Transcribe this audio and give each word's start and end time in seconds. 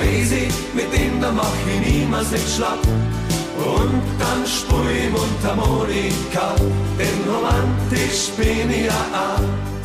Riesig, 0.00 0.52
mit 0.74 0.92
dem 0.92 1.20
da 1.20 1.32
mach 1.32 1.52
ich 1.66 1.92
niemals 1.92 2.30
nicht 2.30 2.48
schlapp. 2.48 2.82
Und 3.56 4.02
dann 4.18 4.46
spur 4.46 4.84
ich 4.90 5.10
Mundharmonika, 5.10 6.54
denn 6.98 7.18
romantisch 7.32 8.30
bin 8.36 8.70
ich 8.70 8.86
ja 8.86 9.00
auch. 9.12 9.75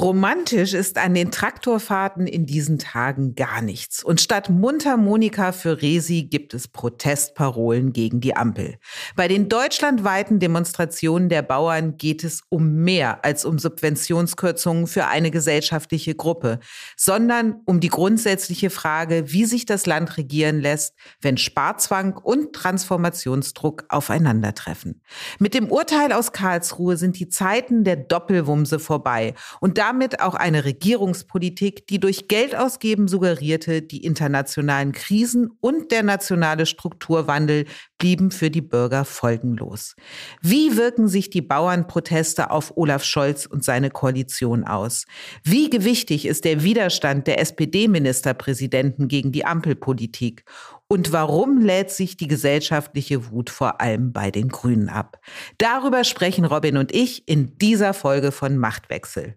Romantisch 0.00 0.74
ist 0.74 0.96
an 0.96 1.12
den 1.14 1.32
Traktorfahrten 1.32 2.28
in 2.28 2.46
diesen 2.46 2.78
Tagen 2.78 3.34
gar 3.34 3.60
nichts. 3.60 4.04
Und 4.04 4.20
statt 4.20 4.48
Mundharmonika 4.48 5.50
für 5.50 5.82
Resi 5.82 6.22
gibt 6.22 6.54
es 6.54 6.68
Protestparolen 6.68 7.92
gegen 7.92 8.20
die 8.20 8.36
Ampel. 8.36 8.76
Bei 9.16 9.26
den 9.26 9.48
deutschlandweiten 9.48 10.38
Demonstrationen 10.38 11.28
der 11.28 11.42
Bauern 11.42 11.96
geht 11.96 12.22
es 12.22 12.42
um 12.48 12.76
mehr 12.76 13.24
als 13.24 13.44
um 13.44 13.58
Subventionskürzungen 13.58 14.86
für 14.86 15.08
eine 15.08 15.32
gesellschaftliche 15.32 16.14
Gruppe, 16.14 16.60
sondern 16.96 17.56
um 17.64 17.80
die 17.80 17.88
grundsätzliche 17.88 18.70
Frage, 18.70 19.32
wie 19.32 19.46
sich 19.46 19.66
das 19.66 19.84
Land 19.84 20.16
regieren 20.16 20.60
lässt, 20.60 20.94
wenn 21.20 21.36
Sparzwang 21.38 22.16
und 22.16 22.52
Transformationsdruck 22.52 23.86
aufeinandertreffen. 23.88 25.02
Mit 25.40 25.54
dem 25.54 25.72
Urteil 25.72 26.12
aus 26.12 26.30
Karlsruhe 26.30 26.96
sind 26.96 27.18
die 27.18 27.28
Zeiten 27.28 27.82
der 27.82 27.96
Doppelwumse 27.96 28.78
vorbei 28.78 29.34
und 29.58 29.76
da 29.76 29.87
damit 29.88 30.20
auch 30.20 30.34
eine 30.34 30.66
Regierungspolitik, 30.66 31.86
die 31.86 31.98
durch 31.98 32.28
Geldausgeben 32.28 33.08
suggerierte, 33.08 33.80
die 33.80 34.04
internationalen 34.04 34.92
Krisen 34.92 35.48
und 35.60 35.92
der 35.92 36.02
nationale 36.02 36.66
Strukturwandel 36.66 37.64
blieben 37.96 38.30
für 38.30 38.50
die 38.50 38.60
Bürger 38.60 39.06
folgenlos. 39.06 39.96
Wie 40.42 40.76
wirken 40.76 41.08
sich 41.08 41.30
die 41.30 41.40
Bauernproteste 41.40 42.50
auf 42.50 42.76
Olaf 42.76 43.02
Scholz 43.02 43.46
und 43.46 43.64
seine 43.64 43.88
Koalition 43.88 44.64
aus? 44.64 45.06
Wie 45.42 45.70
gewichtig 45.70 46.26
ist 46.26 46.44
der 46.44 46.62
Widerstand 46.62 47.26
der 47.26 47.40
SPD-Ministerpräsidenten 47.40 49.08
gegen 49.08 49.32
die 49.32 49.46
Ampelpolitik? 49.46 50.44
Und 50.86 51.12
warum 51.12 51.62
lädt 51.62 51.90
sich 51.90 52.18
die 52.18 52.28
gesellschaftliche 52.28 53.30
Wut 53.30 53.48
vor 53.48 53.80
allem 53.80 54.12
bei 54.12 54.30
den 54.30 54.48
Grünen 54.48 54.90
ab? 54.90 55.18
Darüber 55.56 56.04
sprechen 56.04 56.44
Robin 56.44 56.76
und 56.76 56.94
ich 56.94 57.26
in 57.26 57.56
dieser 57.56 57.94
Folge 57.94 58.32
von 58.32 58.58
Machtwechsel. 58.58 59.34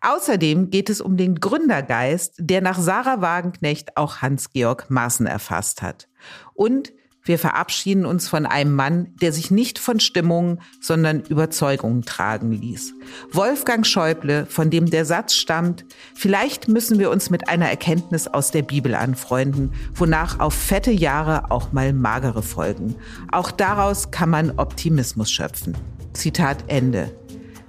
Außerdem 0.00 0.70
geht 0.70 0.90
es 0.90 1.00
um 1.00 1.16
den 1.16 1.36
Gründergeist, 1.36 2.34
der 2.38 2.60
nach 2.60 2.78
Sarah 2.78 3.20
Wagenknecht 3.20 3.96
auch 3.96 4.22
Hans-Georg 4.22 4.90
Maaßen 4.90 5.26
erfasst 5.26 5.82
hat. 5.82 6.08
Und 6.54 6.92
wir 7.28 7.38
verabschieden 7.38 8.06
uns 8.06 8.26
von 8.26 8.46
einem 8.46 8.74
Mann, 8.74 9.14
der 9.20 9.34
sich 9.34 9.50
nicht 9.50 9.78
von 9.78 10.00
Stimmungen, 10.00 10.62
sondern 10.80 11.20
Überzeugungen 11.20 12.02
tragen 12.02 12.52
ließ. 12.52 12.94
Wolfgang 13.30 13.86
Schäuble, 13.86 14.46
von 14.46 14.70
dem 14.70 14.88
der 14.88 15.04
Satz 15.04 15.34
stammt, 15.34 15.84
vielleicht 16.14 16.68
müssen 16.68 16.98
wir 16.98 17.10
uns 17.10 17.28
mit 17.28 17.50
einer 17.50 17.68
Erkenntnis 17.68 18.28
aus 18.28 18.50
der 18.50 18.62
Bibel 18.62 18.94
anfreunden, 18.94 19.74
wonach 19.94 20.40
auf 20.40 20.54
fette 20.54 20.90
Jahre 20.90 21.50
auch 21.50 21.70
mal 21.70 21.92
magere 21.92 22.42
folgen. 22.42 22.94
Auch 23.30 23.50
daraus 23.50 24.10
kann 24.10 24.30
man 24.30 24.52
Optimismus 24.58 25.30
schöpfen. 25.30 25.76
Zitat 26.14 26.64
Ende. 26.68 27.14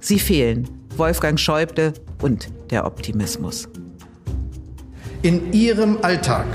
Sie 0.00 0.18
fehlen, 0.18 0.79
Wolfgang 0.96 1.38
Schäuble 1.38 1.94
und 2.20 2.48
der 2.70 2.84
Optimismus. 2.84 3.68
In 5.22 5.52
Ihrem 5.52 5.98
Alltag, 6.02 6.46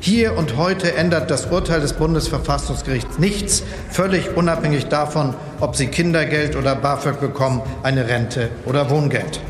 hier 0.00 0.36
und 0.36 0.56
heute, 0.56 0.94
ändert 0.94 1.30
das 1.30 1.46
Urteil 1.46 1.80
des 1.80 1.94
Bundesverfassungsgerichts 1.94 3.18
nichts, 3.18 3.62
völlig 3.90 4.36
unabhängig 4.36 4.86
davon, 4.86 5.34
ob 5.60 5.76
Sie 5.76 5.86
Kindergeld 5.86 6.56
oder 6.56 6.74
BAföG 6.74 7.20
bekommen, 7.20 7.62
eine 7.82 8.08
Rente 8.08 8.50
oder 8.66 8.90
Wohngeld. 8.90 9.40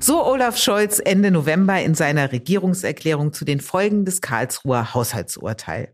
So 0.00 0.26
Olaf 0.26 0.58
Scholz 0.58 1.00
Ende 1.02 1.30
November 1.30 1.80
in 1.80 1.94
seiner 1.94 2.32
Regierungserklärung 2.32 3.32
zu 3.32 3.44
den 3.44 3.60
Folgen 3.60 4.04
des 4.04 4.20
Karlsruher 4.20 4.94
Haushaltsurteils. 4.94 5.90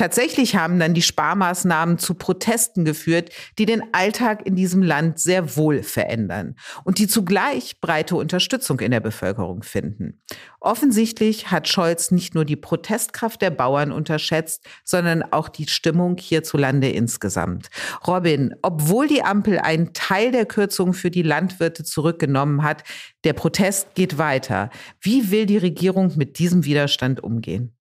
Tatsächlich 0.00 0.56
haben 0.56 0.78
dann 0.78 0.94
die 0.94 1.02
Sparmaßnahmen 1.02 1.98
zu 1.98 2.14
Protesten 2.14 2.86
geführt, 2.86 3.28
die 3.58 3.66
den 3.66 3.82
Alltag 3.92 4.46
in 4.46 4.56
diesem 4.56 4.82
Land 4.82 5.18
sehr 5.18 5.58
wohl 5.58 5.82
verändern 5.82 6.56
und 6.84 6.98
die 6.98 7.06
zugleich 7.06 7.82
breite 7.82 8.16
Unterstützung 8.16 8.80
in 8.80 8.92
der 8.92 9.00
Bevölkerung 9.00 9.62
finden. 9.62 10.22
Offensichtlich 10.58 11.50
hat 11.50 11.68
Scholz 11.68 12.12
nicht 12.12 12.34
nur 12.34 12.46
die 12.46 12.56
Protestkraft 12.56 13.42
der 13.42 13.50
Bauern 13.50 13.92
unterschätzt, 13.92 14.64
sondern 14.84 15.22
auch 15.22 15.50
die 15.50 15.68
Stimmung 15.68 16.16
hierzulande 16.16 16.88
insgesamt. 16.88 17.68
Robin, 18.06 18.54
obwohl 18.62 19.06
die 19.06 19.22
Ampel 19.22 19.58
einen 19.58 19.92
Teil 19.92 20.32
der 20.32 20.46
Kürzungen 20.46 20.94
für 20.94 21.10
die 21.10 21.20
Landwirte 21.20 21.84
zurückgenommen 21.84 22.62
hat, 22.62 22.84
der 23.24 23.34
Protest 23.34 23.94
geht 23.94 24.16
weiter. 24.16 24.70
Wie 25.02 25.30
will 25.30 25.44
die 25.44 25.58
Regierung 25.58 26.16
mit 26.16 26.38
diesem 26.38 26.64
Widerstand 26.64 27.22
umgehen? 27.22 27.76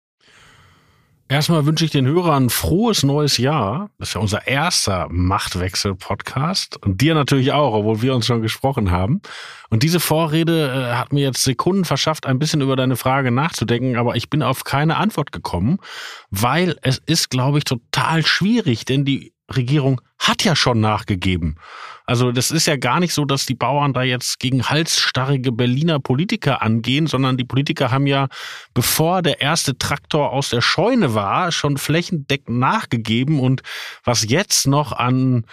Erstmal 1.32 1.68
wünsche 1.68 1.86
ich 1.86 1.92
den 1.92 2.08
Hörern 2.08 2.50
frohes 2.50 3.04
neues 3.04 3.38
Jahr. 3.38 3.92
Das 4.00 4.10
ist 4.10 4.14
ja 4.16 4.22
unser 4.22 4.48
erster 4.48 5.08
Machtwechsel-Podcast. 5.12 6.84
Und 6.84 7.02
dir 7.02 7.14
natürlich 7.14 7.52
auch, 7.52 7.76
obwohl 7.76 8.02
wir 8.02 8.16
uns 8.16 8.26
schon 8.26 8.42
gesprochen 8.42 8.90
haben. 8.90 9.22
Und 9.70 9.84
diese 9.84 10.00
Vorrede 10.00 10.72
äh, 10.72 10.96
hat 10.96 11.14
mir 11.14 11.22
jetzt 11.22 11.44
Sekunden 11.44 11.86
verschafft, 11.86 12.26
ein 12.26 12.40
bisschen 12.40 12.62
über 12.62 12.76
deine 12.76 12.96
Frage 12.96 13.30
nachzudenken. 13.30 13.96
Aber 13.96 14.16
ich 14.16 14.32
bin 14.32 14.42
auf 14.42 14.64
keine 14.64 14.98
Antwort 14.98 15.32
gekommen, 15.32 15.78
weil 16.32 16.78
es 16.82 17.00
ist, 17.06 17.30
glaube 17.30 17.60
ich, 17.60 17.64
total 17.64 18.26
schwierig, 18.26 18.86
denn 18.86 19.06
die 19.06 19.32
Regierung 19.56 20.02
hat 20.18 20.44
ja 20.44 20.56
schon 20.56 20.80
nachgegeben. 20.80 21.58
Also 22.10 22.32
das 22.32 22.50
ist 22.50 22.66
ja 22.66 22.76
gar 22.76 23.00
nicht 23.00 23.14
so, 23.14 23.24
dass 23.24 23.46
die 23.46 23.54
Bauern 23.54 23.94
da 23.94 24.02
jetzt 24.02 24.40
gegen 24.40 24.68
halsstarrige 24.68 25.52
Berliner 25.52 26.00
Politiker 26.00 26.64
angehen, 26.64 27.06
sondern 27.06 27.38
die 27.38 27.44
Politiker 27.44 27.92
haben 27.92 28.08
ja, 28.08 28.30
bevor 28.74 29.22
der 29.22 29.42
erste 29.42 29.78
Traktor 29.78 30.32
aus 30.32 30.50
der 30.50 30.62
Scheune 30.62 31.14
war, 31.14 31.52
schon 31.52 31.78
flächendeckend 31.78 32.58
nachgegeben. 32.58 33.40
Und 33.40 33.62
was 34.04 34.28
jetzt 34.28 34.66
noch 34.66 34.92
an 34.92 35.46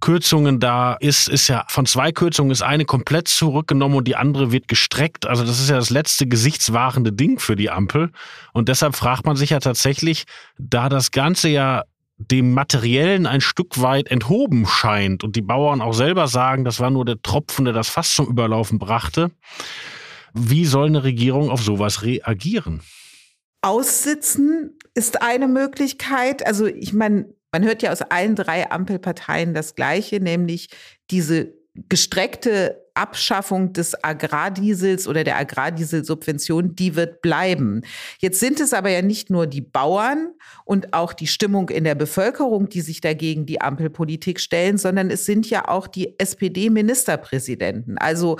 Kürzungen 0.00 0.60
da 0.60 0.94
ist, 0.94 1.28
ist 1.28 1.48
ja 1.48 1.66
von 1.68 1.84
zwei 1.84 2.10
Kürzungen 2.10 2.50
ist 2.50 2.62
eine 2.62 2.86
komplett 2.86 3.28
zurückgenommen 3.28 3.96
und 3.96 4.08
die 4.08 4.16
andere 4.16 4.50
wird 4.50 4.66
gestreckt. 4.66 5.26
Also 5.26 5.44
das 5.44 5.60
ist 5.60 5.68
ja 5.68 5.76
das 5.76 5.90
letzte 5.90 6.26
gesichtswahrende 6.26 7.12
Ding 7.12 7.38
für 7.38 7.54
die 7.54 7.70
Ampel. 7.70 8.12
Und 8.54 8.70
deshalb 8.70 8.96
fragt 8.96 9.26
man 9.26 9.36
sich 9.36 9.50
ja 9.50 9.60
tatsächlich, 9.60 10.24
da 10.56 10.88
das 10.88 11.10
Ganze 11.10 11.50
ja 11.50 11.84
dem 12.16 12.52
Materiellen 12.52 13.26
ein 13.26 13.40
Stück 13.40 13.80
weit 13.80 14.10
enthoben 14.10 14.66
scheint 14.66 15.24
und 15.24 15.36
die 15.36 15.42
Bauern 15.42 15.80
auch 15.80 15.94
selber 15.94 16.28
sagen, 16.28 16.64
das 16.64 16.80
war 16.80 16.90
nur 16.90 17.04
der 17.04 17.20
Tropfen, 17.20 17.64
der 17.64 17.74
das 17.74 17.88
Fass 17.88 18.14
zum 18.14 18.28
Überlaufen 18.28 18.78
brachte. 18.78 19.30
Wie 20.32 20.64
soll 20.64 20.86
eine 20.86 21.04
Regierung 21.04 21.50
auf 21.50 21.62
sowas 21.62 22.02
reagieren? 22.02 22.82
Aussitzen 23.62 24.78
ist 24.94 25.22
eine 25.22 25.48
Möglichkeit. 25.48 26.46
Also 26.46 26.66
ich 26.66 26.92
meine, 26.92 27.26
man 27.52 27.64
hört 27.64 27.82
ja 27.82 27.92
aus 27.92 28.02
allen 28.02 28.36
drei 28.36 28.70
Ampelparteien 28.70 29.54
das 29.54 29.74
Gleiche, 29.74 30.20
nämlich 30.20 30.68
diese 31.10 31.54
gestreckte 31.74 32.83
Abschaffung 32.94 33.72
des 33.72 34.02
Agrardiesels 34.04 35.08
oder 35.08 35.24
der 35.24 35.36
Agrardieselsubvention, 35.36 36.76
die 36.76 36.94
wird 36.94 37.22
bleiben. 37.22 37.82
Jetzt 38.18 38.40
sind 38.40 38.60
es 38.60 38.72
aber 38.72 38.90
ja 38.90 39.02
nicht 39.02 39.30
nur 39.30 39.46
die 39.46 39.60
Bauern 39.60 40.32
und 40.64 40.94
auch 40.94 41.12
die 41.12 41.26
Stimmung 41.26 41.70
in 41.70 41.84
der 41.84 41.96
Bevölkerung, 41.96 42.68
die 42.68 42.80
sich 42.80 43.00
dagegen 43.00 43.46
die 43.46 43.60
Ampelpolitik 43.60 44.40
stellen, 44.40 44.78
sondern 44.78 45.10
es 45.10 45.26
sind 45.26 45.50
ja 45.50 45.68
auch 45.68 45.88
die 45.88 46.18
SPD-Ministerpräsidenten, 46.18 47.98
also 47.98 48.38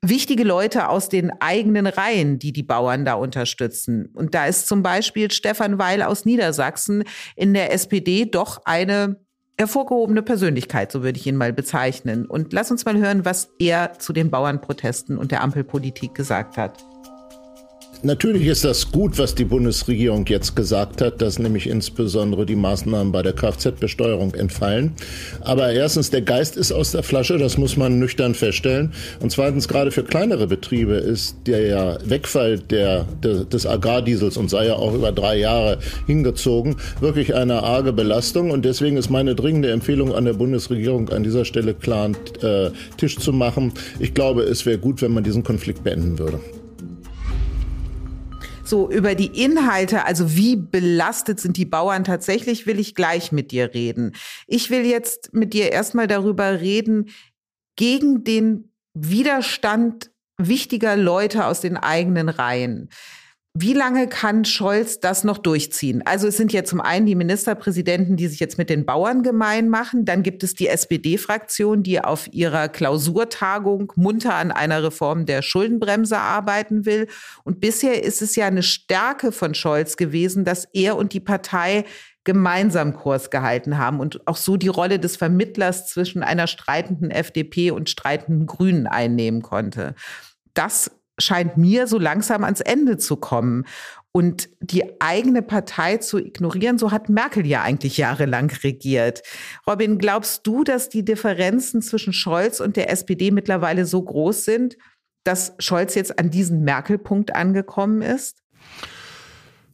wichtige 0.00 0.44
Leute 0.44 0.88
aus 0.88 1.08
den 1.08 1.30
eigenen 1.40 1.86
Reihen, 1.86 2.38
die 2.38 2.52
die 2.52 2.62
Bauern 2.62 3.04
da 3.04 3.14
unterstützen. 3.14 4.06
Und 4.14 4.34
da 4.34 4.46
ist 4.46 4.66
zum 4.66 4.82
Beispiel 4.82 5.30
Stefan 5.30 5.78
Weil 5.78 6.02
aus 6.02 6.24
Niedersachsen 6.24 7.04
in 7.36 7.54
der 7.54 7.72
SPD 7.72 8.26
doch 8.26 8.62
eine 8.64 9.16
hervorgehobene 9.58 10.22
Persönlichkeit, 10.22 10.92
so 10.92 11.02
würde 11.02 11.18
ich 11.18 11.26
ihn 11.26 11.36
mal 11.36 11.52
bezeichnen. 11.52 12.26
Und 12.26 12.52
lass 12.52 12.70
uns 12.70 12.84
mal 12.84 12.96
hören, 12.96 13.24
was 13.24 13.50
er 13.58 13.98
zu 13.98 14.12
den 14.12 14.30
Bauernprotesten 14.30 15.18
und 15.18 15.30
der 15.30 15.42
Ampelpolitik 15.42 16.14
gesagt 16.14 16.56
hat. 16.56 16.84
Natürlich 18.04 18.48
ist 18.48 18.64
das 18.64 18.90
gut, 18.90 19.16
was 19.16 19.36
die 19.36 19.44
Bundesregierung 19.44 20.26
jetzt 20.26 20.56
gesagt 20.56 21.00
hat, 21.00 21.22
dass 21.22 21.38
nämlich 21.38 21.68
insbesondere 21.68 22.44
die 22.44 22.56
Maßnahmen 22.56 23.12
bei 23.12 23.22
der 23.22 23.32
Kfz-Besteuerung 23.32 24.34
entfallen. 24.34 24.94
Aber 25.42 25.70
erstens, 25.70 26.10
der 26.10 26.22
Geist 26.22 26.56
ist 26.56 26.72
aus 26.72 26.90
der 26.90 27.04
Flasche, 27.04 27.38
das 27.38 27.58
muss 27.58 27.76
man 27.76 28.00
nüchtern 28.00 28.34
feststellen. 28.34 28.92
Und 29.20 29.30
zweitens, 29.30 29.68
gerade 29.68 29.92
für 29.92 30.02
kleinere 30.02 30.48
Betriebe 30.48 30.94
ist 30.94 31.36
der 31.46 31.98
Wegfall 32.04 32.58
der, 32.58 33.04
der, 33.22 33.44
des 33.44 33.66
Agrardiesels 33.66 34.36
und 34.36 34.50
sei 34.50 34.66
ja 34.66 34.74
auch 34.74 34.94
über 34.94 35.12
drei 35.12 35.38
Jahre 35.38 35.78
hingezogen, 36.08 36.74
wirklich 36.98 37.36
eine 37.36 37.62
arge 37.62 37.92
Belastung. 37.92 38.50
Und 38.50 38.64
deswegen 38.64 38.96
ist 38.96 39.10
meine 39.10 39.36
dringende 39.36 39.70
Empfehlung 39.70 40.12
an 40.12 40.24
der 40.24 40.32
Bundesregierung 40.32 41.08
an 41.10 41.22
dieser 41.22 41.44
Stelle 41.44 41.72
klar 41.72 42.10
äh, 42.42 42.70
Tisch 42.96 43.16
zu 43.16 43.32
machen. 43.32 43.72
Ich 44.00 44.12
glaube, 44.12 44.42
es 44.42 44.66
wäre 44.66 44.78
gut, 44.78 45.02
wenn 45.02 45.12
man 45.12 45.22
diesen 45.22 45.44
Konflikt 45.44 45.84
beenden 45.84 46.18
würde. 46.18 46.40
So, 48.72 48.90
über 48.90 49.14
die 49.14 49.26
Inhalte, 49.44 50.06
also 50.06 50.34
wie 50.34 50.56
belastet 50.56 51.38
sind 51.38 51.58
die 51.58 51.66
Bauern 51.66 52.04
tatsächlich, 52.04 52.66
will 52.66 52.80
ich 52.80 52.94
gleich 52.94 53.30
mit 53.30 53.50
dir 53.50 53.74
reden. 53.74 54.12
Ich 54.46 54.70
will 54.70 54.86
jetzt 54.86 55.34
mit 55.34 55.52
dir 55.52 55.70
erstmal 55.70 56.06
darüber 56.06 56.62
reden, 56.62 57.10
gegen 57.76 58.24
den 58.24 58.72
Widerstand 58.94 60.10
wichtiger 60.38 60.96
Leute 60.96 61.44
aus 61.44 61.60
den 61.60 61.76
eigenen 61.76 62.30
Reihen. 62.30 62.88
Wie 63.54 63.74
lange 63.74 64.08
kann 64.08 64.46
Scholz 64.46 64.98
das 64.98 65.24
noch 65.24 65.36
durchziehen? 65.36 66.00
Also 66.06 66.26
es 66.26 66.38
sind 66.38 66.54
ja 66.54 66.64
zum 66.64 66.80
einen 66.80 67.04
die 67.04 67.14
Ministerpräsidenten, 67.14 68.16
die 68.16 68.26
sich 68.26 68.40
jetzt 68.40 68.56
mit 68.56 68.70
den 68.70 68.86
Bauern 68.86 69.22
gemein 69.22 69.68
machen. 69.68 70.06
Dann 70.06 70.22
gibt 70.22 70.42
es 70.42 70.54
die 70.54 70.68
SPD-Fraktion, 70.68 71.82
die 71.82 72.00
auf 72.00 72.32
ihrer 72.32 72.70
Klausurtagung 72.70 73.92
munter 73.94 74.36
an 74.36 74.52
einer 74.52 74.82
Reform 74.82 75.26
der 75.26 75.42
Schuldenbremse 75.42 76.16
arbeiten 76.16 76.86
will. 76.86 77.08
Und 77.44 77.60
bisher 77.60 78.02
ist 78.02 78.22
es 78.22 78.36
ja 78.36 78.46
eine 78.46 78.62
Stärke 78.62 79.32
von 79.32 79.52
Scholz 79.52 79.98
gewesen, 79.98 80.46
dass 80.46 80.66
er 80.72 80.96
und 80.96 81.12
die 81.12 81.20
Partei 81.20 81.84
gemeinsam 82.24 82.94
Kurs 82.94 83.28
gehalten 83.28 83.76
haben 83.76 84.00
und 84.00 84.26
auch 84.26 84.36
so 84.36 84.56
die 84.56 84.68
Rolle 84.68 84.98
des 84.98 85.18
Vermittlers 85.18 85.88
zwischen 85.88 86.22
einer 86.22 86.46
streitenden 86.46 87.10
FDP 87.10 87.70
und 87.70 87.90
streitenden 87.90 88.46
Grünen 88.46 88.86
einnehmen 88.86 89.42
konnte. 89.42 89.94
Das 90.54 90.90
scheint 91.22 91.56
mir 91.56 91.86
so 91.86 91.98
langsam 91.98 92.44
ans 92.44 92.60
Ende 92.60 92.96
zu 92.98 93.16
kommen. 93.16 93.64
Und 94.14 94.50
die 94.60 95.00
eigene 95.00 95.40
Partei 95.40 95.96
zu 95.96 96.18
ignorieren, 96.18 96.76
so 96.76 96.90
hat 96.90 97.08
Merkel 97.08 97.46
ja 97.46 97.62
eigentlich 97.62 97.96
jahrelang 97.96 98.50
regiert. 98.62 99.22
Robin, 99.66 99.96
glaubst 99.96 100.46
du, 100.46 100.64
dass 100.64 100.90
die 100.90 101.02
Differenzen 101.02 101.80
zwischen 101.80 102.12
Scholz 102.12 102.60
und 102.60 102.76
der 102.76 102.90
SPD 102.90 103.30
mittlerweile 103.30 103.86
so 103.86 104.02
groß 104.02 104.44
sind, 104.44 104.76
dass 105.24 105.54
Scholz 105.58 105.94
jetzt 105.94 106.18
an 106.18 106.30
diesen 106.30 106.62
Merkel-Punkt 106.62 107.34
angekommen 107.34 108.02
ist? 108.02 108.42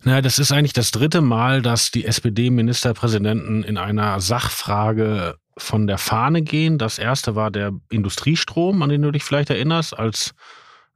Naja, 0.04 0.20
das 0.20 0.38
ist 0.38 0.52
eigentlich 0.52 0.72
das 0.72 0.92
dritte 0.92 1.20
Mal, 1.20 1.60
dass 1.60 1.90
die 1.90 2.04
SPD-Ministerpräsidenten 2.04 3.64
in 3.64 3.76
einer 3.76 4.20
Sachfrage 4.20 5.36
von 5.56 5.88
der 5.88 5.98
Fahne 5.98 6.42
gehen. 6.42 6.78
Das 6.78 6.98
erste 6.98 7.34
war 7.34 7.50
der 7.50 7.72
Industriestrom, 7.90 8.80
an 8.82 8.90
den 8.90 9.02
du 9.02 9.10
dich 9.10 9.24
vielleicht 9.24 9.50
erinnerst, 9.50 9.98
als 9.98 10.34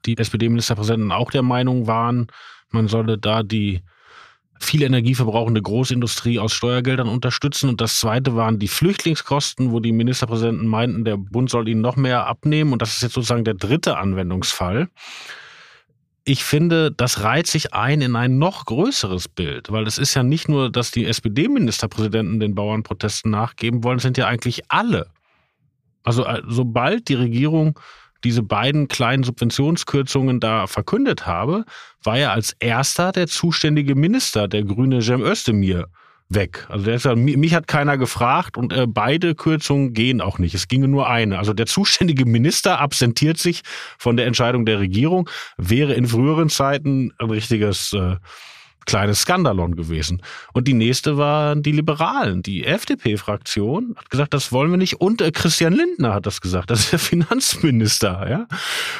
die 0.07 0.19
SPD-Ministerpräsidenten 0.19 1.13
auch 1.13 1.31
der 1.31 1.43
Meinung 1.43 1.87
waren, 1.87 2.29
man 2.71 2.89
solle 2.89 3.19
da 3.19 3.43
die 3.43 3.83
viel 4.63 4.83
energieverbrauchende 4.83 5.61
Großindustrie 5.61 6.39
aus 6.39 6.53
Steuergeldern 6.53 7.09
unterstützen. 7.09 7.69
Und 7.69 7.81
das 7.81 7.99
Zweite 7.99 8.37
waren 8.37 8.59
die 8.59 8.69
Flüchtlingskosten, 8.69 9.73
wo 9.73 9.81
die 9.81 9.93
Ministerpräsidenten 9.93 10.67
meinten, 10.67 11.05
der 11.05 11.17
Bund 11.17 11.51
soll 11.51 11.69
ihnen 11.69 11.81
noch 11.81 11.97
mehr 11.97 12.27
abnehmen. 12.27 12.73
Und 12.73 12.81
das 12.81 12.95
ist 12.95 13.03
jetzt 13.03 13.15
sozusagen 13.15 13.45
der 13.45 13.55
dritte 13.55 13.99
Anwendungsfall. 13.99 14.89
Ich 16.25 16.45
finde, 16.45 16.93
das 16.93 17.25
reiht 17.25 17.49
sich 17.49 17.75
ein 17.75 18.01
in 18.01 18.15
ein 18.15 18.39
noch 18.39 18.65
größeres 18.67 19.29
Bild, 19.29 19.73
weil 19.73 19.89
es 19.89 19.99
ist 19.99 20.15
ja 20.15 20.23
nicht 20.23 20.49
nur, 20.49 20.71
dass 20.71 20.93
die 20.93 21.07
SPD-Ministerpräsidenten 21.07 22.39
den 22.39 22.55
Bauernprotesten 22.55 23.31
nachgeben 23.33 23.83
wollen, 23.83 23.97
es 23.97 24.05
sind 24.05 24.17
ja 24.17 24.29
eigentlich 24.29 24.63
alle. 24.69 25.09
Also 26.05 26.25
äh, 26.25 26.43
sobald 26.47 27.09
die 27.09 27.15
Regierung 27.15 27.79
diese 28.25 28.43
beiden 28.43 28.89
kleinen 28.89 29.23
Subventionskürzungen 29.23 30.41
da 30.41 30.67
verkündet 30.67 31.27
habe, 31.27 31.65
war 32.03 32.19
er 32.19 32.33
als 32.33 32.55
erster 32.59 33.13
der 33.13 33.27
zuständige 33.27 33.95
Minister, 33.95 34.49
der 34.49 34.65
grüne 34.65 35.03
Cem 35.03 35.23
Özdemir, 35.23 35.89
weg. 36.35 36.67
Also 36.69 36.85
der 36.85 36.99
sagt, 36.99 37.19
mich 37.19 37.55
hat 37.55 37.67
keiner 37.67 37.99
gefragt 37.99 38.57
und 38.57 38.73
äh, 38.73 38.87
beide 38.87 39.35
Kürzungen 39.35 39.93
gehen 39.93 40.21
auch 40.21 40.39
nicht. 40.39 40.55
Es 40.55 40.69
ginge 40.69 40.89
nur 40.89 41.09
eine. 41.09 41.39
Also 41.39 41.53
der 41.53 41.67
zuständige 41.67 42.25
Minister 42.25 42.81
absentiert 42.81 43.39
sich 43.39 43.63
von 43.99 44.17
der 44.17 44.27
Entscheidung 44.27 44.67
der 44.67 44.81
Regierung, 44.81 45.29
wäre 45.57 45.95
in 45.95 46.07
früheren 46.07 46.49
Zeiten 46.49 47.13
ein 47.19 47.31
richtiges 47.31 47.93
äh, 47.93 48.17
kleines 48.87 49.23
Skandalon 49.23 49.77
gewesen. 49.77 50.23
Und 50.53 50.69
die 50.69 50.75
nächste 50.75 51.17
waren 51.17 51.63
die 51.63 51.73
Liberalen. 51.73 52.43
Die 52.43 52.65
FDP-Fraktion 52.65 53.95
hat 53.97 54.11
gesagt, 54.11 54.35
das 54.35 54.53
wollen 54.53 54.71
wir 54.71 54.79
nicht. 54.79 55.01
Und 55.01 55.21
äh, 55.21 55.31
Christian 55.31 55.73
Lindner 55.73 56.15
hat 56.15 56.27
das 56.27 56.41
gesagt. 56.41 56.71
Das 56.71 56.81
ist 56.81 56.93
der 56.93 56.99
Finanzminister. 57.13 58.27
Ja, 58.29 58.47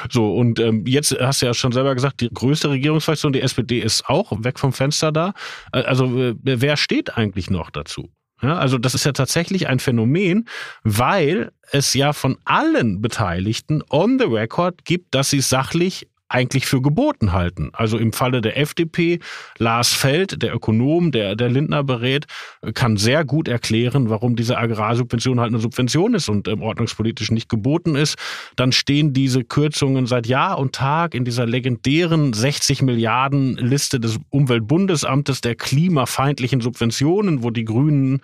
so 0.09 0.33
und 0.35 0.59
ähm, 0.59 0.85
jetzt 0.85 1.15
hast 1.19 1.41
du 1.41 1.45
ja 1.45 1.53
schon 1.53 1.71
selber 1.71 1.93
gesagt, 1.95 2.21
die 2.21 2.29
größte 2.29 2.69
Regierungsfraktion, 2.69 3.33
die 3.33 3.41
SPD, 3.41 3.79
ist 3.79 4.07
auch 4.07 4.31
weg 4.43 4.59
vom 4.59 4.73
Fenster 4.73 5.11
da. 5.11 5.33
Äh, 5.71 5.83
also 5.83 6.05
äh, 6.19 6.35
wer 6.41 6.77
steht 6.77 7.17
eigentlich 7.17 7.49
noch 7.49 7.69
dazu? 7.69 8.09
Ja, 8.43 8.57
also 8.57 8.77
das 8.77 8.93
ist 8.93 9.05
ja 9.05 9.13
tatsächlich 9.13 9.69
ein 9.69 9.79
Phänomen, 9.79 10.49
weil 10.83 11.51
es 11.71 11.93
ja 11.93 12.11
von 12.11 12.37
allen 12.43 13.01
Beteiligten 13.01 13.81
on 13.89 14.19
the 14.19 14.25
record 14.25 14.83
gibt, 14.83 15.15
dass 15.15 15.29
sie 15.29 15.39
sachlich 15.39 16.07
eigentlich 16.33 16.65
für 16.65 16.81
geboten 16.81 17.31
halten. 17.31 17.69
Also 17.73 17.97
im 17.97 18.11
Falle 18.11 18.41
der 18.41 18.57
FDP, 18.57 19.19
Lars 19.59 19.93
Feld, 19.93 20.41
der 20.41 20.55
Ökonom, 20.55 21.11
der, 21.11 21.35
der 21.35 21.49
Lindner 21.49 21.83
berät, 21.83 22.25
kann 22.73 22.97
sehr 22.97 23.23
gut 23.23 23.47
erklären, 23.47 24.09
warum 24.09 24.35
diese 24.35 24.57
Agrarsubvention 24.57 25.39
halt 25.39 25.49
eine 25.49 25.59
Subvention 25.59 26.15
ist 26.15 26.29
und 26.29 26.47
ähm, 26.47 26.61
ordnungspolitisch 26.61 27.29
nicht 27.31 27.49
geboten 27.49 27.95
ist. 27.95 28.17
Dann 28.55 28.71
stehen 28.71 29.13
diese 29.13 29.43
Kürzungen 29.43 30.07
seit 30.07 30.25
Jahr 30.25 30.57
und 30.57 30.73
Tag 30.73 31.13
in 31.13 31.23
dieser 31.23 31.45
legendären 31.45 32.33
60 32.33 32.81
Milliarden 32.81 33.55
Liste 33.57 33.99
des 33.99 34.19
Umweltbundesamtes 34.29 35.41
der 35.41 35.55
klimafeindlichen 35.55 36.61
Subventionen, 36.61 37.43
wo 37.43 37.51
die 37.51 37.65
Grünen 37.65 38.21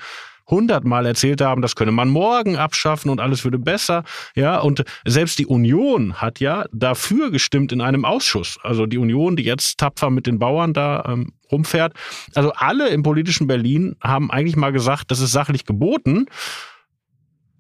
hundertmal 0.50 1.06
erzählt 1.06 1.42
haben, 1.42 1.62
das 1.62 1.76
könne 1.76 1.92
man 1.92 2.10
morgen 2.10 2.56
abschaffen 2.56 3.10
und 3.10 3.20
alles 3.20 3.44
würde 3.44 3.60
besser. 3.60 4.04
Ja, 4.36 4.60
und 4.60 4.84
selbst 5.06 5.40
die 5.40 5.46
Union 5.46 6.16
hat 6.16 6.40
ja 6.40 6.66
dafür 6.72 7.32
gestimmt 7.32 7.72
in 7.72 7.82
einem 7.82 8.06
Ausschuss. 8.06 8.58
Also 8.64 8.86
die 8.86 8.98
Union, 8.98 9.36
die 9.36 9.44
jetzt 9.44 9.78
tapfer 9.78 10.10
mit 10.10 10.28
den 10.28 10.40
Bauern 10.40 10.74
da 10.74 11.04
ähm, 11.08 11.34
rumfährt. 11.52 11.94
Also 12.36 12.52
alle 12.54 12.90
im 12.90 13.04
politischen 13.04 13.48
Berlin 13.48 13.96
haben 14.02 14.32
eigentlich 14.32 14.56
mal 14.56 14.72
gesagt, 14.72 15.12
das 15.12 15.20
ist 15.20 15.32
sachlich 15.32 15.66
geboten. 15.66 16.26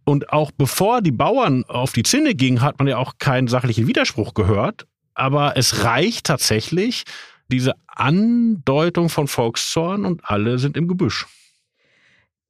Und 0.03 0.33
auch 0.33 0.51
bevor 0.51 1.01
die 1.01 1.11
Bauern 1.11 1.63
auf 1.65 1.91
die 1.91 2.03
Zinne 2.03 2.33
gingen, 2.33 2.61
hat 2.61 2.79
man 2.79 2.87
ja 2.87 2.97
auch 2.97 3.13
keinen 3.19 3.47
sachlichen 3.47 3.87
Widerspruch 3.87 4.33
gehört. 4.33 4.87
Aber 5.13 5.55
es 5.57 5.83
reicht 5.83 6.25
tatsächlich 6.25 7.03
diese 7.51 7.73
Andeutung 7.87 9.09
von 9.09 9.27
Volkszorn 9.27 10.05
und 10.05 10.21
alle 10.23 10.57
sind 10.59 10.77
im 10.77 10.87
Gebüsch. 10.87 11.27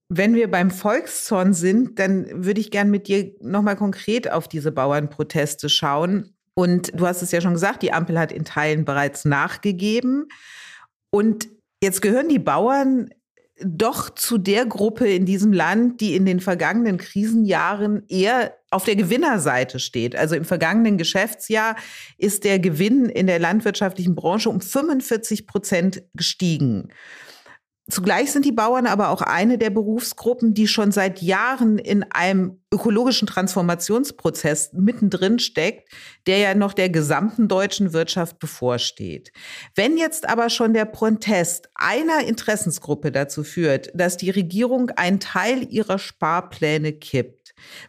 Wenn 0.10 0.34
wir 0.34 0.50
beim 0.50 0.72
Volkszorn 0.72 1.54
sind, 1.54 2.00
dann 2.00 2.46
würde 2.46 2.60
ich 2.60 2.72
gern 2.72 2.90
mit 2.90 3.08
dir 3.08 3.32
nochmal 3.42 3.76
konkret 3.76 4.32
auf 4.32 4.48
diese 4.48 4.72
Bauernproteste 4.72 5.70
schauen. 5.70 6.36
Und 6.56 6.92
du 7.00 7.06
hast 7.06 7.22
es 7.22 7.32
ja 7.32 7.42
schon 7.42 7.54
gesagt, 7.54 7.84
die 7.84 7.94
Ampel 7.94 8.20
hat 8.20 8.32
in 8.32 8.44
Teilen 8.44 8.86
bereits 8.86 9.24
nachgegeben. 9.24 10.28
Und 11.12 11.48
jetzt 11.84 12.02
gehören 12.02 12.28
die 12.28 12.40
Bauern 12.40 13.12
doch 13.64 14.10
zu 14.10 14.38
der 14.38 14.66
Gruppe 14.66 15.08
in 15.08 15.26
diesem 15.26 15.54
Land, 15.54 16.02
die 16.02 16.16
in 16.16 16.26
den 16.26 16.40
vergangenen 16.40 16.98
Krisenjahren 16.98 18.04
eher 18.08 18.56
auf 18.72 18.86
der 18.86 18.96
Gewinnerseite 18.96 19.80
steht. 19.80 20.16
Also 20.16 20.36
im 20.36 20.46
vergangenen 20.46 20.98
Geschäftsjahr 20.98 21.76
ist 22.18 22.46
der 22.46 22.60
Gewinn 22.60 23.06
in 23.06 23.28
der 23.28 23.40
landwirtschaftlichen 23.40 24.16
Branche 24.16 24.50
um 24.50 24.62
45 24.62 25.46
Prozent 25.46 26.04
gestiegen. 26.14 26.90
Zugleich 27.90 28.32
sind 28.32 28.46
die 28.46 28.52
Bauern 28.52 28.86
aber 28.86 29.10
auch 29.10 29.22
eine 29.22 29.58
der 29.58 29.72
Berufsgruppen, 29.72 30.54
die 30.54 30.68
schon 30.68 30.92
seit 30.92 31.22
Jahren 31.22 31.78
in 31.78 32.04
einem 32.12 32.60
ökologischen 32.72 33.28
Transformationsprozess 33.28 34.74
mittendrin 34.74 35.40
steckt, 35.40 35.90
der 36.28 36.38
ja 36.38 36.54
noch 36.54 36.74
der 36.74 36.90
gesamten 36.90 37.48
deutschen 37.48 37.92
Wirtschaft 37.94 38.38
bevorsteht. 38.38 39.32
Wenn 39.74 39.98
jetzt 39.98 40.30
aber 40.30 40.50
schon 40.50 40.74
der 40.74 40.86
Protest 40.86 41.70
einer 41.74 42.28
Interessensgruppe 42.28 43.12
dazu 43.12 43.44
führt, 43.44 43.90
dass 43.96 44.18
die 44.18 44.30
Regierung 44.30 44.92
einen 44.92 45.20
Teil 45.20 45.66
ihrer 45.70 45.98
Sparpläne 45.98 46.94
kippt, 46.94 47.39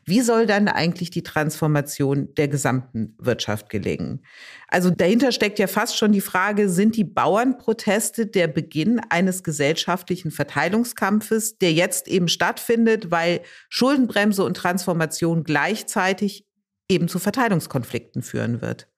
wie 0.05 0.21
soll 0.21 0.47
dann 0.47 0.69
eigentlich 0.69 1.11
die 1.11 1.23
Transformation 1.23 2.35
der 2.37 2.49
gesamten 2.49 3.15
Wirtschaft 3.19 3.69
gelingen? 3.69 4.25
Also 4.69 4.91
dahinter 4.91 5.33
steckt 5.33 5.59
ja 5.59 5.67
fast 5.67 5.97
schon 5.97 6.13
die 6.13 6.21
Frage, 6.21 6.69
sind 6.69 6.97
die 6.97 7.05
Bauernproteste 7.05 8.27
der 8.27 8.47
Beginn 8.47 9.01
eines 9.11 9.43
gesellschaftlichen 9.43 10.31
Verteilungskampfes, 10.31 11.59
der 11.59 11.73
jetzt 11.73 12.09
eben 12.09 12.29
stattfindet, 12.29 13.11
weil 13.11 13.41
Schuldenbremse 13.69 14.45
und 14.45 14.57
Transformation 14.57 15.45
gleichzeitig 15.45 16.47
eben 16.89 17.09
zu 17.09 17.19
Verteilungskonflikten 17.19 18.23
führen 18.23 18.61
wird? 18.61 18.89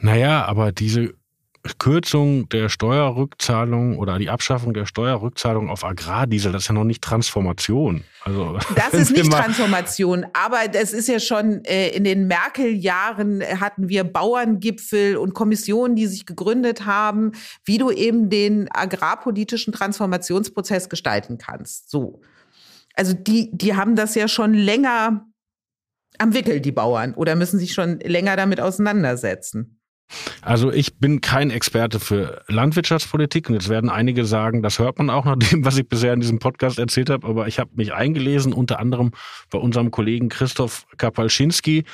Naja, 0.00 0.44
aber 0.44 0.72
diese 0.72 1.14
Kürzung 1.78 2.48
der 2.48 2.68
Steuerrückzahlung 2.68 3.98
oder 3.98 4.18
die 4.18 4.30
Abschaffung 4.30 4.74
der 4.74 4.86
Steuerrückzahlung 4.86 5.68
auf 5.68 5.84
Agrardiesel, 5.84 6.52
das 6.52 6.62
ist 6.62 6.68
ja 6.68 6.74
noch 6.74 6.84
nicht 6.84 7.02
Transformation. 7.02 8.04
Also, 8.22 8.58
das 8.76 8.92
ist 8.94 9.12
nicht 9.12 9.30
Transformation, 9.30 10.26
aber 10.32 10.68
das 10.68 10.92
ist 10.92 11.08
ja 11.08 11.20
schon 11.20 11.64
äh, 11.64 11.88
in 11.88 12.04
den 12.04 12.26
Merkel-Jahren 12.26 13.42
hatten 13.60 13.88
wir 13.88 14.04
Bauerngipfel 14.04 15.16
und 15.16 15.34
Kommissionen, 15.34 15.96
die 15.96 16.06
sich 16.06 16.26
gegründet 16.26 16.86
haben, 16.86 17.32
wie 17.64 17.78
du 17.78 17.90
eben 17.90 18.30
den 18.30 18.68
agrarpolitischen 18.70 19.72
Transformationsprozess 19.72 20.88
gestalten 20.88 21.38
kannst. 21.38 21.90
So. 21.90 22.20
Also 22.94 23.12
die, 23.12 23.50
die 23.52 23.76
haben 23.76 23.94
das 23.94 24.14
ja 24.14 24.26
schon 24.28 24.54
länger 24.54 25.26
am 26.18 26.34
Wickel, 26.34 26.60
die 26.60 26.72
Bauern, 26.72 27.14
oder 27.14 27.36
müssen 27.36 27.58
sich 27.58 27.74
schon 27.74 28.00
länger 28.00 28.36
damit 28.36 28.60
auseinandersetzen. 28.60 29.75
Also 30.40 30.72
ich 30.72 30.96
bin 30.98 31.20
kein 31.20 31.50
Experte 31.50 31.98
für 31.98 32.42
Landwirtschaftspolitik 32.48 33.48
und 33.48 33.54
jetzt 33.54 33.68
werden 33.68 33.90
einige 33.90 34.24
sagen, 34.24 34.62
das 34.62 34.78
hört 34.78 34.98
man 34.98 35.10
auch 35.10 35.24
nach 35.24 35.36
dem, 35.36 35.64
was 35.64 35.76
ich 35.76 35.88
bisher 35.88 36.12
in 36.12 36.20
diesem 36.20 36.38
Podcast 36.38 36.78
erzählt 36.78 37.10
habe, 37.10 37.26
aber 37.26 37.48
ich 37.48 37.58
habe 37.58 37.70
mich 37.74 37.92
eingelesen, 37.92 38.52
unter 38.52 38.78
anderem 38.78 39.12
bei 39.50 39.58
unserem 39.58 39.90
Kollegen 39.90 40.28
Christoph 40.28 40.86
Kapalschinski. 40.96 41.84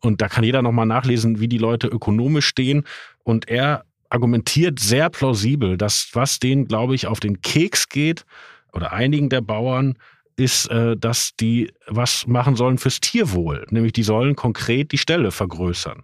Und 0.00 0.20
da 0.20 0.28
kann 0.28 0.44
jeder 0.44 0.60
nochmal 0.60 0.86
nachlesen, 0.86 1.40
wie 1.40 1.48
die 1.48 1.58
Leute 1.58 1.86
ökonomisch 1.86 2.46
stehen. 2.46 2.84
Und 3.22 3.48
er 3.48 3.86
argumentiert 4.10 4.78
sehr 4.78 5.08
plausibel, 5.08 5.78
dass 5.78 6.10
was 6.12 6.38
denen, 6.38 6.68
glaube 6.68 6.94
ich, 6.94 7.06
auf 7.06 7.20
den 7.20 7.40
Keks 7.40 7.88
geht 7.88 8.26
oder 8.72 8.92
einigen 8.92 9.30
der 9.30 9.40
Bauern, 9.40 9.96
ist, 10.36 10.70
äh, 10.70 10.96
dass 10.96 11.36
die 11.36 11.72
was 11.86 12.26
machen 12.26 12.56
sollen 12.56 12.78
fürs 12.78 13.00
Tierwohl, 13.00 13.66
nämlich 13.70 13.92
die 13.92 14.02
sollen 14.02 14.36
konkret 14.36 14.92
die 14.92 14.98
Stelle 14.98 15.30
vergrößern. 15.30 16.02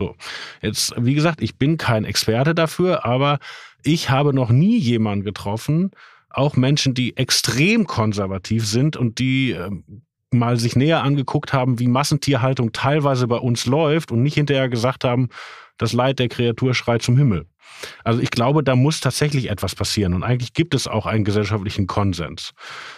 So, 0.00 0.16
jetzt, 0.62 0.94
wie 0.96 1.12
gesagt, 1.12 1.42
ich 1.42 1.58
bin 1.58 1.76
kein 1.76 2.04
Experte 2.04 2.54
dafür, 2.54 3.04
aber 3.04 3.38
ich 3.82 4.08
habe 4.08 4.32
noch 4.32 4.48
nie 4.48 4.78
jemanden 4.78 5.26
getroffen, 5.26 5.90
auch 6.30 6.56
Menschen, 6.56 6.94
die 6.94 7.18
extrem 7.18 7.86
konservativ 7.86 8.66
sind 8.66 8.96
und 8.96 9.18
die 9.18 9.50
äh, 9.50 9.70
mal 10.30 10.58
sich 10.58 10.74
näher 10.74 11.02
angeguckt 11.02 11.52
haben, 11.52 11.78
wie 11.78 11.86
Massentierhaltung 11.86 12.72
teilweise 12.72 13.26
bei 13.26 13.36
uns 13.36 13.66
läuft 13.66 14.10
und 14.10 14.22
nicht 14.22 14.34
hinterher 14.34 14.70
gesagt 14.70 15.04
haben, 15.04 15.28
das 15.80 15.94
Leid 15.94 16.18
der 16.18 16.28
Kreatur 16.28 16.74
schreit 16.74 17.00
zum 17.00 17.16
Himmel. 17.16 17.46
Also 18.04 18.20
ich 18.20 18.30
glaube, 18.30 18.62
da 18.62 18.76
muss 18.76 19.00
tatsächlich 19.00 19.48
etwas 19.48 19.74
passieren. 19.74 20.12
Und 20.12 20.22
eigentlich 20.22 20.52
gibt 20.52 20.74
es 20.74 20.86
auch 20.86 21.06
einen 21.06 21.24
gesellschaftlichen 21.24 21.86
Konsens. 21.86 22.52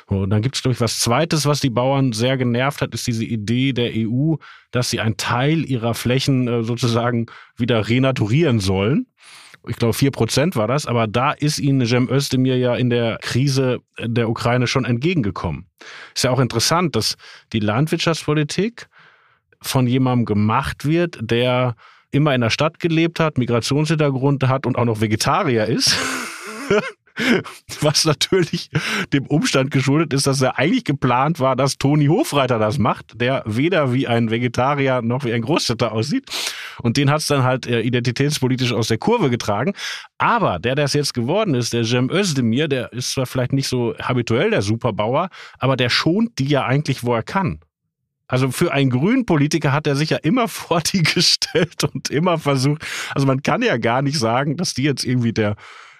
Und 0.07 0.31
dann 0.31 0.43
gibt 0.43 0.57
es, 0.57 0.62
glaube 0.62 0.75
ich, 0.75 0.81
was 0.81 0.99
Zweites, 0.99 1.47
was 1.47 1.61
die 1.61 1.71
Bauern 1.71 2.12
sehr 2.12 2.37
genervt 2.37 2.81
hat, 2.83 2.93
ist 2.93 3.07
diese 3.07 3.25
Idee 3.25 3.73
der 3.73 3.93
EU, 3.95 4.35
dass 4.73 4.91
sie 4.91 4.99
einen 4.99 5.17
Teil 5.17 5.65
ihrer 5.65 5.95
Flächen 5.95 6.49
äh, 6.49 6.65
sozusagen 6.65 7.27
wieder 7.57 7.89
renaturieren 7.89 8.59
sollen. 8.59 9.07
Ich 9.69 9.77
glaube, 9.77 9.95
vier 9.95 10.11
Prozent 10.11 10.57
war 10.57 10.67
das, 10.67 10.87
aber 10.87 11.07
da 11.07 11.31
ist 11.31 11.61
ihnen 11.61 11.87
Cem 11.87 12.11
Özdemir 12.11 12.59
ja 12.59 12.75
in 12.75 12.91
der 12.91 13.19
Krise 13.23 13.79
der 14.01 14.29
Ukraine 14.29 14.67
schon 14.67 14.85
entgegengekommen. 14.85 15.67
Ist 16.17 16.25
ja 16.25 16.33
auch 16.33 16.41
interessant, 16.41 16.97
dass 16.97 17.15
die 17.53 17.61
Landwirtschaftspolitik 17.61 18.89
von 19.61 19.87
jemandem 19.87 20.25
gemacht 20.25 20.85
wird, 20.85 21.19
der 21.21 21.77
immer 22.12 22.35
in 22.35 22.40
der 22.40 22.50
Stadt 22.50 22.78
gelebt 22.78 23.19
hat, 23.19 23.38
Migrationshintergrund 23.38 24.47
hat 24.47 24.66
und 24.66 24.76
auch 24.76 24.85
noch 24.85 25.00
Vegetarier 25.00 25.66
ist. 25.66 25.97
Was 27.81 28.04
natürlich 28.04 28.71
dem 29.12 29.26
Umstand 29.26 29.71
geschuldet 29.71 30.14
ist, 30.14 30.26
dass 30.26 30.40
er 30.40 30.59
eigentlich 30.59 30.85
geplant 30.85 31.40
war, 31.40 31.57
dass 31.57 31.76
Toni 31.76 32.07
Hofreiter 32.07 32.59
das 32.59 32.78
macht, 32.78 33.21
der 33.21 33.42
weder 33.45 33.92
wie 33.92 34.07
ein 34.07 34.31
Vegetarier 34.31 35.02
noch 35.02 35.25
wie 35.25 35.33
ein 35.33 35.42
Großstädter 35.42 35.92
aussieht. 35.92 36.31
Und 36.81 36.97
den 36.97 37.11
hat 37.11 37.21
es 37.21 37.26
dann 37.26 37.42
halt 37.42 37.66
äh, 37.66 37.81
identitätspolitisch 37.81 38.73
aus 38.73 38.88
der 38.88 38.99
Kurve 38.99 39.28
getragen. 39.28 39.75
Aber 40.16 40.59
der, 40.59 40.75
der 40.75 40.87
es 40.87 40.95
jetzt 40.95 41.12
geworden 41.12 41.54
ist, 41.54 41.73
der 41.75 41.85
Cem 41.85 42.11
Özdemir, 42.11 42.69
der 42.69 42.92
ist 42.92 43.12
zwar 43.12 43.26
vielleicht 43.26 43.52
nicht 43.52 43.69
so 43.69 43.95
habituell 44.00 44.50
der 44.50 44.62
Superbauer, 44.62 45.28
aber 45.59 45.76
der 45.76 45.90
schont 45.90 46.38
die 46.38 46.47
ja 46.47 46.64
eigentlich, 46.64 47.04
wo 47.04 47.14
er 47.14 47.23
kann. 47.23 47.61
Also 48.33 48.51
für 48.51 48.73
einen 48.73 48.89
grünen 48.89 49.27
Politiker 49.27 49.73
hat 49.73 49.87
er 49.87 49.95
sich 49.95 50.09
ja 50.09 50.17
immer 50.17 50.49
vor 50.49 50.81
die 50.81 51.03
gestellt 51.03 51.85
und 51.85 52.09
immer 52.09 52.39
versucht. 52.39 52.83
Also 53.15 53.27
man 53.27 53.43
kann 53.43 53.61
ja 53.61 53.77
gar 53.77 54.01
nicht 54.01 54.19
sagen, 54.19 54.57
dass 54.57 54.73
die 54.73 54.85
jetzt 54.85 55.05
irgendwie 55.05 55.35
der 55.35 55.55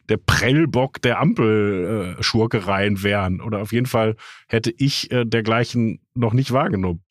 der 0.09 0.17
Prellbock 0.17 1.01
der 1.03 1.21
Ampelschurkereien 1.21 3.05
wären. 3.05 3.41
Oder 3.41 3.59
auf 3.61 3.73
jeden 3.73 3.87
Fall 3.87 4.17
hätte 4.53 4.73
ich 4.77 5.11
äh, 5.11 5.25
dergleichen 5.25 6.01
noch 6.15 6.35
nicht 6.35 6.53
wahrgenommen. 6.53 7.03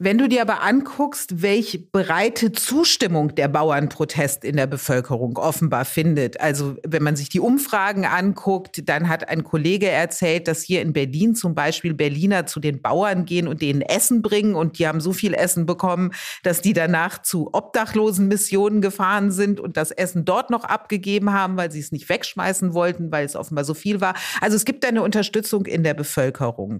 Wenn 0.00 0.16
du 0.16 0.28
dir 0.28 0.42
aber 0.42 0.62
anguckst, 0.62 1.42
welche 1.42 1.80
breite 1.80 2.52
Zustimmung 2.52 3.34
der 3.34 3.48
Bauernprotest 3.48 4.44
in 4.44 4.56
der 4.56 4.68
Bevölkerung 4.68 5.36
offenbar 5.36 5.84
findet, 5.84 6.40
also 6.40 6.76
wenn 6.86 7.02
man 7.02 7.16
sich 7.16 7.30
die 7.30 7.40
Umfragen 7.40 8.06
anguckt, 8.06 8.88
dann 8.88 9.08
hat 9.08 9.28
ein 9.28 9.42
Kollege 9.42 9.88
erzählt, 9.88 10.46
dass 10.46 10.62
hier 10.62 10.82
in 10.82 10.92
Berlin 10.92 11.34
zum 11.34 11.56
Beispiel 11.56 11.94
Berliner 11.94 12.46
zu 12.46 12.60
den 12.60 12.80
Bauern 12.80 13.24
gehen 13.24 13.48
und 13.48 13.60
denen 13.60 13.82
Essen 13.82 14.22
bringen 14.22 14.54
und 14.54 14.78
die 14.78 14.86
haben 14.86 15.00
so 15.00 15.12
viel 15.12 15.34
Essen 15.34 15.66
bekommen, 15.66 16.12
dass 16.44 16.60
die 16.60 16.74
danach 16.74 17.20
zu 17.20 17.50
Obdachlosenmissionen 17.52 18.80
gefahren 18.80 19.32
sind 19.32 19.58
und 19.58 19.76
das 19.76 19.90
Essen 19.90 20.24
dort 20.24 20.50
noch 20.50 20.62
abgegeben 20.62 21.32
haben, 21.32 21.56
weil 21.56 21.72
sie 21.72 21.80
es 21.80 21.90
nicht 21.90 22.08
wegschmeißen 22.08 22.72
wollten, 22.72 23.10
weil 23.10 23.26
es 23.26 23.34
offenbar 23.34 23.64
so 23.64 23.74
viel 23.74 24.00
war. 24.00 24.14
Also 24.40 24.54
es 24.54 24.64
gibt 24.64 24.86
eine 24.86 25.02
Unterstützung 25.02 25.66
in 25.66 25.82
der 25.82 25.94
Bevölkerung. 25.94 26.77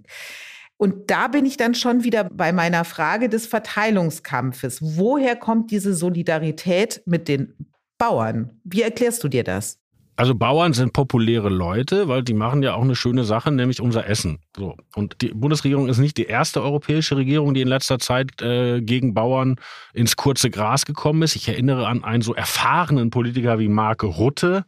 Und 0.76 1.11
da 1.11 1.26
bin 1.26 1.45
ich 1.45 1.57
dann 1.57 1.75
schon 1.75 2.05
wieder 2.05 2.25
bei 2.25 2.52
meiner 2.52 2.85
Frage 2.85 3.28
des 3.28 3.47
Verteilungskampfes. 3.47 4.78
Woher 4.81 5.35
kommt 5.35 5.73
diese 5.73 5.93
Solidarität 5.93 7.02
mit 7.05 7.26
den 7.26 7.55
Bauern? 7.99 8.61
Wie 8.62 8.83
erklärst 8.83 9.25
du 9.25 9.28
dir 9.28 9.43
das? 9.43 9.81
Also 10.14 10.35
Bauern 10.35 10.73
sind 10.73 10.93
populäre 10.93 11.49
Leute, 11.49 12.09
weil 12.09 12.25
die 12.25 12.35
machen 12.35 12.62
ja 12.64 12.75
auch 12.75 12.83
eine 12.83 12.97
schöne 12.97 13.23
Sache, 13.23 13.52
nämlich 13.52 13.81
unser 13.81 14.09
Essen. 14.09 14.40
So. 14.57 14.76
Und 14.97 15.21
die 15.21 15.28
Bundesregierung 15.28 15.88
ist 15.88 15.99
nicht 15.99 16.17
die 16.17 16.26
erste 16.26 16.61
europäische 16.61 17.17
Regierung, 17.17 17.55
die 17.55 17.61
in 17.61 17.69
letzter 17.69 18.00
Zeit 18.00 18.43
äh, 18.43 18.81
gegen 18.81 19.14
Bauern 19.14 19.61
ins 19.95 20.17
kurze 20.17 20.50
Gras 20.50 20.87
gekommen 20.87 21.23
ist. 21.23 21.37
Ich 21.37 21.49
erinnere 21.49 21.87
an 21.87 22.02
einen 22.02 22.23
so 22.23 22.35
erfahrenen 22.35 23.11
Politiker 23.11 23.61
wie 23.61 23.69
Mark 23.69 24.02
Rutte, 24.02 24.64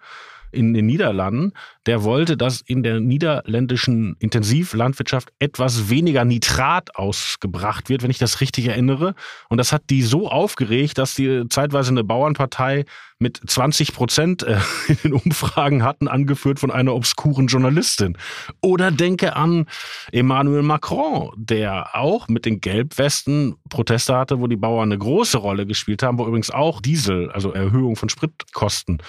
in 0.53 0.75
den 0.75 0.87
Niederlanden, 0.87 1.53
der 1.91 2.05
wollte, 2.05 2.37
dass 2.37 2.61
in 2.61 2.85
der 2.85 3.01
niederländischen 3.01 4.15
Intensivlandwirtschaft 4.21 5.33
etwas 5.41 5.91
weniger 5.91 6.25
Nitrat 6.25 6.95
ausgebracht 6.95 7.89
wird, 7.89 8.05
wenn 8.05 8.13
ich 8.13 8.19
das 8.19 8.41
richtig 8.41 8.69
erinnere. 8.69 9.17
Und 9.49 9.59
das 9.59 9.73
hat 9.73 9.91
die 9.91 10.03
so 10.03 10.31
aufgeregt, 10.31 10.99
dass 10.99 11.17
die 11.17 11.49
zeitweise 11.49 11.91
eine 11.91 12.05
Bauernpartei 12.05 12.85
mit 13.21 13.41
20 13.45 13.93
Prozent 13.93 14.43
äh, 14.43 14.59
in 14.89 14.97
den 15.05 15.13
Umfragen 15.13 15.83
hatten, 15.83 16.09
angeführt 16.09 16.59
von 16.59 16.71
einer 16.71 16.95
obskuren 16.95 17.47
Journalistin. 17.47 18.17
Oder 18.63 18.91
denke 18.91 19.37
an 19.37 19.67
Emmanuel 20.11 20.63
Macron, 20.63 21.31
der 21.37 21.95
auch 21.95 22.29
mit 22.29 22.47
den 22.47 22.61
Gelbwesten 22.61 23.57
Proteste 23.69 24.17
hatte, 24.17 24.41
wo 24.41 24.47
die 24.47 24.57
Bauern 24.57 24.91
eine 24.91 24.99
große 24.99 25.39
Rolle 25.39 25.67
gespielt 25.67 26.03
haben, 26.03 26.19
wo 26.19 26.27
übrigens 26.27 26.51
auch 26.51 26.81
Diesel, 26.81 27.31
also 27.31 27.53
Erhöhung 27.53 27.95
von 27.95 28.09
Spritkosten 28.09 29.03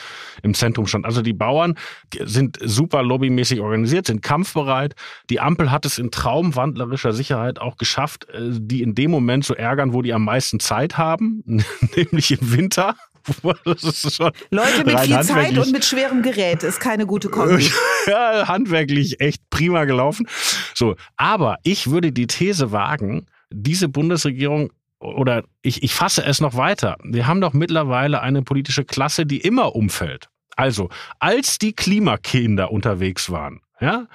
im 0.44 0.54
Zentrum 0.54 0.88
stand. 0.88 1.06
Also 1.06 1.22
die 1.22 1.34
Bauern 1.34 1.76
sind 2.20 2.58
super 2.72 3.04
lobbymäßig 3.04 3.60
organisiert, 3.60 4.08
sind 4.08 4.22
kampfbereit. 4.22 4.96
Die 5.30 5.40
Ampel 5.40 5.72
hat 5.72 5.86
es 5.86 5.98
in 5.98 6.12
traumwandlerischer 6.12 7.13
Sicherheit 7.13 7.60
auch 7.60 7.78
geschafft, 7.78 8.28
äh, 8.30 8.50
die 8.51 8.82
in 8.82 8.96
dem 8.96 9.12
Moment 9.12 9.46
zu 9.46 9.56
ärgern, 9.56 9.94
wo 9.94 10.01
die 10.01 10.13
am 10.13 10.25
meisten 10.25 10.60
Zeit 10.60 10.98
haben, 10.98 11.44
nämlich 11.96 12.32
im 12.32 12.54
Winter. 12.54 12.96
Leute 13.44 14.84
mit 14.84 15.00
viel 15.00 15.22
Zeit 15.22 15.56
und 15.56 15.72
mit 15.72 15.86
schwerem 15.86 16.24
Gerät 16.24 16.63
ist 16.63 16.80
keine 16.80 17.06
gute 17.06 17.30
Kombi. 17.30 17.70
ja, 18.08 18.48
handwerklich 18.48 19.22
echt 19.22 19.48
prima 19.51 19.86
gelaufen. 19.86 20.28
So, 20.74 20.96
aber 21.18 21.58
ich 21.63 21.92
würde 21.92 22.12
die 22.12 22.25
These 22.25 22.72
wagen, 22.72 23.28
diese 23.51 23.90
Bundesregierung 23.90 24.72
oder 25.00 25.44
ich, 25.62 25.84
ich 25.84 25.94
fasse 25.94 26.24
es 26.25 26.42
noch 26.42 26.56
weiter. 26.56 26.98
Wir 27.04 27.28
haben 27.28 27.42
doch 27.42 27.54
mittlerweile 27.54 28.22
eine 28.22 28.44
politische 28.44 28.86
Klasse, 28.86 29.25
die 29.25 29.42
immer 29.42 29.75
umfällt. 29.75 30.30
Also, 30.55 30.89
als 31.20 31.58
die 31.58 31.74
Klimakinder 31.74 32.72
unterwegs 32.72 33.29
waren, 33.29 33.62
ja, 33.79 34.08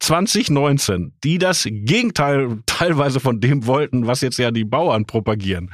2019, 0.00 1.12
die 1.22 1.38
das 1.38 1.64
Gegenteil 1.64 2.58
teilweise 2.66 3.20
von 3.20 3.40
dem 3.40 3.66
wollten, 3.66 4.06
was 4.06 4.20
jetzt 4.20 4.38
ja 4.38 4.50
die 4.50 4.64
Bauern 4.64 5.06
propagieren, 5.06 5.70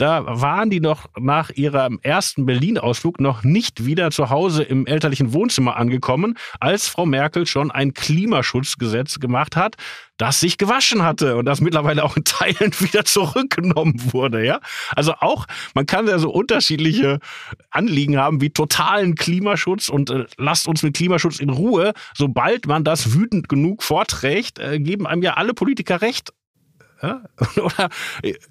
da 0.00 0.24
waren 0.26 0.70
die 0.70 0.80
noch 0.80 1.08
nach 1.18 1.50
ihrem 1.50 1.98
ersten 2.02 2.46
Berlin-Ausflug 2.46 3.20
noch 3.20 3.44
nicht 3.44 3.84
wieder 3.84 4.10
zu 4.10 4.30
Hause 4.30 4.62
im 4.62 4.86
elterlichen 4.86 5.34
Wohnzimmer 5.34 5.76
angekommen, 5.76 6.38
als 6.58 6.88
Frau 6.88 7.04
Merkel 7.04 7.46
schon 7.46 7.70
ein 7.70 7.92
Klimaschutzgesetz 7.92 9.20
gemacht 9.20 9.56
hat, 9.56 9.76
das 10.16 10.40
sich 10.40 10.56
gewaschen 10.56 11.02
hatte 11.02 11.36
und 11.36 11.44
das 11.44 11.60
mittlerweile 11.60 12.02
auch 12.04 12.16
in 12.16 12.24
Teilen 12.24 12.72
wieder 12.80 13.04
zurückgenommen 13.04 14.00
wurde, 14.12 14.44
ja. 14.44 14.60
Also 14.96 15.14
auch, 15.20 15.46
man 15.74 15.84
kann 15.84 16.06
ja 16.06 16.18
so 16.18 16.30
unterschiedliche 16.30 17.18
Anliegen 17.70 18.16
haben 18.16 18.40
wie 18.40 18.50
totalen 18.50 19.16
Klimaschutz 19.16 19.90
und 19.90 20.08
äh, 20.08 20.24
lasst 20.38 20.66
uns 20.66 20.82
mit 20.82 20.96
Klimaschutz 20.96 21.40
in 21.40 21.50
Ruhe. 21.50 21.92
Sobald 22.14 22.66
man 22.66 22.84
das 22.84 23.12
wütend 23.14 23.50
genug 23.50 23.82
vorträgt, 23.82 24.58
äh, 24.58 24.78
geben 24.80 25.06
einem 25.06 25.22
ja 25.22 25.34
alle 25.34 25.52
Politiker 25.52 26.00
recht 26.00 26.32
Oder 27.56 27.88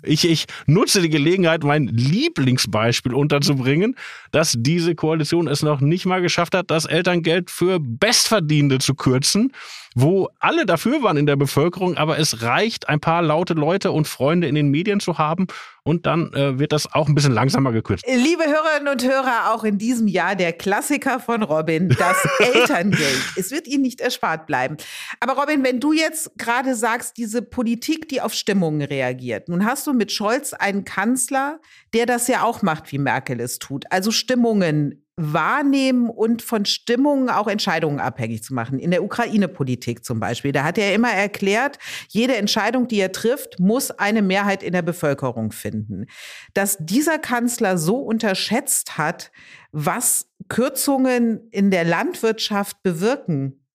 ich, 0.04 0.28
ich 0.28 0.46
nutze 0.66 1.02
die 1.02 1.10
Gelegenheit, 1.10 1.64
mein 1.64 1.88
Lieblingsbeispiel 1.88 3.14
unterzubringen, 3.14 3.96
dass 4.32 4.56
diese 4.58 4.96
Koalition 4.96 5.48
es 5.48 5.62
noch 5.62 5.82
nicht 5.82 6.06
mal 6.06 6.22
geschafft 6.22 6.56
hat, 6.56 6.72
das 6.72 6.86
Elterngeld 6.86 7.52
für 7.52 7.80
Bestverdienende 7.80 8.80
zu 8.80 8.96
kürzen 8.96 9.54
wo 9.96 10.30
alle 10.40 10.66
dafür 10.66 11.04
waren 11.04 11.18
in 11.18 11.26
der 11.26 11.36
Bevölkerung, 11.36 11.98
aber 11.98 12.20
es 12.20 12.42
reicht, 12.42 12.90
ein 12.90 13.00
paar 13.00 13.22
laute 13.22 13.54
Leute 13.54 13.92
und 13.92 14.08
Freunde 14.08 14.48
in 14.48 14.56
den 14.56 14.70
Medien 14.70 15.00
zu 15.00 15.18
haben 15.18 15.48
und 15.84 16.06
dann 16.06 16.32
äh, 16.34 16.60
wird 16.60 16.72
das 16.72 16.94
auch 16.94 17.08
ein 17.08 17.16
bisschen 17.16 17.34
langsamer 17.34 17.72
gekürzt. 17.72 18.06
Liebe 18.08 18.44
Hörerinnen 18.46 18.94
und 18.94 19.04
Hörer, 19.04 19.54
auch 19.54 19.64
in 19.64 19.78
diesem 19.78 20.08
Jahr 20.08 20.36
der 20.36 20.54
Klassiker 20.54 21.20
von 21.20 21.42
Robin, 21.42 21.90
das 21.90 22.18
Elterngeld. 22.40 23.34
es 23.36 23.52
wird 23.52 23.68
Ihnen 23.68 23.82
nicht 23.82 24.02
erspart 24.02 24.46
bleiben. 24.46 24.78
Aber 25.20 25.34
Robin, 25.34 25.64
wenn 25.64 25.80
du 25.80 25.94
jetzt 25.94 26.38
gerade 26.38 26.76
sagst, 26.76 27.18
diese 27.18 27.42
Politik, 27.42 28.08
die 28.10 28.22
auf 28.22 28.34
Stimmungen 28.34 28.82
reagiert, 28.82 29.50
nun 29.50 29.66
hast 29.66 29.88
du 29.88 29.94
mit 29.94 30.12
Scholz 30.12 30.54
einen 30.54 30.86
Kanzler, 30.86 31.60
der 31.94 32.06
das 32.06 32.28
ja 32.28 32.44
auch 32.44 32.62
macht, 32.62 32.92
wie 32.92 33.00
Merkel 33.00 33.40
es 33.40 33.58
tut. 33.58 33.86
Also 33.90 34.12
Stimmungen 34.12 35.04
wahrnehmen 35.20 36.10
und 36.10 36.42
von 36.42 36.66
Stimmungen 36.66 37.30
auch 37.30 37.48
Entscheidungen 37.48 38.00
abhängig 38.00 38.42
zu 38.42 38.54
machen. 38.54 38.80
In 38.80 38.92
der 38.92 39.04
Ukraine-Politik 39.04 40.06
zum 40.06 40.20
Beispiel. 40.20 40.54
Da 40.54 40.64
hat 40.64 40.78
er 40.78 40.96
immer 40.96 41.12
erklärt, 41.12 41.78
jede 42.08 42.38
Entscheidung, 42.38 42.88
die 42.88 43.00
er 43.00 43.12
trifft, 43.12 43.60
muss 43.60 43.92
eine 43.92 44.22
Mehrheit 44.22 44.64
in 44.64 44.72
der 44.72 44.82
Bevölkerung 44.82 45.52
finden. 45.52 46.06
Dass 46.54 46.78
dieser 46.80 47.20
Kanzler 47.20 47.78
so 47.78 47.98
unterschätzt 47.98 48.98
hat, 48.98 49.32
was 49.72 50.30
Kürzungen 50.48 51.50
in 51.52 51.70
der 51.70 51.84
Landwirtschaft 51.84 52.82
bewirken, 52.82 53.66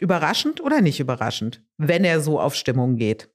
überraschend 0.00 0.60
oder 0.62 0.80
nicht 0.80 1.00
überraschend, 1.00 1.62
wenn 1.76 2.04
er 2.04 2.20
so 2.20 2.40
auf 2.40 2.54
Stimmung 2.54 2.96
geht? 2.96 3.28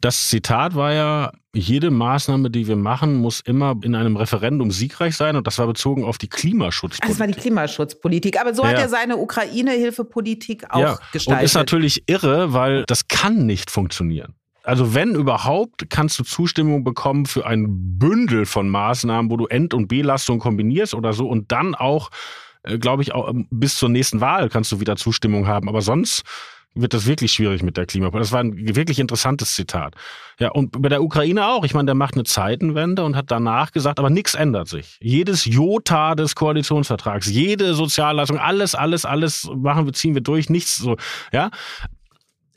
Das 0.00 0.28
Zitat 0.28 0.74
war 0.74 0.92
ja, 0.92 1.32
jede 1.54 1.90
Maßnahme, 1.90 2.50
die 2.50 2.68
wir 2.68 2.76
machen, 2.76 3.16
muss 3.16 3.40
immer 3.40 3.74
in 3.82 3.94
einem 3.94 4.16
Referendum 4.16 4.70
siegreich 4.70 5.16
sein. 5.16 5.36
Und 5.36 5.46
das 5.46 5.58
war 5.58 5.66
bezogen 5.66 6.04
auf 6.04 6.18
die 6.18 6.28
Klimaschutzpolitik. 6.28 7.08
Das 7.08 7.20
war 7.20 7.26
die 7.26 7.34
Klimaschutzpolitik. 7.34 8.40
Aber 8.40 8.54
so 8.54 8.62
ja. 8.62 8.70
hat 8.70 8.78
er 8.78 8.88
seine 8.88 9.16
Ukraine-Hilfepolitik 9.16 10.70
auch 10.70 10.80
ja. 10.80 10.98
gestaltet. 11.12 11.40
Und 11.40 11.44
ist 11.44 11.54
natürlich 11.54 12.04
irre, 12.06 12.52
weil 12.52 12.84
das 12.86 13.08
kann 13.08 13.46
nicht 13.46 13.70
funktionieren. 13.70 14.34
Also 14.66 14.94
wenn 14.94 15.14
überhaupt, 15.14 15.88
kannst 15.90 16.18
du 16.18 16.24
Zustimmung 16.24 16.82
bekommen 16.82 17.26
für 17.26 17.46
ein 17.46 17.66
Bündel 17.98 18.46
von 18.46 18.68
Maßnahmen, 18.68 19.30
wo 19.30 19.36
du 19.36 19.46
End- 19.46 19.74
und 19.74 19.86
Belastung 19.86 20.40
kombinierst 20.40 20.92
oder 20.92 21.12
so 21.12 21.28
und 21.28 21.52
dann 21.52 21.76
auch, 21.76 22.10
äh, 22.64 22.76
glaube 22.76 23.02
ich, 23.02 23.14
auch 23.14 23.30
ähm, 23.30 23.46
bis 23.50 23.76
zur 23.76 23.88
nächsten 23.88 24.20
Wahl 24.20 24.48
kannst 24.48 24.72
du 24.72 24.80
wieder 24.80 24.96
Zustimmung 24.96 25.46
haben. 25.46 25.68
Aber 25.68 25.82
sonst 25.82 26.24
wird 26.76 26.94
das 26.94 27.06
wirklich 27.06 27.32
schwierig 27.32 27.62
mit 27.62 27.76
der 27.76 27.86
Klimapolitik. 27.86 28.30
Das 28.30 28.32
war 28.32 28.40
ein 28.40 28.76
wirklich 28.76 28.98
interessantes 28.98 29.54
Zitat. 29.54 29.94
Ja, 30.38 30.50
und 30.50 30.82
bei 30.82 30.88
der 30.88 31.02
Ukraine 31.02 31.46
auch. 31.46 31.64
Ich 31.64 31.74
meine, 31.74 31.86
der 31.86 31.94
macht 31.94 32.14
eine 32.14 32.24
Zeitenwende 32.24 33.04
und 33.04 33.16
hat 33.16 33.30
danach 33.30 33.72
gesagt, 33.72 33.98
aber 33.98 34.10
nichts 34.10 34.34
ändert 34.34 34.68
sich. 34.68 34.98
Jedes 35.00 35.46
Jota 35.46 36.14
des 36.14 36.34
Koalitionsvertrags, 36.34 37.28
jede 37.30 37.74
Sozialleistung, 37.74 38.38
alles, 38.38 38.74
alles, 38.74 39.04
alles 39.04 39.50
machen 39.54 39.86
wir, 39.86 39.92
ziehen 39.94 40.14
wir 40.14 40.22
durch, 40.22 40.50
nichts 40.50 40.76
so, 40.76 40.96
ja. 41.32 41.50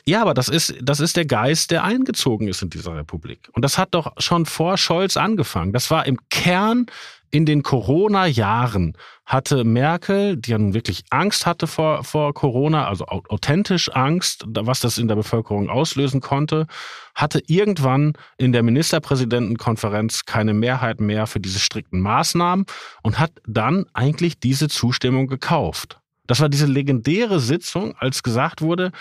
Ja, 0.10 0.24
aber 0.24 0.34
das 0.34 0.50
ist, 0.50 0.74
das 0.82 1.00
ist 1.00 1.18
der 1.18 1.26
Geist, 1.26 1.70
der 1.70 1.84
eingezogen 1.84 2.48
ist 2.48 2.64
in 2.64 2.72
dieser 2.72 2.96
Republik. 2.96 3.48
Und 3.54 3.64
das 3.64 3.78
hat 3.78 3.90
doch 3.92 4.14
schon 4.18 4.48
vor 4.48 4.76
Scholz 4.80 5.18
angefangen. 5.18 5.72
Das 5.72 5.92
war 5.92 6.08
im 6.08 6.18
Kern 6.32 6.88
in 7.30 7.46
den 7.46 7.62
Corona-Jahren 7.62 8.98
hatte 9.28 9.64
Merkel, 9.64 10.36
die 10.36 10.50
ja 10.50 10.58
nun 10.58 10.74
wirklich 10.74 11.04
Angst 11.12 11.46
hatte 11.46 11.68
vor, 11.68 12.04
vor 12.04 12.34
Corona, 12.34 12.88
also 12.88 13.06
authentisch 13.06 13.92
Angst, 13.94 14.46
was 14.48 14.80
das 14.80 14.98
in 14.98 15.08
der 15.08 15.16
Bevölkerung 15.16 15.70
auslösen 15.70 16.22
konnte, 16.22 16.66
hatte 17.14 17.44
irgendwann 17.46 18.14
in 18.40 18.52
der 18.52 18.64
Ministerpräsidentenkonferenz 18.64 20.26
keine 20.26 20.56
Mehrheit 20.56 21.02
mehr 21.02 21.28
für 21.28 21.40
diese 21.40 21.60
strikten 21.60 22.00
Maßnahmen 22.00 22.66
und 23.04 23.20
hat 23.20 23.34
dann 23.46 23.86
eigentlich 23.94 24.40
diese 24.40 24.70
Zustimmung 24.70 25.28
gekauft. 25.28 26.00
Das 26.26 26.40
war 26.40 26.50
diese 26.50 26.66
legendäre 26.66 27.40
Sitzung, 27.40 27.96
als 27.98 28.24
gesagt 28.24 28.64
wurde, 28.64 28.92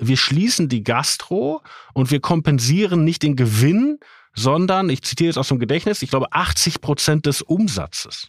wir 0.00 0.16
schließen 0.16 0.68
die 0.68 0.82
Gastro 0.82 1.62
und 1.94 2.10
wir 2.10 2.20
kompensieren 2.20 3.04
nicht 3.04 3.22
den 3.22 3.36
Gewinn, 3.36 3.98
sondern, 4.34 4.90
ich 4.90 5.02
zitiere 5.02 5.28
jetzt 5.28 5.38
aus 5.38 5.48
dem 5.48 5.58
Gedächtnis, 5.58 6.02
ich 6.02 6.10
glaube 6.10 6.32
80 6.32 6.80
Prozent 6.80 7.26
des 7.26 7.42
Umsatzes. 7.42 8.28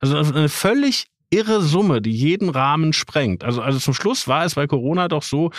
Also 0.00 0.16
eine 0.16 0.48
völlig 0.48 1.06
irre 1.30 1.62
Summe, 1.62 2.00
die 2.00 2.12
jeden 2.12 2.48
Rahmen 2.48 2.92
sprengt. 2.92 3.42
Also, 3.42 3.60
also 3.60 3.78
zum 3.78 3.94
Schluss 3.94 4.28
war 4.28 4.44
es 4.44 4.54
bei 4.54 4.66
Corona 4.66 5.08
doch 5.08 5.22
so, 5.22 5.50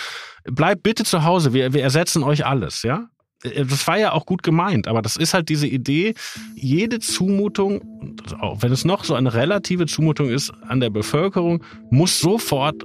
bleibt 0.45 0.83
bitte 0.83 1.03
zu 1.03 1.23
Hause, 1.23 1.53
wir, 1.53 1.73
wir 1.73 1.83
ersetzen 1.83 2.23
euch 2.23 2.45
alles, 2.45 2.83
ja? 2.83 3.09
Das 3.43 3.85
war 3.85 3.99
ja 3.99 4.13
auch 4.13 4.25
gut 4.25 4.41
gemeint, 4.41 4.87
aber 4.87 5.03
das 5.03 5.17
ist 5.17 5.35
halt 5.35 5.49
diese 5.49 5.67
Idee, 5.67 6.15
jede 6.55 6.99
Zumutung, 6.99 8.17
auch 8.39 8.63
wenn 8.63 8.71
es 8.71 8.85
noch 8.85 9.03
so 9.03 9.13
eine 9.13 9.33
relative 9.33 9.85
Zumutung 9.85 10.29
ist 10.29 10.51
an 10.67 10.79
der 10.79 10.89
Bevölkerung, 10.89 11.63
muss 11.91 12.19
sofort 12.19 12.83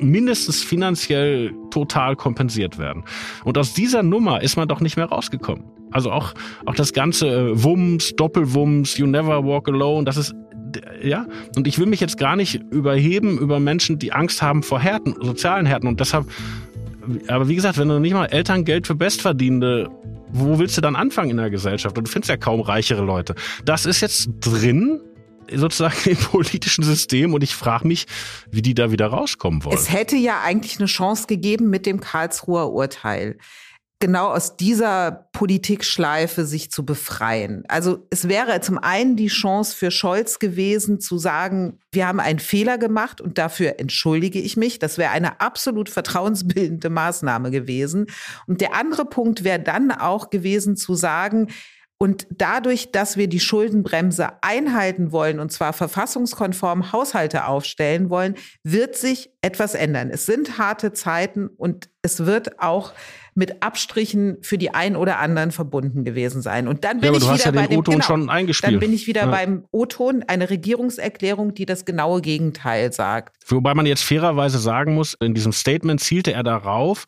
mindestens 0.00 0.62
finanziell 0.62 1.52
total 1.70 2.16
kompensiert 2.16 2.78
werden. 2.78 3.04
Und 3.44 3.58
aus 3.58 3.74
dieser 3.74 4.02
Nummer 4.02 4.42
ist 4.42 4.56
man 4.56 4.68
doch 4.68 4.80
nicht 4.80 4.96
mehr 4.96 5.06
rausgekommen. 5.06 5.64
Also 5.90 6.10
auch, 6.10 6.34
auch 6.64 6.74
das 6.74 6.92
ganze 6.92 7.28
äh, 7.28 7.62
Wumms, 7.62 8.14
Doppelwumms, 8.16 8.98
You 8.98 9.06
Never 9.06 9.44
Walk 9.44 9.68
Alone, 9.68 10.04
das 10.04 10.16
ist 10.16 10.34
ja, 11.02 11.26
und 11.56 11.66
ich 11.66 11.78
will 11.78 11.86
mich 11.86 12.00
jetzt 12.00 12.18
gar 12.18 12.36
nicht 12.36 12.60
überheben 12.70 13.38
über 13.38 13.60
Menschen, 13.60 13.98
die 13.98 14.12
Angst 14.12 14.42
haben 14.42 14.62
vor 14.62 14.80
Härten, 14.80 15.14
sozialen 15.20 15.64
Härten. 15.64 15.88
Und 15.88 16.00
deshalb, 16.00 16.26
aber 17.28 17.48
wie 17.48 17.54
gesagt, 17.54 17.78
wenn 17.78 17.88
du 17.88 17.98
nicht 17.98 18.12
mal 18.12 18.26
Elterngeld 18.26 18.86
für 18.86 18.94
Bestverdienende, 18.94 19.88
wo 20.32 20.58
willst 20.58 20.76
du 20.76 20.80
dann 20.80 20.96
anfangen 20.96 21.30
in 21.30 21.36
der 21.36 21.50
Gesellschaft? 21.50 21.96
Und 21.96 22.08
du 22.08 22.10
findest 22.10 22.28
ja 22.28 22.36
kaum 22.36 22.60
reichere 22.60 23.02
Leute. 23.02 23.34
Das 23.64 23.86
ist 23.86 24.00
jetzt 24.00 24.28
drin, 24.40 25.00
sozusagen 25.52 25.96
im 26.10 26.16
politischen 26.16 26.84
System 26.84 27.34
und 27.34 27.42
ich 27.42 27.54
frage 27.54 27.86
mich, 27.86 28.06
wie 28.50 28.62
die 28.62 28.74
da 28.74 28.90
wieder 28.90 29.06
rauskommen 29.06 29.64
wollen. 29.64 29.76
Es 29.76 29.92
hätte 29.92 30.16
ja 30.16 30.40
eigentlich 30.42 30.78
eine 30.78 30.86
Chance 30.86 31.26
gegeben 31.26 31.70
mit 31.70 31.86
dem 31.86 32.00
Karlsruher 32.00 32.72
Urteil 32.72 33.38
genau 33.98 34.28
aus 34.28 34.56
dieser 34.56 35.28
Politikschleife 35.32 36.44
sich 36.44 36.70
zu 36.70 36.84
befreien. 36.84 37.64
Also 37.68 38.06
es 38.10 38.28
wäre 38.28 38.60
zum 38.60 38.78
einen 38.78 39.16
die 39.16 39.28
Chance 39.28 39.74
für 39.74 39.90
Scholz 39.90 40.38
gewesen 40.38 41.00
zu 41.00 41.16
sagen, 41.16 41.78
wir 41.92 42.06
haben 42.06 42.20
einen 42.20 42.38
Fehler 42.38 42.76
gemacht 42.76 43.22
und 43.22 43.38
dafür 43.38 43.80
entschuldige 43.80 44.38
ich 44.38 44.56
mich. 44.56 44.78
Das 44.78 44.98
wäre 44.98 45.12
eine 45.12 45.40
absolut 45.40 45.88
vertrauensbildende 45.88 46.90
Maßnahme 46.90 47.50
gewesen. 47.50 48.06
Und 48.46 48.60
der 48.60 48.74
andere 48.74 49.06
Punkt 49.06 49.44
wäre 49.44 49.60
dann 49.60 49.90
auch 49.90 50.28
gewesen 50.28 50.76
zu 50.76 50.94
sagen, 50.94 51.48
und 51.98 52.26
dadurch, 52.30 52.92
dass 52.92 53.16
wir 53.16 53.26
die 53.26 53.40
Schuldenbremse 53.40 54.28
einhalten 54.42 55.12
wollen, 55.12 55.40
und 55.40 55.50
zwar 55.50 55.72
verfassungskonform 55.72 56.92
Haushalte 56.92 57.46
aufstellen 57.46 58.10
wollen, 58.10 58.34
wird 58.62 58.96
sich 58.96 59.30
etwas 59.40 59.74
ändern. 59.74 60.10
Es 60.10 60.26
sind 60.26 60.58
harte 60.58 60.92
Zeiten 60.92 61.46
und 61.46 61.88
es 62.02 62.26
wird 62.26 62.60
auch 62.60 62.92
mit 63.34 63.62
Abstrichen 63.62 64.38
für 64.42 64.58
die 64.58 64.74
einen 64.74 64.96
oder 64.96 65.18
anderen 65.18 65.52
verbunden 65.52 66.04
gewesen 66.04 66.42
sein. 66.42 66.68
Und 66.68 66.84
dann 66.84 67.00
bin 67.00 67.12
ja, 67.12 67.18
ich 67.18 67.24
wieder 67.24 67.44
ja 67.44 67.50
bei 67.50 67.66
dem 67.66 67.82
genau, 67.82 68.02
schon 68.02 68.28
eingespielt. 68.30 68.74
Dann 68.74 68.80
bin 68.80 68.92
ich 68.92 69.06
wieder 69.06 69.22
ja. 69.22 69.30
beim 69.30 69.64
O-Ton, 69.70 70.24
eine 70.26 70.50
Regierungserklärung, 70.50 71.54
die 71.54 71.66
das 71.66 71.84
genaue 71.84 72.20
Gegenteil 72.20 72.92
sagt. 72.92 73.36
Wobei 73.46 73.74
man 73.74 73.86
jetzt 73.86 74.04
fairerweise 74.04 74.58
sagen 74.58 74.94
muss, 74.94 75.14
in 75.20 75.34
diesem 75.34 75.52
Statement 75.52 76.00
zielte 76.00 76.32
er 76.32 76.42
darauf, 76.42 77.04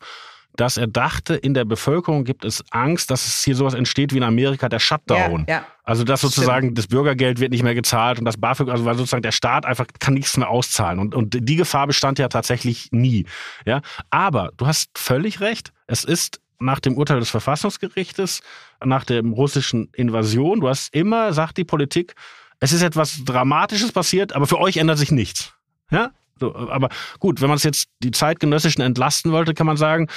dass 0.59 0.75
er 0.75 0.87
dachte, 0.87 1.35
in 1.35 1.53
der 1.53 1.63
Bevölkerung 1.63 2.25
gibt 2.25 2.43
es 2.43 2.63
Angst, 2.71 3.11
dass 3.11 3.25
es 3.25 3.43
hier 3.43 3.55
sowas 3.55 3.73
entsteht 3.73 4.13
wie 4.13 4.17
in 4.17 4.23
Amerika 4.23 4.67
der 4.67 4.79
Shutdown. 4.79 5.45
Ja, 5.47 5.55
ja. 5.55 5.65
Also 5.83 6.03
dass 6.03 6.19
sozusagen 6.19 6.67
Stimmt. 6.67 6.77
das 6.77 6.87
Bürgergeld 6.87 7.39
wird 7.39 7.51
nicht 7.51 7.63
mehr 7.63 7.75
gezahlt 7.75 8.19
und 8.19 8.25
das 8.25 8.35
BAföG, 8.35 8.67
also 8.67 8.83
weil 8.83 8.95
sozusagen 8.95 9.23
der 9.23 9.31
Staat 9.31 9.65
einfach 9.65 9.85
kann 9.99 10.15
nichts 10.15 10.35
mehr 10.35 10.49
auszahlen. 10.49 10.99
Und, 10.99 11.15
und 11.15 11.37
die 11.39 11.55
Gefahr 11.55 11.87
bestand 11.87 12.19
ja 12.19 12.27
tatsächlich 12.27 12.89
nie. 12.91 13.25
Ja? 13.65 13.81
Aber 14.09 14.51
du 14.57 14.67
hast 14.67 14.97
völlig 14.97 15.39
recht, 15.39 15.71
es 15.87 16.03
ist 16.03 16.41
nach 16.59 16.81
dem 16.81 16.97
Urteil 16.97 17.19
des 17.19 17.29
Verfassungsgerichtes, 17.29 18.41
nach 18.83 19.05
der 19.05 19.23
russischen 19.23 19.89
Invasion, 19.93 20.59
du 20.59 20.67
hast 20.67 20.93
immer, 20.93 21.31
sagt 21.31 21.57
die 21.57 21.63
Politik, 21.63 22.15
es 22.59 22.73
ist 22.73 22.81
etwas 22.81 23.23
Dramatisches 23.23 23.93
passiert, 23.93 24.33
aber 24.33 24.45
für 24.45 24.59
euch 24.59 24.75
ändert 24.75 24.97
sich 24.97 25.11
nichts. 25.11 25.53
Ja? 25.89 26.11
So, 26.39 26.55
aber 26.55 26.89
gut, 27.19 27.41
wenn 27.41 27.49
man 27.49 27.57
es 27.57 27.63
jetzt 27.63 27.89
die 28.01 28.11
Zeitgenössischen 28.11 28.81
entlasten 28.81 29.31
wollte, 29.31 29.53
kann 29.53 29.67
man 29.67 29.77
sagen, 29.77 30.07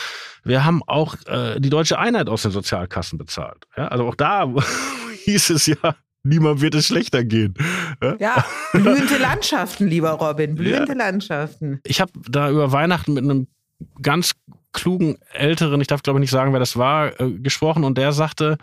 wir 0.44 0.64
haben 0.64 0.82
auch 0.86 1.16
äh, 1.26 1.60
die 1.60 1.70
deutsche 1.70 1.98
Einheit 1.98 2.28
aus 2.28 2.42
den 2.42 2.52
Sozialkassen 2.52 3.18
bezahlt. 3.18 3.66
Ja, 3.76 3.88
also 3.88 4.06
auch 4.06 4.14
da 4.14 4.52
hieß 5.24 5.50
es 5.50 5.66
ja, 5.66 5.96
niemand 6.22 6.60
wird 6.60 6.74
es 6.74 6.86
schlechter 6.86 7.24
gehen. 7.24 7.54
Ja, 8.02 8.16
ja 8.18 8.44
blühende 8.72 9.18
Landschaften, 9.18 9.88
lieber 9.88 10.10
Robin, 10.10 10.54
blühende 10.54 10.92
ja. 10.92 10.98
Landschaften. 10.98 11.80
Ich 11.84 12.00
habe 12.00 12.12
da 12.28 12.50
über 12.50 12.72
Weihnachten 12.72 13.14
mit 13.14 13.24
einem 13.24 13.48
ganz 14.00 14.32
klugen 14.72 15.18
Älteren, 15.32 15.80
ich 15.80 15.86
darf 15.86 16.02
glaube 16.02 16.18
ich 16.18 16.22
nicht 16.22 16.30
sagen, 16.30 16.52
wer 16.52 16.60
das 16.60 16.76
war, 16.76 17.20
äh, 17.20 17.30
gesprochen 17.32 17.84
und 17.84 17.98
der 17.98 18.12
sagte, 18.12 18.58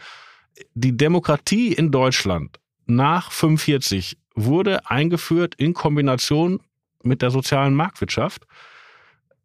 die 0.73 0.95
Demokratie 0.95 1.73
in 1.73 1.91
Deutschland 1.91 2.59
nach 2.85 3.31
45 3.31 4.17
wurde 4.35 4.89
eingeführt 4.89 5.55
in 5.55 5.73
Kombination 5.73 6.59
mit 7.03 7.21
der 7.21 7.31
sozialen 7.31 7.73
Marktwirtschaft. 7.73 8.45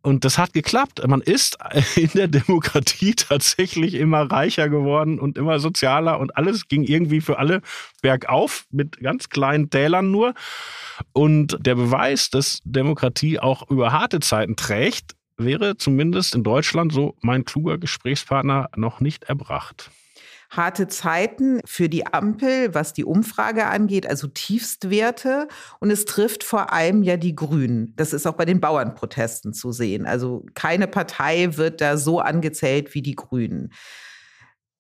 Und 0.03 0.27
das 0.27 0.37
hat 0.37 0.53
geklappt. 0.53 1.07
Man 1.07 1.23
ist 1.23 1.57
in 1.97 2.11
der 2.15 2.29
Demokratie 2.29 3.15
tatsächlich 3.15 3.95
immer 3.95 4.31
reicher 4.31 4.69
geworden 4.69 5.19
und 5.19 5.39
immer 5.39 5.59
sozialer 5.59 6.21
und 6.21 6.37
alles 6.37 6.69
ging 6.69 6.85
irgendwie 6.85 7.23
für 7.23 7.39
alle 7.39 7.63
bergauf 8.03 8.67
mit 8.71 9.01
ganz 9.01 9.31
kleinen 9.31 9.71
Tälern 9.71 10.11
nur. 10.11 10.35
Und 11.13 11.57
der 11.59 11.75
Beweis, 11.77 12.29
dass 12.29 12.61
Demokratie 12.65 13.41
auch 13.41 13.71
über 13.71 13.93
harte 13.93 14.21
Zeiten 14.21 14.57
trägt, 14.57 15.15
wäre 15.39 15.79
zumindest 15.79 16.35
in 16.35 16.45
Deutschland, 16.45 16.93
so 16.93 17.17
mein 17.23 17.45
kluger 17.47 17.79
Gesprächspartner, 17.79 18.69
noch 18.77 19.01
nicht 19.01 19.25
erbracht 19.25 19.91
harte 20.57 20.89
Zeiten 20.89 21.61
für 21.65 21.89
die 21.89 22.07
Ampel, 22.07 22.75
was 22.75 22.93
die 22.93 23.05
Umfrage 23.05 23.67
angeht, 23.67 24.07
also 24.07 24.27
Tiefstwerte. 24.27 25.49
Und 25.81 25.91
es 25.91 26.05
trifft 26.05 26.45
vor 26.45 26.73
allem 26.73 27.03
ja 27.03 27.17
die 27.17 27.35
Grünen. 27.35 27.93
Das 27.97 28.13
ist 28.13 28.27
auch 28.27 28.35
bei 28.35 28.45
den 28.45 28.61
Bauernprotesten 28.61 29.53
zu 29.53 29.73
sehen. 29.73 30.07
Also 30.07 30.45
keine 30.55 30.87
Partei 30.87 31.57
wird 31.57 31.81
da 31.81 31.97
so 31.97 32.21
angezählt 32.21 32.95
wie 32.95 33.03
die 33.03 33.17
Grünen. 33.17 33.71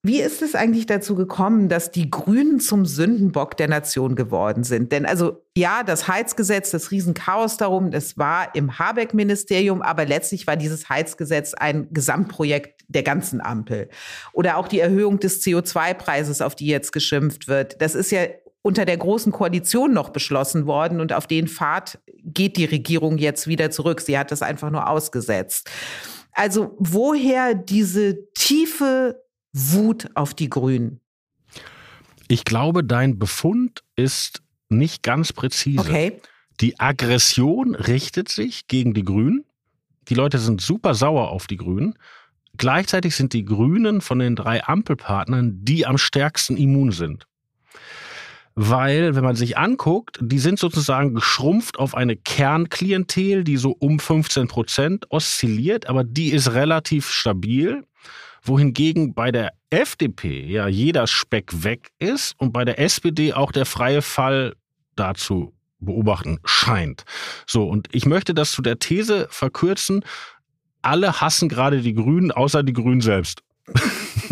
Wie 0.07 0.21
ist 0.21 0.43
es 0.43 0.55
eigentlich 0.55 0.85
dazu 0.85 1.15
gekommen, 1.15 1.71
dass 1.71 1.91
die 1.91 2.11
Grünen 2.11 2.61
zum 2.61 2.85
Sündenbock 2.85 3.57
der 3.57 3.69
Nation 3.69 4.17
geworden 4.17 4.63
sind? 4.63 4.93
Denn 4.93 5.07
also 5.07 5.43
ja, 5.57 5.83
das 5.83 6.09
Heizgesetz, 6.09 6.71
das 6.73 6.91
Riesenchaos 6.91 7.57
darum, 7.57 7.91
das 7.91 8.19
war 8.19 8.55
im 8.55 8.79
Habeck-Ministerium, 8.79 9.81
aber 9.81 10.05
letztlich 10.05 10.47
war 10.47 10.57
dieses 10.59 10.91
Heizgesetz 10.91 11.55
ein 11.55 11.89
Gesamtprojekt 11.91 12.74
der 12.88 13.03
ganzen 13.03 13.40
Ampel. 13.40 13.88
Oder 14.33 14.57
auch 14.57 14.68
die 14.68 14.81
Erhöhung 14.81 15.18
des 15.18 15.42
CO2-Preises, 15.42 16.42
auf 16.42 16.55
die 16.55 16.66
jetzt 16.66 16.92
geschimpft 16.92 17.49
wird. 17.49 17.81
Das 17.81 17.94
ist 17.94 18.11
ja 18.11 18.27
unter 18.62 18.85
der 18.85 18.97
großen 18.97 19.31
Koalition 19.31 19.92
noch 19.92 20.11
beschlossen 20.11 20.66
worden 20.66 21.01
und 21.01 21.12
auf 21.12 21.27
den 21.27 21.49
Pfad 21.49 21.99
geht 22.25 22.57
die 22.57 22.64
Regierung 22.64 23.18
jetzt 23.18 23.47
wieder 23.47 23.70
zurück. 23.70 24.01
Sie 24.01 24.18
hat 24.18 24.33
das 24.33 24.40
einfach 24.40 24.70
nur 24.70 24.88
ausgesetzt. 24.88 25.70
Also 26.33 26.75
woher 26.79 27.55
diese 27.55 28.33
tiefe 28.33 29.23
Wut 29.53 30.09
auf 30.14 30.33
die 30.35 30.49
Grünen? 30.49 31.01
Ich 32.29 32.44
glaube, 32.44 32.83
dein 32.83 33.18
Befund 33.18 33.85
ist 33.97 34.42
nicht 34.70 35.03
ganz 35.03 35.33
präzise. 35.33 35.81
Okay. 35.81 36.20
Die 36.61 36.81
Aggression 36.81 37.75
richtet 37.75 38.29
sich 38.29 38.66
gegen 38.66 38.94
die 38.94 39.05
Grünen. 39.05 39.44
Die 40.09 40.14
Leute 40.14 40.38
sind 40.38 40.61
super 40.61 40.94
sauer 40.94 41.31
auf 41.31 41.47
die 41.47 41.57
Grünen. 41.57 41.99
Gleichzeitig 42.57 43.17
sind 43.17 43.33
die 43.33 43.45
Grünen 43.45 44.01
von 44.01 44.19
den 44.19 44.37
drei 44.37 44.64
Ampelpartnern 44.64 45.64
die 45.64 45.87
am 45.87 45.99
stärksten 45.99 46.57
immun 46.57 46.93
sind. 46.93 47.27
Weil, 48.57 49.17
wenn 49.17 49.25
man 49.25 49.35
sich 49.35 49.59
anguckt, 49.59 50.19
die 50.23 50.38
sind 50.38 50.61
sozusagen 50.61 51.14
geschrumpft 51.14 51.77
auf 51.77 51.97
eine 51.97 52.14
Kernklientel, 52.14 53.43
die 53.43 53.57
so 53.57 53.73
um 53.73 53.99
15 53.99 54.47
Prozent 54.47 55.07
oszilliert, 55.11 55.88
aber 55.88 56.05
die 56.05 56.31
ist 56.31 56.53
relativ 56.53 57.11
stabil 57.11 57.85
wohingegen 58.45 59.14
bei 59.14 59.33
der 59.33 59.55
FDP 59.71 60.45
ja 60.45 60.69
jeder 60.69 61.07
Speck 61.07 61.64
weg 61.64 61.90
ist 61.99 62.35
und 62.38 62.53
bei 62.53 62.64
der 62.64 62.79
SPD 62.79 63.33
auch 63.33 63.51
der 63.51 63.64
freie 63.64 64.03
Fall 64.03 64.55
dazu 64.97 65.55
beobachten 65.81 66.38
scheint. 66.45 67.05
So, 67.47 67.67
und 67.69 67.88
ich 67.93 68.07
möchte 68.07 68.35
das 68.35 68.53
zu 68.53 68.62
der 68.62 68.79
These 68.79 69.27
verkürzen, 69.31 70.05
alle 70.85 71.20
hassen 71.20 71.49
gerade 71.49 71.81
die 71.81 71.94
Grünen, 71.94 72.31
außer 72.31 72.62
die 72.62 72.73
Grünen 72.73 73.01
selbst. 73.01 73.42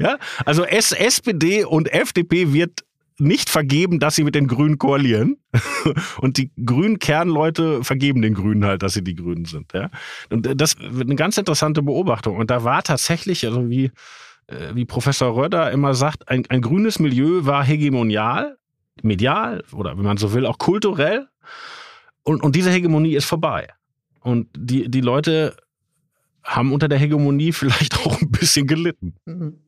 ja, 0.00 0.18
also 0.44 0.64
S 0.64 0.92
SPD 0.92 1.64
und 1.64 1.92
FDP 1.92 2.52
wird 2.52 2.84
nicht 3.18 3.48
vergeben, 3.48 3.98
dass 3.98 4.14
sie 4.14 4.24
mit 4.24 4.34
den 4.34 4.46
Grünen 4.46 4.78
koalieren. 4.78 5.38
Und 6.20 6.36
die 6.36 6.50
grünen 6.64 6.98
Kernleute 6.98 7.82
vergeben 7.82 8.22
den 8.22 8.34
Grünen 8.34 8.64
halt, 8.64 8.82
dass 8.82 8.92
sie 8.92 9.02
die 9.02 9.14
Grünen 9.14 9.46
sind. 9.46 9.72
Ja? 9.72 9.90
Und 10.30 10.60
das 10.60 10.78
wird 10.78 11.06
eine 11.06 11.16
ganz 11.16 11.38
interessante 11.38 11.82
Beobachtung. 11.82 12.36
Und 12.36 12.50
da 12.50 12.64
war 12.64 12.82
tatsächlich, 12.82 13.46
also 13.46 13.70
wie, 13.70 13.90
äh, 14.48 14.74
wie 14.74 14.84
Professor 14.84 15.34
Röder 15.34 15.70
immer 15.70 15.94
sagt, 15.94 16.28
ein, 16.28 16.44
ein 16.50 16.60
grünes 16.60 16.98
Milieu 16.98 17.46
war 17.46 17.64
hegemonial, 17.64 18.58
medial 19.02 19.64
oder 19.72 19.96
wenn 19.96 20.04
man 20.04 20.18
so 20.18 20.32
will, 20.34 20.44
auch 20.44 20.58
kulturell. 20.58 21.26
Und, 22.22 22.42
und 22.42 22.54
diese 22.56 22.70
Hegemonie 22.70 23.14
ist 23.14 23.24
vorbei. 23.24 23.68
Und 24.26 24.48
die, 24.56 24.90
die 24.90 25.02
Leute 25.02 25.56
haben 26.42 26.72
unter 26.72 26.88
der 26.88 26.98
Hegemonie 26.98 27.52
vielleicht 27.52 27.96
auch 27.98 28.20
ein 28.20 28.32
bisschen 28.32 28.66
gelitten. 28.66 29.14
Mhm. 29.24 29.60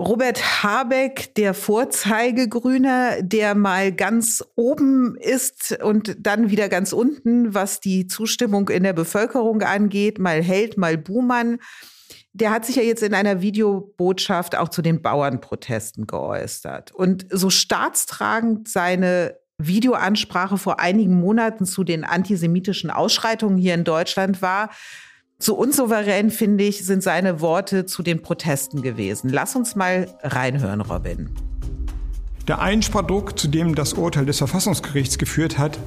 Robert 0.00 0.62
Habeck, 0.64 1.34
der 1.36 1.54
Vorzeigegrüner, 1.54 3.22
der 3.22 3.54
mal 3.54 3.92
ganz 3.92 4.42
oben 4.56 5.14
ist 5.16 5.78
und 5.80 6.16
dann 6.18 6.50
wieder 6.50 6.68
ganz 6.68 6.92
unten, 6.92 7.54
was 7.54 7.78
die 7.80 8.08
Zustimmung 8.08 8.68
in 8.70 8.82
der 8.82 8.94
Bevölkerung 8.94 9.62
angeht, 9.62 10.18
mal 10.18 10.42
Held, 10.42 10.76
mal 10.76 10.98
Buhmann. 10.98 11.58
Der 12.32 12.50
hat 12.50 12.64
sich 12.64 12.76
ja 12.76 12.82
jetzt 12.82 13.02
in 13.04 13.14
einer 13.14 13.42
Videobotschaft 13.42 14.56
auch 14.56 14.70
zu 14.70 14.82
den 14.82 15.02
Bauernprotesten 15.02 16.06
geäußert. 16.06 16.92
Und 16.92 17.26
so 17.30 17.50
staatstragend 17.50 18.68
seine 18.68 19.39
Videoansprache 19.66 20.58
vor 20.58 20.80
einigen 20.80 21.18
Monaten 21.18 21.66
zu 21.66 21.84
den 21.84 22.04
antisemitischen 22.04 22.90
Ausschreitungen 22.90 23.58
hier 23.58 23.74
in 23.74 23.84
Deutschland 23.84 24.42
war, 24.42 24.70
so 25.38 25.54
unsouverän, 25.54 26.30
finde 26.30 26.64
ich, 26.64 26.84
sind 26.84 27.02
seine 27.02 27.40
Worte 27.40 27.86
zu 27.86 28.02
den 28.02 28.20
Protesten 28.20 28.82
gewesen. 28.82 29.30
Lass 29.30 29.56
uns 29.56 29.74
mal 29.74 30.06
reinhören, 30.22 30.82
Robin. 30.82 31.30
Der 32.46 32.60
Einspardruck, 32.60 33.38
zu 33.38 33.48
dem 33.48 33.74
das 33.74 33.94
Urteil 33.94 34.26
des 34.26 34.38
Verfassungsgerichts 34.38 35.16
geführt 35.16 35.56
hat, 35.56 35.78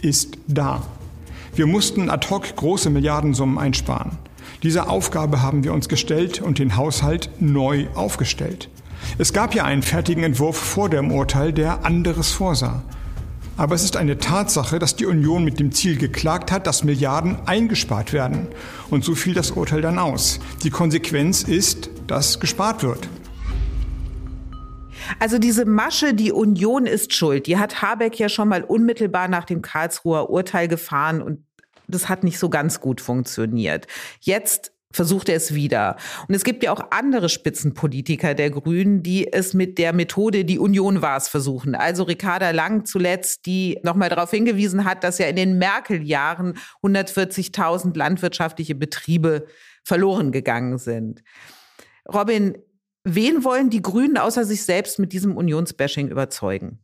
ist 0.00 0.38
da. 0.46 0.82
Wir 1.54 1.66
mussten 1.66 2.08
ad 2.08 2.28
hoc 2.30 2.54
große 2.54 2.90
Milliardensummen 2.90 3.58
einsparen. 3.58 4.12
Diese 4.62 4.88
Aufgabe 4.88 5.42
haben 5.42 5.64
wir 5.64 5.72
uns 5.72 5.88
gestellt 5.88 6.40
und 6.40 6.58
den 6.58 6.76
Haushalt 6.76 7.30
neu 7.40 7.86
aufgestellt. 7.94 8.68
Es 9.18 9.32
gab 9.32 9.54
ja 9.54 9.64
einen 9.64 9.82
fertigen 9.82 10.22
Entwurf 10.22 10.56
vor 10.56 10.88
dem 10.88 11.10
Urteil, 11.10 11.52
der 11.52 11.84
anderes 11.84 12.30
vorsah. 12.30 12.82
Aber 13.60 13.74
es 13.74 13.84
ist 13.84 13.98
eine 13.98 14.16
Tatsache, 14.16 14.78
dass 14.78 14.96
die 14.96 15.04
Union 15.04 15.44
mit 15.44 15.60
dem 15.60 15.70
Ziel 15.70 15.98
geklagt 15.98 16.50
hat, 16.50 16.66
dass 16.66 16.82
Milliarden 16.82 17.46
eingespart 17.46 18.14
werden. 18.14 18.48
Und 18.88 19.04
so 19.04 19.14
fiel 19.14 19.34
das 19.34 19.50
Urteil 19.50 19.82
dann 19.82 19.98
aus. 19.98 20.40
Die 20.62 20.70
Konsequenz 20.70 21.42
ist, 21.42 21.90
dass 22.06 22.40
gespart 22.40 22.82
wird. 22.82 23.06
Also 25.18 25.38
diese 25.38 25.66
Masche, 25.66 26.14
die 26.14 26.32
Union 26.32 26.86
ist 26.86 27.12
schuld, 27.12 27.46
die 27.46 27.58
hat 27.58 27.82
Habeck 27.82 28.18
ja 28.18 28.30
schon 28.30 28.48
mal 28.48 28.64
unmittelbar 28.64 29.28
nach 29.28 29.44
dem 29.44 29.60
Karlsruher 29.60 30.30
Urteil 30.30 30.66
gefahren 30.66 31.20
und 31.20 31.44
das 31.86 32.08
hat 32.08 32.24
nicht 32.24 32.38
so 32.38 32.48
ganz 32.48 32.80
gut 32.80 33.02
funktioniert. 33.02 33.86
Jetzt 34.20 34.72
versucht 34.92 35.28
er 35.28 35.36
es 35.36 35.54
wieder. 35.54 35.96
Und 36.26 36.34
es 36.34 36.44
gibt 36.44 36.62
ja 36.62 36.72
auch 36.72 36.90
andere 36.90 37.28
Spitzenpolitiker 37.28 38.34
der 38.34 38.50
Grünen, 38.50 39.02
die 39.02 39.32
es 39.32 39.54
mit 39.54 39.78
der 39.78 39.92
Methode, 39.92 40.44
die 40.44 40.58
Union 40.58 41.00
war 41.00 41.16
es, 41.16 41.28
versuchen. 41.28 41.74
Also 41.74 42.02
Ricarda 42.02 42.50
Lang 42.50 42.84
zuletzt, 42.84 43.46
die 43.46 43.78
nochmal 43.82 44.08
darauf 44.08 44.30
hingewiesen 44.30 44.84
hat, 44.84 45.04
dass 45.04 45.18
ja 45.18 45.26
in 45.26 45.36
den 45.36 45.58
Merkel-Jahren 45.58 46.58
140.000 46.82 47.96
landwirtschaftliche 47.96 48.74
Betriebe 48.74 49.46
verloren 49.84 50.32
gegangen 50.32 50.78
sind. 50.78 51.22
Robin, 52.12 52.58
wen 53.04 53.44
wollen 53.44 53.70
die 53.70 53.82
Grünen 53.82 54.18
außer 54.18 54.44
sich 54.44 54.64
selbst 54.64 54.98
mit 54.98 55.12
diesem 55.12 55.36
Unionsbashing 55.36 56.08
überzeugen? 56.08 56.80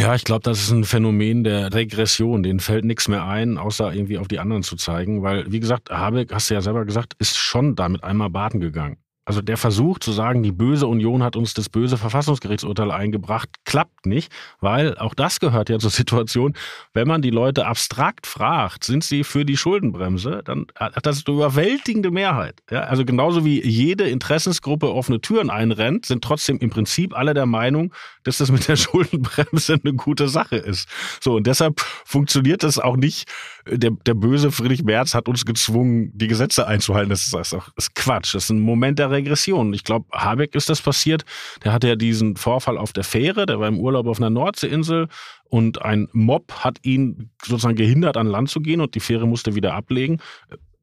Ja, 0.00 0.14
ich 0.14 0.24
glaube, 0.24 0.42
das 0.42 0.60
ist 0.62 0.70
ein 0.70 0.84
Phänomen 0.84 1.44
der 1.44 1.72
Regression. 1.74 2.42
Denen 2.42 2.60
fällt 2.60 2.84
nichts 2.84 3.08
mehr 3.08 3.24
ein, 3.24 3.58
außer 3.58 3.92
irgendwie 3.92 4.18
auf 4.18 4.28
die 4.28 4.38
anderen 4.38 4.62
zu 4.62 4.76
zeigen. 4.76 5.22
Weil, 5.22 5.50
wie 5.52 5.60
gesagt, 5.60 5.90
Habeck, 5.90 6.32
hast 6.32 6.50
du 6.50 6.54
ja 6.54 6.60
selber 6.60 6.84
gesagt, 6.84 7.14
ist 7.18 7.36
schon 7.36 7.76
damit 7.76 8.02
einmal 8.02 8.30
baden 8.30 8.60
gegangen. 8.60 8.96
Also 9.26 9.42
der 9.42 9.56
Versuch 9.56 9.98
zu 9.98 10.12
sagen, 10.12 10.44
die 10.44 10.52
böse 10.52 10.86
Union 10.86 11.24
hat 11.24 11.34
uns 11.34 11.52
das 11.52 11.68
böse 11.68 11.96
Verfassungsgerichtsurteil 11.96 12.92
eingebracht, 12.92 13.48
klappt 13.64 14.06
nicht, 14.06 14.32
weil 14.60 14.96
auch 14.98 15.14
das 15.14 15.40
gehört 15.40 15.68
ja 15.68 15.80
zur 15.80 15.90
Situation, 15.90 16.54
wenn 16.94 17.08
man 17.08 17.22
die 17.22 17.30
Leute 17.30 17.66
abstrakt 17.66 18.28
fragt, 18.28 18.84
sind 18.84 19.02
sie 19.02 19.24
für 19.24 19.44
die 19.44 19.56
Schuldenbremse, 19.56 20.42
dann 20.44 20.66
hat 20.76 21.04
das 21.04 21.26
eine 21.26 21.36
überwältigende 21.36 22.12
Mehrheit. 22.12 22.62
Ja, 22.70 22.82
also 22.82 23.04
genauso 23.04 23.44
wie 23.44 23.60
jede 23.66 24.08
Interessensgruppe 24.08 24.94
offene 24.94 25.20
Türen 25.20 25.50
einrennt, 25.50 26.06
sind 26.06 26.22
trotzdem 26.22 26.58
im 26.58 26.70
Prinzip 26.70 27.12
alle 27.12 27.34
der 27.34 27.46
Meinung, 27.46 27.92
dass 28.22 28.38
das 28.38 28.52
mit 28.52 28.68
der 28.68 28.76
Schuldenbremse 28.76 29.80
eine 29.82 29.94
gute 29.94 30.28
Sache 30.28 30.56
ist. 30.56 30.88
So, 31.20 31.34
und 31.34 31.48
deshalb 31.48 31.80
funktioniert 31.80 32.62
das 32.62 32.78
auch 32.78 32.96
nicht. 32.96 33.28
Der, 33.68 33.90
der 33.90 34.14
böse 34.14 34.52
Friedrich 34.52 34.84
Merz 34.84 35.14
hat 35.14 35.28
uns 35.28 35.44
gezwungen, 35.44 36.10
die 36.14 36.28
Gesetze 36.28 36.66
einzuhalten. 36.66 37.10
Das 37.10 37.24
ist, 37.24 37.34
das 37.34 37.56
ist 37.76 37.94
Quatsch. 37.94 38.34
Das 38.34 38.44
ist 38.44 38.50
ein 38.50 38.60
Moment 38.60 38.98
der 38.98 39.10
Regression. 39.10 39.74
Ich 39.74 39.82
glaube, 39.82 40.06
Habeck 40.12 40.54
ist 40.54 40.68
das 40.68 40.80
passiert. 40.80 41.24
Der 41.64 41.72
hatte 41.72 41.88
ja 41.88 41.96
diesen 41.96 42.36
Vorfall 42.36 42.78
auf 42.78 42.92
der 42.92 43.04
Fähre, 43.04 43.44
der 43.46 43.58
war 43.58 43.68
im 43.68 43.80
Urlaub 43.80 44.06
auf 44.06 44.18
einer 44.18 44.30
Nordseeinsel 44.30 45.08
und 45.48 45.82
ein 45.82 46.08
Mob 46.12 46.52
hat 46.52 46.78
ihn 46.82 47.30
sozusagen 47.44 47.76
gehindert, 47.76 48.16
an 48.16 48.26
Land 48.26 48.50
zu 48.50 48.60
gehen 48.60 48.80
und 48.80 48.94
die 48.94 49.00
Fähre 49.00 49.26
musste 49.26 49.54
wieder 49.54 49.74
ablegen. 49.74 50.18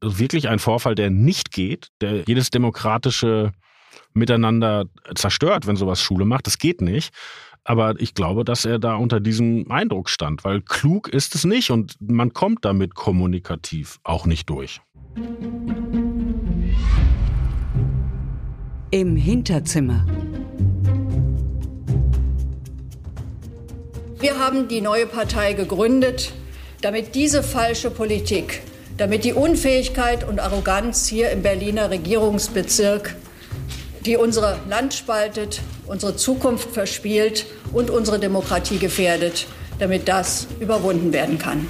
Wirklich 0.00 0.48
ein 0.48 0.58
Vorfall, 0.58 0.94
der 0.94 1.10
nicht 1.10 1.50
geht, 1.52 1.88
der 2.00 2.24
jedes 2.26 2.50
demokratische 2.50 3.52
Miteinander 4.12 4.86
zerstört, 5.14 5.66
wenn 5.66 5.76
sowas 5.76 6.00
Schule 6.00 6.24
macht. 6.24 6.46
Das 6.46 6.58
geht 6.58 6.80
nicht. 6.80 7.12
Aber 7.64 7.98
ich 7.98 8.12
glaube, 8.14 8.44
dass 8.44 8.66
er 8.66 8.78
da 8.78 8.96
unter 8.96 9.20
diesem 9.20 9.70
Eindruck 9.70 10.10
stand, 10.10 10.44
weil 10.44 10.60
klug 10.60 11.08
ist 11.08 11.34
es 11.34 11.44
nicht 11.44 11.70
und 11.70 11.96
man 12.00 12.34
kommt 12.34 12.64
damit 12.64 12.94
kommunikativ 12.94 13.98
auch 14.04 14.26
nicht 14.26 14.50
durch. 14.50 14.82
Im 18.90 19.16
Hinterzimmer. 19.16 20.06
Wir 24.20 24.38
haben 24.38 24.68
die 24.68 24.80
neue 24.80 25.06
Partei 25.06 25.54
gegründet, 25.54 26.32
damit 26.82 27.14
diese 27.14 27.42
falsche 27.42 27.90
Politik, 27.90 28.62
damit 28.98 29.24
die 29.24 29.32
Unfähigkeit 29.32 30.26
und 30.26 30.38
Arroganz 30.38 31.06
hier 31.06 31.30
im 31.30 31.42
Berliner 31.42 31.90
Regierungsbezirk, 31.90 33.16
die 34.06 34.16
unser 34.16 34.58
Land 34.68 34.94
spaltet, 34.94 35.60
unsere 35.86 36.16
Zukunft 36.16 36.70
verspielt 36.70 37.46
und 37.72 37.90
unsere 37.90 38.18
Demokratie 38.18 38.78
gefährdet, 38.78 39.46
damit 39.78 40.08
das 40.08 40.46
überwunden 40.60 41.12
werden 41.12 41.38
kann. 41.38 41.66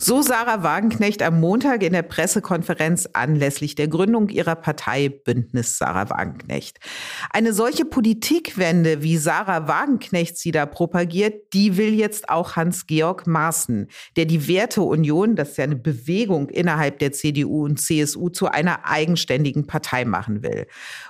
So 0.00 0.22
Sarah 0.22 0.62
Wagenknecht 0.62 1.22
am 1.22 1.40
Montag 1.40 1.82
in 1.82 1.92
der 1.92 2.02
Pressekonferenz 2.02 3.08
anlässlich 3.14 3.74
der 3.74 3.88
Gründung 3.88 4.28
ihrer 4.28 4.54
Partei 4.54 5.08
Bündnis 5.08 5.76
Sarah 5.76 6.08
Wagenknecht. 6.08 6.78
Eine 7.30 7.52
solche 7.52 7.84
Politikwende, 7.84 9.02
wie 9.02 9.16
Sarah 9.16 9.66
Wagenknecht 9.66 10.38
sie 10.38 10.52
da 10.52 10.66
propagiert, 10.66 11.52
die 11.52 11.76
will 11.76 11.94
jetzt 11.94 12.28
auch 12.28 12.54
Hans-Georg 12.54 13.26
Maaßen, 13.26 13.88
der 14.16 14.26
die 14.26 14.46
Werteunion, 14.46 15.34
das 15.34 15.50
ist 15.50 15.56
ja 15.56 15.64
eine 15.64 15.74
Bewegung 15.74 16.48
innerhalb 16.48 17.00
der 17.00 17.10
CDU 17.10 17.64
und 17.64 17.80
CSU, 17.80 18.28
zu 18.28 18.46
einer 18.46 18.86
eigenständigen 18.86 19.66
Partei 19.66 20.04
machen 20.04 20.44
will. 20.44 20.68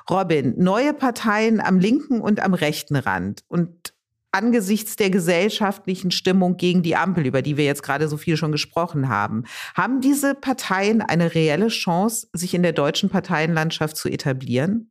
Robin, 0.09 0.55
neue 0.57 0.95
Parteien 0.95 1.61
am 1.61 1.79
linken 1.79 2.23
und 2.23 2.41
am 2.41 2.55
rechten 2.55 2.97
Rand. 2.97 3.43
Und 3.49 3.93
angesichts 4.33 4.97
der 4.97 5.11
gesellschaftlichen 5.11 6.11
Stimmung 6.11 6.57
gegen 6.57 6.83
die 6.83 6.97
Ampel, 6.97 7.27
über 7.27 7.43
die 7.43 7.57
wir 7.57 7.65
jetzt 7.65 7.83
gerade 7.83 8.09
so 8.09 8.17
viel 8.17 8.37
schon 8.37 8.53
gesprochen 8.53 9.09
haben, 9.09 9.45
haben 9.75 10.01
diese 10.01 10.35
Parteien 10.35 11.01
eine 11.01 11.35
reelle 11.35 11.69
Chance, 11.69 12.29
sich 12.33 12.55
in 12.55 12.63
der 12.63 12.73
deutschen 12.73 13.09
Parteienlandschaft 13.09 13.97
zu 13.97 14.09
etablieren? 14.09 14.91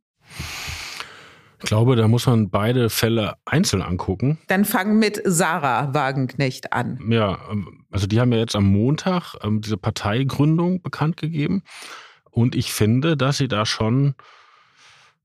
Ich 1.60 1.64
glaube, 1.64 1.96
da 1.96 2.06
muss 2.06 2.26
man 2.26 2.50
beide 2.50 2.88
Fälle 2.88 3.34
einzeln 3.44 3.82
angucken. 3.82 4.38
Dann 4.46 4.64
fangen 4.64 4.98
mit 5.00 5.20
Sarah 5.24 5.92
Wagenknecht 5.92 6.72
an. 6.72 7.00
Ja, 7.10 7.38
ähm, 7.50 7.84
also 7.90 8.06
die 8.06 8.20
haben 8.20 8.32
ja 8.32 8.38
jetzt 8.38 8.54
am 8.54 8.66
Montag 8.66 9.34
ähm, 9.42 9.60
diese 9.60 9.76
Parteigründung 9.76 10.82
bekannt 10.82 11.16
gegeben. 11.16 11.62
Und 12.30 12.54
ich 12.54 12.72
finde, 12.72 13.16
dass 13.16 13.38
sie 13.38 13.48
da 13.48 13.66
schon 13.66 14.14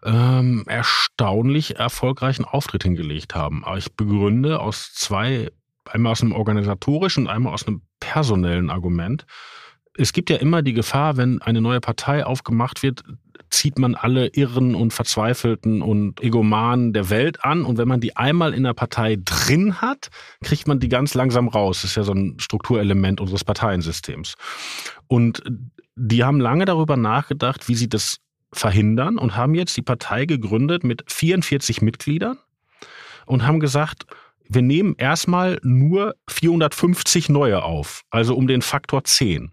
ähm, 0.05 0.63
erstaunlich 0.67 1.77
erfolgreichen 1.77 2.45
Auftritt 2.45 2.83
hingelegt 2.83 3.35
haben. 3.35 3.63
Aber 3.63 3.77
ich 3.77 3.95
begründe 3.95 4.59
aus 4.59 4.93
zwei, 4.93 5.51
einmal 5.89 6.11
aus 6.11 6.21
einem 6.21 6.33
organisatorischen 6.33 7.25
und 7.25 7.29
einmal 7.29 7.53
aus 7.53 7.67
einem 7.67 7.81
personellen 7.99 8.69
Argument. 8.69 9.25
Es 9.95 10.11
gibt 10.11 10.29
ja 10.29 10.37
immer 10.37 10.61
die 10.61 10.73
Gefahr, 10.73 11.17
wenn 11.17 11.41
eine 11.41 11.61
neue 11.61 11.79
Partei 11.79 12.25
aufgemacht 12.25 12.81
wird, 12.81 13.03
zieht 13.53 13.77
man 13.77 13.93
alle 13.93 14.27
Irren 14.29 14.73
und 14.73 14.93
Verzweifelten 14.93 15.83
und 15.83 16.21
Egomanen 16.21 16.91
der 16.91 17.11
Welt 17.11 17.45
an. 17.45 17.63
Und 17.63 17.77
wenn 17.77 17.87
man 17.87 18.01
die 18.01 18.17
einmal 18.17 18.53
in 18.53 18.63
der 18.63 18.73
Partei 18.73 19.17
drin 19.23 19.79
hat, 19.79 20.09
kriegt 20.43 20.67
man 20.67 20.79
die 20.79 20.89
ganz 20.89 21.13
langsam 21.13 21.47
raus. 21.47 21.81
Das 21.81 21.91
ist 21.91 21.95
ja 21.95 22.03
so 22.03 22.13
ein 22.13 22.39
Strukturelement 22.39 23.21
unseres 23.21 23.43
Parteiensystems. 23.43 24.33
Und 25.07 25.43
die 25.95 26.23
haben 26.23 26.39
lange 26.39 26.65
darüber 26.65 26.97
nachgedacht, 26.97 27.67
wie 27.67 27.75
sie 27.75 27.87
das 27.87 28.17
verhindern 28.53 29.17
und 29.17 29.35
haben 29.35 29.55
jetzt 29.55 29.75
die 29.77 29.81
Partei 29.81 30.25
gegründet 30.25 30.83
mit 30.83 31.03
44 31.07 31.81
Mitgliedern 31.81 32.37
und 33.25 33.45
haben 33.45 33.59
gesagt, 33.59 34.05
wir 34.47 34.61
nehmen 34.61 34.95
erstmal 34.97 35.59
nur 35.63 36.15
450 36.29 37.29
neue 37.29 37.63
auf, 37.63 38.03
also 38.09 38.35
um 38.35 38.47
den 38.47 38.61
Faktor 38.61 39.03
10. 39.03 39.51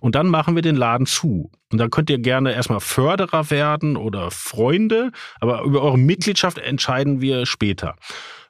Und 0.00 0.14
dann 0.14 0.28
machen 0.28 0.54
wir 0.54 0.62
den 0.62 0.76
Laden 0.76 1.06
zu. 1.06 1.50
Und 1.70 1.78
dann 1.78 1.90
könnt 1.90 2.10
ihr 2.10 2.18
gerne 2.18 2.54
erstmal 2.54 2.80
Förderer 2.80 3.50
werden 3.50 3.96
oder 3.96 4.30
Freunde, 4.30 5.12
aber 5.40 5.62
über 5.62 5.82
eure 5.82 5.98
Mitgliedschaft 5.98 6.58
entscheiden 6.58 7.20
wir 7.20 7.46
später. 7.46 7.96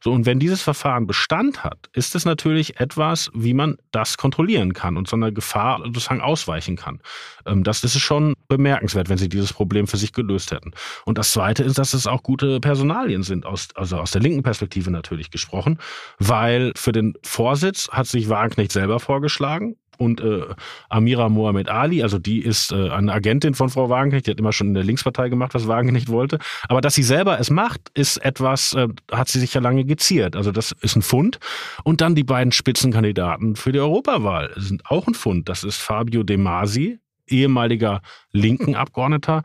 So, 0.03 0.13
und 0.13 0.25
wenn 0.25 0.39
dieses 0.39 0.63
Verfahren 0.63 1.07
Bestand 1.07 1.63
hat, 1.63 1.91
ist 1.93 2.15
es 2.15 2.25
natürlich 2.25 2.81
etwas, 2.81 3.31
wie 3.35 3.53
man 3.53 3.77
das 3.93 4.17
kontrollieren 4.17 4.73
kann 4.73 4.97
und 4.97 5.09
so 5.09 5.17
einer 5.17 5.31
Gefahr 5.31 5.81
sozusagen 5.85 6.23
ausweichen 6.23 6.77
kann. 6.77 7.01
Ähm, 7.47 7.65
das 7.65 7.85
ist 7.85 7.99
schon 7.99 8.35
bemerkenswert, 8.49 9.09
wenn 9.09 9.19
sie 9.19 9.29
dieses 9.29 9.53
Problem 9.53 9.87
für 9.87 9.99
sich 9.99 10.13
gelöst 10.13 10.53
hätten. 10.53 10.73
Und 11.05 11.19
das 11.19 11.33
Zweite 11.33 11.65
ist, 11.65 11.79
dass 11.79 11.93
es 11.93 12.07
auch 12.07 12.23
gute 12.23 12.61
Personalien 12.61 13.23
sind, 13.23 13.45
aus, 13.45 13.69
also 13.75 13.99
aus 13.99 14.11
der 14.13 14.23
linken 14.23 14.43
Perspektive 14.43 14.91
natürlich 14.91 15.31
gesprochen, 15.31 15.79
weil 16.19 16.73
für 16.77 16.93
den 16.93 17.15
Vorsitz 17.23 17.89
hat 17.91 18.07
sich 18.07 18.29
Wagenknecht 18.29 18.73
selber 18.73 19.01
vorgeschlagen 19.01 19.77
und 20.01 20.21
äh, 20.21 20.47
Amira 20.89 21.29
Mohamed 21.29 21.69
Ali, 21.69 22.03
also 22.03 22.19
die 22.19 22.41
ist 22.41 22.73
äh, 22.73 22.89
eine 22.89 23.13
Agentin 23.13 23.55
von 23.55 23.69
Frau 23.69 23.91
Wagenknecht, 23.91 24.27
die 24.27 24.31
hat 24.31 24.41
immer 24.41 24.53
schon 24.53 24.69
in 24.69 24.75
der 24.75 24.83
Linkspartei 24.83 25.29
gemacht, 25.29 25.53
was 25.53 25.69
Wagenknecht 25.69 26.09
wollte. 26.09 26.39
Aber 26.69 26.81
dass 26.81 26.95
sie 26.95 27.03
selber 27.03 27.39
es 27.39 27.51
macht, 27.51 27.91
ist 27.93 28.17
etwas, 28.25 28.73
äh, 28.73 28.89
hat 29.13 29.29
sie 29.29 29.39
sich 29.39 29.53
ja 29.53 29.61
lange 29.61 29.85
geziert. 29.85 30.37
Also 30.37 30.53
das 30.53 30.73
ist 30.81 30.97
ein 30.97 31.03
Fund. 31.03 31.39
Und 31.85 32.01
dann 32.01 32.15
die 32.15 32.25
beiden 32.25 32.51
Spitzenkandidaten 32.51 33.57
für 33.57 33.73
die 33.73 33.79
Europawahl 33.79 34.53
sind 34.57 34.87
auch 34.87 35.07
ein 35.07 35.15
Fund. 35.15 35.51
Das 35.51 35.65
ist 35.65 35.77
Fabio 35.77 36.23
De 36.23 36.39
Masi, 36.39 36.99
ehemaliger 37.29 38.01
linken 38.33 38.77
Abgeordneter 38.77 39.43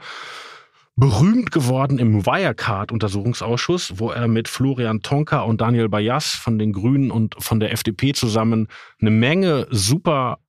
berühmt 0.98 1.52
geworden 1.52 2.00
im 2.00 2.26
Wirecard-Untersuchungsausschuss, 2.26 3.94
wo 3.98 4.12
er 4.12 4.30
mit 4.30 4.48
Florian 4.48 5.02
Tonka 5.02 5.42
und 5.42 5.60
Daniel 5.60 5.90
Bayas 5.90 6.30
von 6.30 6.58
den 6.58 6.72
Grünen 6.72 7.12
und 7.12 7.36
von 7.38 7.60
der 7.60 7.74
FDP 7.74 8.14
zusammen 8.14 8.68
eine 9.02 9.12
Menge 9.12 9.68
super 9.70 10.40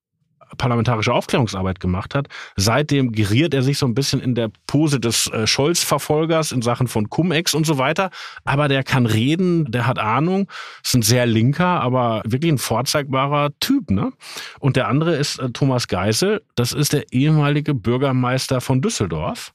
parlamentarische 0.58 1.12
Aufklärungsarbeit 1.12 1.80
gemacht 1.80 2.14
hat. 2.14 2.28
Seitdem 2.56 3.12
geriert 3.12 3.54
er 3.54 3.62
sich 3.62 3.78
so 3.78 3.86
ein 3.86 3.94
bisschen 3.94 4.20
in 4.20 4.34
der 4.34 4.50
Pose 4.66 5.00
des 5.00 5.26
äh, 5.28 5.46
Scholz-Verfolgers 5.46 6.52
in 6.52 6.62
Sachen 6.62 6.88
von 6.88 7.10
Cum-Ex 7.10 7.54
und 7.54 7.66
so 7.66 7.78
weiter. 7.78 8.10
Aber 8.44 8.68
der 8.68 8.82
kann 8.82 9.06
reden, 9.06 9.70
der 9.70 9.86
hat 9.86 9.98
Ahnung, 9.98 10.48
ist 10.82 10.94
ein 10.94 11.02
sehr 11.02 11.26
linker, 11.26 11.80
aber 11.80 12.22
wirklich 12.24 12.52
ein 12.52 12.58
vorzeigbarer 12.58 13.50
Typ. 13.60 13.90
Ne? 13.90 14.12
Und 14.60 14.76
der 14.76 14.88
andere 14.88 15.16
ist 15.16 15.38
äh, 15.38 15.50
Thomas 15.50 15.88
Geisel, 15.88 16.42
das 16.54 16.72
ist 16.72 16.92
der 16.92 17.12
ehemalige 17.12 17.74
Bürgermeister 17.74 18.60
von 18.60 18.80
Düsseldorf. 18.80 19.52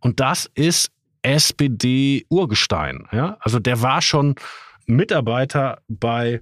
Und 0.00 0.20
das 0.20 0.50
ist 0.54 0.90
SPD-Urgestein. 1.22 3.06
Ja? 3.12 3.36
Also 3.40 3.58
der 3.58 3.82
war 3.82 4.02
schon 4.02 4.34
Mitarbeiter 4.86 5.78
bei 5.88 6.40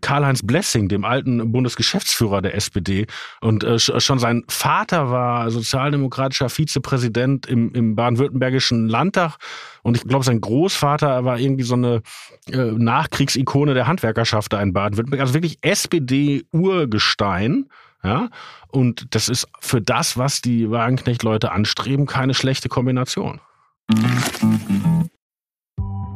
Karl-Heinz 0.00 0.42
Blessing, 0.44 0.88
dem 0.88 1.04
alten 1.04 1.52
Bundesgeschäftsführer 1.52 2.42
der 2.42 2.54
SPD. 2.54 3.06
Und 3.40 3.64
äh, 3.64 3.78
schon 3.78 4.18
sein 4.18 4.44
Vater 4.48 5.10
war 5.10 5.50
sozialdemokratischer 5.50 6.48
Vizepräsident 6.48 7.46
im, 7.46 7.72
im 7.74 7.96
baden-württembergischen 7.96 8.88
Landtag. 8.88 9.36
Und 9.82 9.96
ich 9.96 10.04
glaube, 10.04 10.24
sein 10.24 10.40
Großvater 10.40 11.24
war 11.24 11.38
irgendwie 11.38 11.64
so 11.64 11.74
eine 11.74 12.02
äh, 12.50 12.56
Nachkriegsikone 12.56 13.74
der 13.74 13.86
Handwerkerschaft 13.86 14.52
da 14.52 14.60
in 14.60 14.72
Baden-Württemberg. 14.72 15.20
Also 15.20 15.34
wirklich 15.34 15.58
SPD-Urgestein. 15.62 17.66
Ja? 18.02 18.28
Und 18.68 19.14
das 19.14 19.28
ist 19.28 19.46
für 19.60 19.80
das, 19.80 20.16
was 20.16 20.40
die 20.40 20.70
Wagenknecht-Leute 20.70 21.52
anstreben, 21.52 22.06
keine 22.06 22.34
schlechte 22.34 22.68
Kombination. 22.68 23.40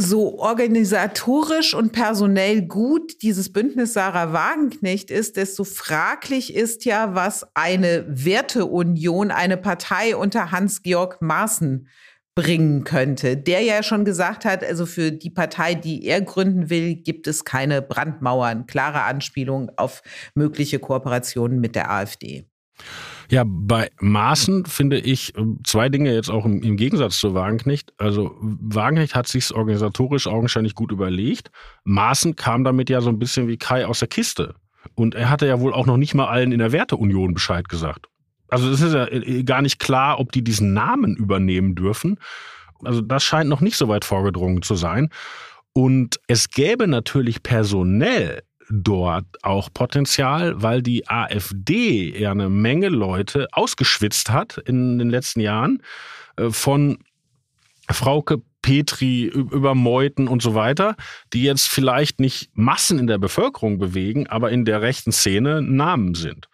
So 0.00 0.38
organisatorisch 0.38 1.74
und 1.74 1.90
personell 1.90 2.62
gut 2.62 3.20
dieses 3.22 3.52
Bündnis 3.52 3.94
Sarah 3.94 4.32
Wagenknecht 4.32 5.10
ist, 5.10 5.36
desto 5.36 5.64
fraglich 5.64 6.54
ist 6.54 6.84
ja, 6.84 7.16
was 7.16 7.44
eine 7.54 8.04
Werteunion, 8.08 9.32
eine 9.32 9.56
Partei 9.56 10.16
unter 10.16 10.52
Hans-Georg 10.52 11.20
Maaßen 11.20 11.88
bringen 12.36 12.84
könnte, 12.84 13.36
der 13.36 13.62
ja 13.62 13.82
schon 13.82 14.04
gesagt 14.04 14.44
hat, 14.44 14.62
also 14.62 14.86
für 14.86 15.10
die 15.10 15.30
Partei, 15.30 15.74
die 15.74 16.06
er 16.06 16.20
gründen 16.20 16.70
will, 16.70 16.94
gibt 16.94 17.26
es 17.26 17.44
keine 17.44 17.82
Brandmauern. 17.82 18.66
Klare 18.68 19.02
Anspielung 19.02 19.72
auf 19.76 20.02
mögliche 20.36 20.78
Kooperationen 20.78 21.58
mit 21.58 21.74
der 21.74 21.90
AfD. 21.90 22.44
Ja, 23.30 23.44
bei 23.46 23.90
Maaßen 24.00 24.64
finde 24.64 24.98
ich 24.98 25.36
äh, 25.36 25.42
zwei 25.64 25.90
Dinge 25.90 26.14
jetzt 26.14 26.30
auch 26.30 26.46
im, 26.46 26.62
im 26.62 26.76
Gegensatz 26.76 27.18
zu 27.18 27.34
Wagenknecht. 27.34 27.92
Also 27.98 28.34
Wagenknecht 28.40 29.14
hat 29.14 29.28
sich 29.28 29.54
organisatorisch 29.54 30.26
augenscheinlich 30.26 30.74
gut 30.74 30.92
überlegt. 30.92 31.50
Maaßen 31.84 32.36
kam 32.36 32.64
damit 32.64 32.88
ja 32.88 33.02
so 33.02 33.10
ein 33.10 33.18
bisschen 33.18 33.46
wie 33.46 33.58
Kai 33.58 33.86
aus 33.86 33.98
der 33.98 34.08
Kiste. 34.08 34.54
Und 34.94 35.14
er 35.14 35.28
hatte 35.28 35.46
ja 35.46 35.60
wohl 35.60 35.74
auch 35.74 35.84
noch 35.84 35.98
nicht 35.98 36.14
mal 36.14 36.26
allen 36.26 36.52
in 36.52 36.58
der 36.58 36.72
Werteunion 36.72 37.34
Bescheid 37.34 37.68
gesagt. 37.68 38.06
Also 38.48 38.70
es 38.70 38.80
ist 38.80 38.94
ja 38.94 39.06
äh, 39.08 39.44
gar 39.44 39.60
nicht 39.60 39.78
klar, 39.78 40.18
ob 40.18 40.32
die 40.32 40.42
diesen 40.42 40.72
Namen 40.72 41.14
übernehmen 41.14 41.74
dürfen. 41.74 42.18
Also 42.82 43.02
das 43.02 43.24
scheint 43.24 43.50
noch 43.50 43.60
nicht 43.60 43.76
so 43.76 43.88
weit 43.88 44.06
vorgedrungen 44.06 44.62
zu 44.62 44.74
sein. 44.74 45.10
Und 45.74 46.18
es 46.28 46.48
gäbe 46.48 46.88
natürlich 46.88 47.42
personell 47.42 48.42
dort 48.70 49.26
auch 49.42 49.72
Potenzial, 49.72 50.62
weil 50.62 50.82
die 50.82 51.08
AfD 51.08 52.18
ja 52.18 52.30
eine 52.30 52.48
Menge 52.48 52.88
Leute 52.88 53.48
ausgeschwitzt 53.52 54.30
hat 54.30 54.58
in 54.58 54.98
den 54.98 55.10
letzten 55.10 55.40
Jahren 55.40 55.82
äh, 56.36 56.50
von 56.50 56.98
Frauke 57.90 58.42
Petri 58.60 59.24
über 59.24 59.74
Meuten 59.74 60.28
und 60.28 60.42
so 60.42 60.54
weiter, 60.54 60.96
die 61.32 61.42
jetzt 61.42 61.68
vielleicht 61.68 62.20
nicht 62.20 62.50
Massen 62.54 62.98
in 62.98 63.06
der 63.06 63.18
Bevölkerung 63.18 63.78
bewegen, 63.78 64.26
aber 64.26 64.50
in 64.50 64.64
der 64.64 64.82
rechten 64.82 65.12
Szene 65.12 65.62
Namen 65.62 66.14
sind. 66.14 66.48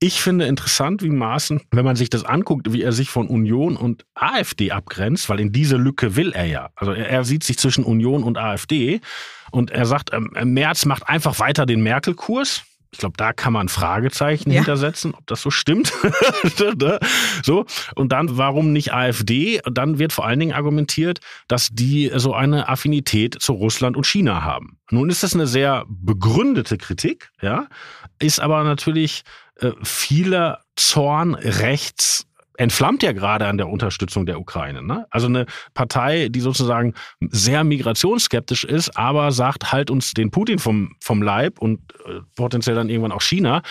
Ich 0.00 0.20
finde 0.20 0.46
interessant, 0.46 1.02
wie 1.02 1.10
Maaßen, 1.10 1.62
wenn 1.70 1.84
man 1.84 1.96
sich 1.96 2.10
das 2.10 2.24
anguckt, 2.24 2.72
wie 2.72 2.82
er 2.82 2.92
sich 2.92 3.08
von 3.08 3.28
Union 3.28 3.76
und 3.76 4.04
AfD 4.14 4.70
abgrenzt, 4.70 5.28
weil 5.28 5.40
in 5.40 5.52
diese 5.52 5.76
Lücke 5.76 6.16
will 6.16 6.32
er 6.32 6.44
ja. 6.44 6.70
Also 6.76 6.92
er, 6.92 7.08
er 7.08 7.24
sieht 7.24 7.44
sich 7.44 7.58
zwischen 7.58 7.84
Union 7.84 8.22
und 8.22 8.36
AfD 8.36 9.00
und 9.50 9.70
er 9.70 9.86
sagt, 9.86 10.10
ähm, 10.12 10.30
Merz 10.52 10.84
macht 10.84 11.08
einfach 11.08 11.38
weiter 11.38 11.64
den 11.64 11.82
Merkel-Kurs. 11.82 12.64
Ich 12.94 12.98
glaube, 12.98 13.16
da 13.16 13.32
kann 13.32 13.52
man 13.52 13.68
Fragezeichen 13.68 14.50
ja. 14.50 14.58
hintersetzen, 14.58 15.14
ob 15.14 15.26
das 15.26 15.42
so 15.42 15.50
stimmt. 15.50 15.92
Ne? 16.76 16.98
so. 17.42 17.64
Und 17.94 18.12
dann, 18.12 18.36
warum 18.36 18.72
nicht 18.72 18.92
AfD? 18.92 19.60
Und 19.62 19.76
dann 19.76 19.98
wird 19.98 20.12
vor 20.12 20.26
allen 20.26 20.38
Dingen 20.38 20.52
argumentiert, 20.52 21.20
dass 21.48 21.70
die 21.72 22.10
so 22.14 22.34
eine 22.34 22.68
Affinität 22.68 23.36
zu 23.40 23.52
Russland 23.52 23.96
und 23.96 24.06
China 24.06 24.42
haben. 24.42 24.78
Nun 24.90 25.10
ist 25.10 25.22
das 25.22 25.34
eine 25.34 25.46
sehr 25.46 25.84
begründete 25.88 26.78
Kritik, 26.78 27.30
ja, 27.40 27.66
ist 28.18 28.40
aber 28.40 28.62
natürlich 28.64 29.22
äh, 29.60 29.72
vieler 29.82 30.60
Zorn 30.76 31.34
rechts 31.34 32.26
entflammt 32.56 33.02
ja 33.02 33.12
gerade 33.12 33.46
an 33.46 33.58
der 33.58 33.68
Unterstützung 33.68 34.26
der 34.26 34.38
Ukraine. 34.38 34.82
Ne? 34.82 35.06
Also 35.10 35.26
eine 35.26 35.46
Partei, 35.74 36.28
die 36.28 36.40
sozusagen 36.40 36.94
sehr 37.20 37.64
migrationsskeptisch 37.64 38.64
ist, 38.64 38.96
aber 38.96 39.32
sagt, 39.32 39.72
halt 39.72 39.90
uns 39.90 40.12
den 40.12 40.30
Putin 40.30 40.58
vom, 40.58 40.94
vom 41.00 41.22
Leib 41.22 41.58
und 41.58 41.80
äh, 42.06 42.20
potenziell 42.36 42.76
dann 42.76 42.88
irgendwann 42.88 43.12
auch 43.12 43.22
China, 43.22 43.62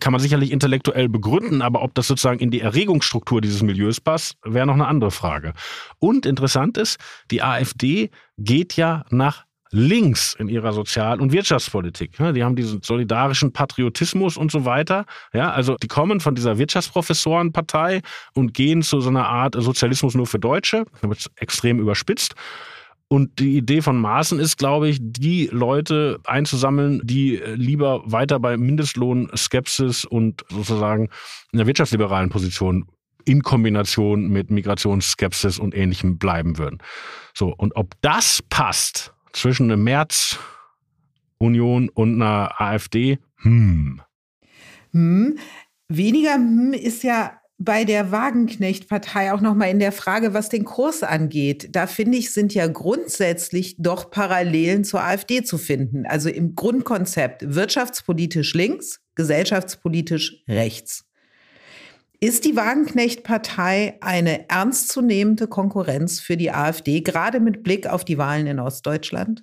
kann 0.00 0.12
man 0.12 0.20
sicherlich 0.20 0.50
intellektuell 0.50 1.08
begründen, 1.08 1.60
aber 1.60 1.82
ob 1.82 1.94
das 1.94 2.06
sozusagen 2.06 2.38
in 2.38 2.50
die 2.50 2.60
Erregungsstruktur 2.60 3.40
dieses 3.40 3.62
Milieus 3.62 4.00
passt, 4.00 4.36
wäre 4.44 4.66
noch 4.66 4.74
eine 4.74 4.86
andere 4.86 5.10
Frage. 5.10 5.52
Und 5.98 6.24
interessant 6.24 6.78
ist, 6.78 6.98
die 7.30 7.42
AfD 7.42 8.10
geht 8.38 8.76
ja 8.76 9.04
nach 9.10 9.44
links 9.72 10.34
in 10.38 10.48
ihrer 10.48 10.72
Sozial- 10.72 11.20
und 11.20 11.32
Wirtschaftspolitik. 11.32 12.12
Die 12.18 12.44
haben 12.44 12.54
diesen 12.56 12.82
solidarischen 12.82 13.52
Patriotismus 13.52 14.36
und 14.36 14.52
so 14.52 14.64
weiter. 14.64 15.06
Ja, 15.32 15.50
also 15.50 15.76
die 15.76 15.88
kommen 15.88 16.20
von 16.20 16.34
dieser 16.34 16.58
Wirtschaftsprofessorenpartei 16.58 18.02
und 18.34 18.54
gehen 18.54 18.82
zu 18.82 19.00
so 19.00 19.08
einer 19.08 19.26
Art 19.26 19.56
Sozialismus 19.58 20.14
nur 20.14 20.26
für 20.26 20.38
Deutsche. 20.38 20.84
Da 21.00 21.08
wird 21.08 21.30
extrem 21.36 21.80
überspitzt. 21.80 22.34
Und 23.08 23.40
die 23.40 23.58
Idee 23.58 23.82
von 23.82 24.00
Maaßen 24.00 24.38
ist, 24.38 24.56
glaube 24.56 24.88
ich, 24.88 24.98
die 25.00 25.48
Leute 25.52 26.18
einzusammeln, 26.24 27.02
die 27.04 27.42
lieber 27.56 28.02
weiter 28.06 28.40
bei 28.40 28.56
Mindestlohn-Skepsis 28.56 30.06
und 30.06 30.44
sozusagen 30.48 31.10
in 31.52 31.58
der 31.58 31.66
wirtschaftsliberalen 31.66 32.30
Position 32.30 32.86
in 33.24 33.42
Kombination 33.42 34.28
mit 34.28 34.50
Migrationsskepsis 34.50 35.58
und 35.58 35.74
ähnlichem 35.74 36.18
bleiben 36.18 36.58
würden. 36.58 36.78
So, 37.34 37.54
und 37.54 37.76
ob 37.76 37.94
das 38.00 38.42
passt, 38.48 39.12
zwischen 39.32 39.64
einer 39.64 39.76
März-Union 39.76 41.88
und 41.88 42.14
einer 42.14 42.60
AfD, 42.60 43.18
hm. 43.36 44.00
Hm. 44.92 45.38
Weniger 45.88 46.34
hm 46.34 46.72
ist 46.72 47.02
ja 47.02 47.42
bei 47.64 47.84
der 47.84 48.10
Wagenknecht-Partei 48.10 49.32
auch 49.32 49.40
nochmal 49.40 49.70
in 49.70 49.78
der 49.78 49.92
Frage, 49.92 50.34
was 50.34 50.48
den 50.48 50.64
Kurs 50.64 51.02
angeht. 51.02 51.68
Da 51.72 51.86
finde 51.86 52.18
ich, 52.18 52.32
sind 52.32 52.54
ja 52.54 52.66
grundsätzlich 52.66 53.76
doch 53.78 54.10
Parallelen 54.10 54.84
zur 54.84 55.02
AfD 55.02 55.44
zu 55.44 55.58
finden. 55.58 56.04
Also 56.06 56.28
im 56.28 56.56
Grundkonzept 56.56 57.54
wirtschaftspolitisch 57.54 58.54
links, 58.54 59.00
gesellschaftspolitisch 59.14 60.42
rechts. 60.48 61.04
Ist 62.22 62.44
die 62.44 62.54
Wagenknecht-Partei 62.54 63.98
eine 64.00 64.48
ernstzunehmende 64.48 65.48
Konkurrenz 65.48 66.20
für 66.20 66.36
die 66.36 66.52
AfD, 66.52 67.00
gerade 67.00 67.40
mit 67.40 67.64
Blick 67.64 67.88
auf 67.88 68.04
die 68.04 68.16
Wahlen 68.16 68.46
in 68.46 68.60
Ostdeutschland? 68.60 69.42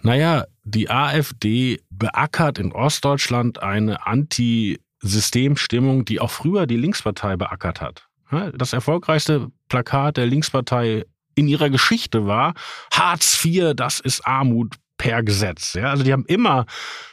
Naja, 0.00 0.46
die 0.64 0.88
AfD 0.88 1.82
beackert 1.90 2.58
in 2.58 2.72
Ostdeutschland 2.72 3.62
eine 3.62 4.06
Anti-Systemstimmung, 4.06 6.06
die 6.06 6.18
auch 6.18 6.30
früher 6.30 6.66
die 6.66 6.78
Linkspartei 6.78 7.36
beackert 7.36 7.82
hat. 7.82 8.08
Das 8.56 8.72
erfolgreichste 8.72 9.48
Plakat 9.68 10.16
der 10.16 10.24
Linkspartei 10.24 11.04
in 11.34 11.46
ihrer 11.46 11.68
Geschichte 11.68 12.26
war 12.26 12.54
Hartz 12.90 13.44
IV, 13.44 13.74
das 13.76 14.00
ist 14.00 14.26
Armut 14.26 14.76
per 14.96 15.22
Gesetz. 15.22 15.74
Ja, 15.74 15.90
also 15.90 16.04
die 16.04 16.14
haben 16.14 16.24
immer 16.24 16.64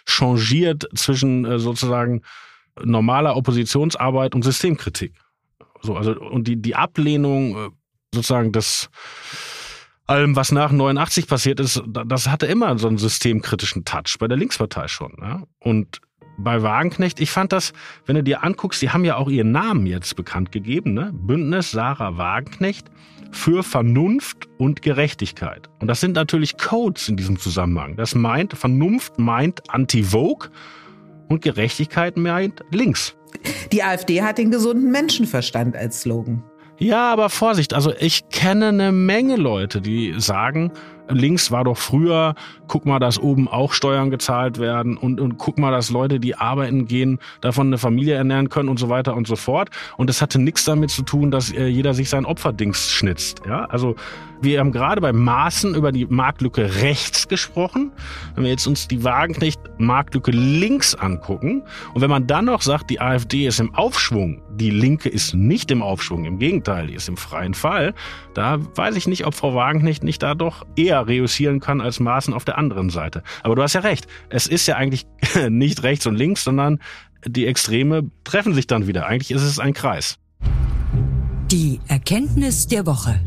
changiert 0.07 0.87
zwischen 0.95 1.43
äh, 1.43 1.59
sozusagen 1.59 2.21
normaler 2.83 3.35
Oppositionsarbeit 3.35 4.35
und 4.35 4.43
Systemkritik. 4.43 5.13
So, 5.81 5.95
also, 5.95 6.19
und 6.19 6.47
die, 6.47 6.61
die 6.61 6.75
Ablehnung 6.75 7.55
äh, 7.55 7.69
sozusagen 8.13 8.51
des 8.51 8.89
allem, 10.07 10.35
was 10.35 10.51
nach 10.51 10.71
89 10.71 11.27
passiert 11.27 11.59
ist, 11.59 11.81
das 11.87 12.27
hatte 12.27 12.45
immer 12.45 12.77
so 12.77 12.87
einen 12.87 12.97
systemkritischen 12.97 13.85
Touch, 13.85 14.17
bei 14.19 14.27
der 14.27 14.37
Linkspartei 14.37 14.87
schon. 14.87 15.13
Ja? 15.19 15.43
Und 15.59 15.99
bei 16.37 16.61
Wagenknecht, 16.61 17.19
ich 17.19 17.31
fand 17.31 17.51
das, 17.51 17.73
wenn 18.05 18.15
du 18.15 18.23
dir 18.23 18.43
anguckst, 18.43 18.81
die 18.81 18.89
haben 18.89 19.05
ja 19.05 19.15
auch 19.15 19.29
ihren 19.29 19.51
Namen 19.51 19.85
jetzt 19.85 20.15
bekannt 20.15 20.51
gegeben, 20.51 20.93
ne? 20.93 21.11
Bündnis 21.13 21.71
Sarah 21.71 22.17
Wagenknecht 22.17 22.87
für 23.31 23.63
Vernunft 23.63 24.47
und 24.57 24.81
Gerechtigkeit. 24.81 25.69
Und 25.79 25.87
das 25.87 26.01
sind 26.01 26.15
natürlich 26.15 26.57
Codes 26.57 27.09
in 27.09 27.17
diesem 27.17 27.39
Zusammenhang. 27.39 27.95
Das 27.95 28.15
meint, 28.15 28.53
Vernunft 28.53 29.17
meint 29.17 29.61
Anti-Vogue 29.69 30.49
und 31.29 31.41
Gerechtigkeit 31.41 32.17
meint 32.17 32.61
links. 32.71 33.15
Die 33.71 33.83
AfD 33.83 34.21
hat 34.21 34.37
den 34.37 34.51
gesunden 34.51 34.91
Menschenverstand 34.91 35.75
als 35.75 36.01
Slogan. 36.01 36.43
Ja, 36.77 37.11
aber 37.11 37.29
Vorsicht, 37.29 37.73
also 37.73 37.93
ich 37.99 38.27
kenne 38.29 38.67
eine 38.69 38.91
Menge 38.91 39.37
Leute, 39.37 39.79
die 39.79 40.13
sagen, 40.17 40.71
links 41.09 41.51
war 41.51 41.63
doch 41.63 41.77
früher, 41.77 42.35
guck 42.67 42.85
mal, 42.85 42.99
dass 42.99 43.19
oben 43.19 43.47
auch 43.47 43.73
Steuern 43.73 44.09
gezahlt 44.09 44.59
werden 44.59 44.97
und, 44.97 45.19
und 45.19 45.37
guck 45.37 45.57
mal, 45.59 45.71
dass 45.71 45.89
Leute, 45.89 46.19
die 46.19 46.35
arbeiten 46.35 46.87
gehen, 46.87 47.19
davon 47.41 47.67
eine 47.67 47.77
Familie 47.77 48.15
ernähren 48.15 48.49
können 48.49 48.69
und 48.69 48.79
so 48.79 48.89
weiter 48.89 49.15
und 49.15 49.27
so 49.27 49.35
fort. 49.35 49.69
Und 49.97 50.09
das 50.09 50.21
hatte 50.21 50.39
nichts 50.39 50.65
damit 50.65 50.89
zu 50.89 51.03
tun, 51.03 51.31
dass 51.31 51.51
äh, 51.51 51.67
jeder 51.67 51.93
sich 51.93 52.09
sein 52.09 52.25
Opferdings 52.25 52.91
schnitzt. 52.91 53.41
Ja, 53.47 53.65
also 53.65 53.95
wir 54.41 54.59
haben 54.59 54.71
gerade 54.71 55.01
bei 55.01 55.13
Maßen 55.13 55.75
über 55.75 55.91
die 55.91 56.05
Marktlücke 56.05 56.81
rechts 56.81 57.27
gesprochen. 57.27 57.91
Wenn 58.35 58.43
wir 58.43 58.51
jetzt 58.51 58.67
uns 58.67 58.87
die 58.87 59.03
Wagenknecht-Marktlücke 59.03 60.31
links 60.31 60.93
angucken 60.93 61.63
und 61.93 62.01
wenn 62.01 62.09
man 62.09 62.27
dann 62.27 62.45
noch 62.45 62.61
sagt, 62.61 62.89
die 62.89 62.99
AfD 62.99 63.47
ist 63.47 63.59
im 63.59 63.73
Aufschwung, 63.73 64.41
die 64.51 64.69
Linke 64.69 65.09
ist 65.09 65.33
nicht 65.33 65.71
im 65.71 65.81
Aufschwung, 65.81 66.25
im 66.25 66.39
Gegenteil, 66.39 66.87
die 66.87 66.93
ist 66.93 67.09
im 67.09 67.17
freien 67.17 67.53
Fall, 67.53 67.93
da 68.33 68.57
weiß 68.75 68.95
ich 68.95 69.07
nicht, 69.07 69.25
ob 69.25 69.35
Frau 69.35 69.55
Wagenknecht 69.55 70.03
nicht 70.03 70.21
da 70.21 70.35
doch 70.35 70.65
eher 70.75 70.94
reüssieren 71.01 71.59
kann 71.59 71.81
als 71.81 71.99
Maßen 71.99 72.33
auf 72.33 72.45
der 72.45 72.57
anderen 72.57 72.89
Seite. 72.89 73.23
Aber 73.43 73.55
du 73.55 73.61
hast 73.61 73.73
ja 73.73 73.81
recht, 73.81 74.07
es 74.29 74.47
ist 74.47 74.67
ja 74.67 74.75
eigentlich 74.75 75.05
nicht 75.49 75.83
rechts 75.83 76.05
und 76.05 76.15
links, 76.15 76.43
sondern 76.43 76.79
die 77.25 77.47
Extreme 77.47 78.09
treffen 78.23 78.53
sich 78.53 78.67
dann 78.67 78.87
wieder. 78.87 79.07
Eigentlich 79.07 79.31
ist 79.31 79.41
es 79.41 79.59
ein 79.59 79.73
Kreis. 79.73 80.17
Die 81.51 81.79
Erkenntnis 81.87 82.67
der 82.67 82.85
Woche. 82.85 83.19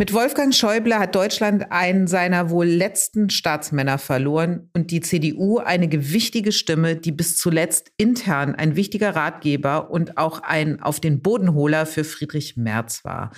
Mit 0.00 0.14
Wolfgang 0.14 0.54
Schäuble 0.54 0.98
hat 0.98 1.14
Deutschland 1.14 1.70
einen 1.72 2.06
seiner 2.06 2.48
wohl 2.48 2.64
letzten 2.64 3.28
Staatsmänner 3.28 3.98
verloren 3.98 4.70
und 4.72 4.92
die 4.92 5.02
CDU 5.02 5.58
eine 5.58 5.88
gewichtige 5.88 6.52
Stimme, 6.52 6.96
die 6.96 7.12
bis 7.12 7.36
zuletzt 7.36 7.92
intern 7.98 8.54
ein 8.54 8.76
wichtiger 8.76 9.14
Ratgeber 9.14 9.90
und 9.90 10.16
auch 10.16 10.42
ein 10.42 10.80
auf 10.80 11.00
den 11.00 11.20
Bodenholer 11.20 11.84
für 11.84 12.04
Friedrich 12.04 12.56
Merz 12.56 13.04
war. 13.04 13.30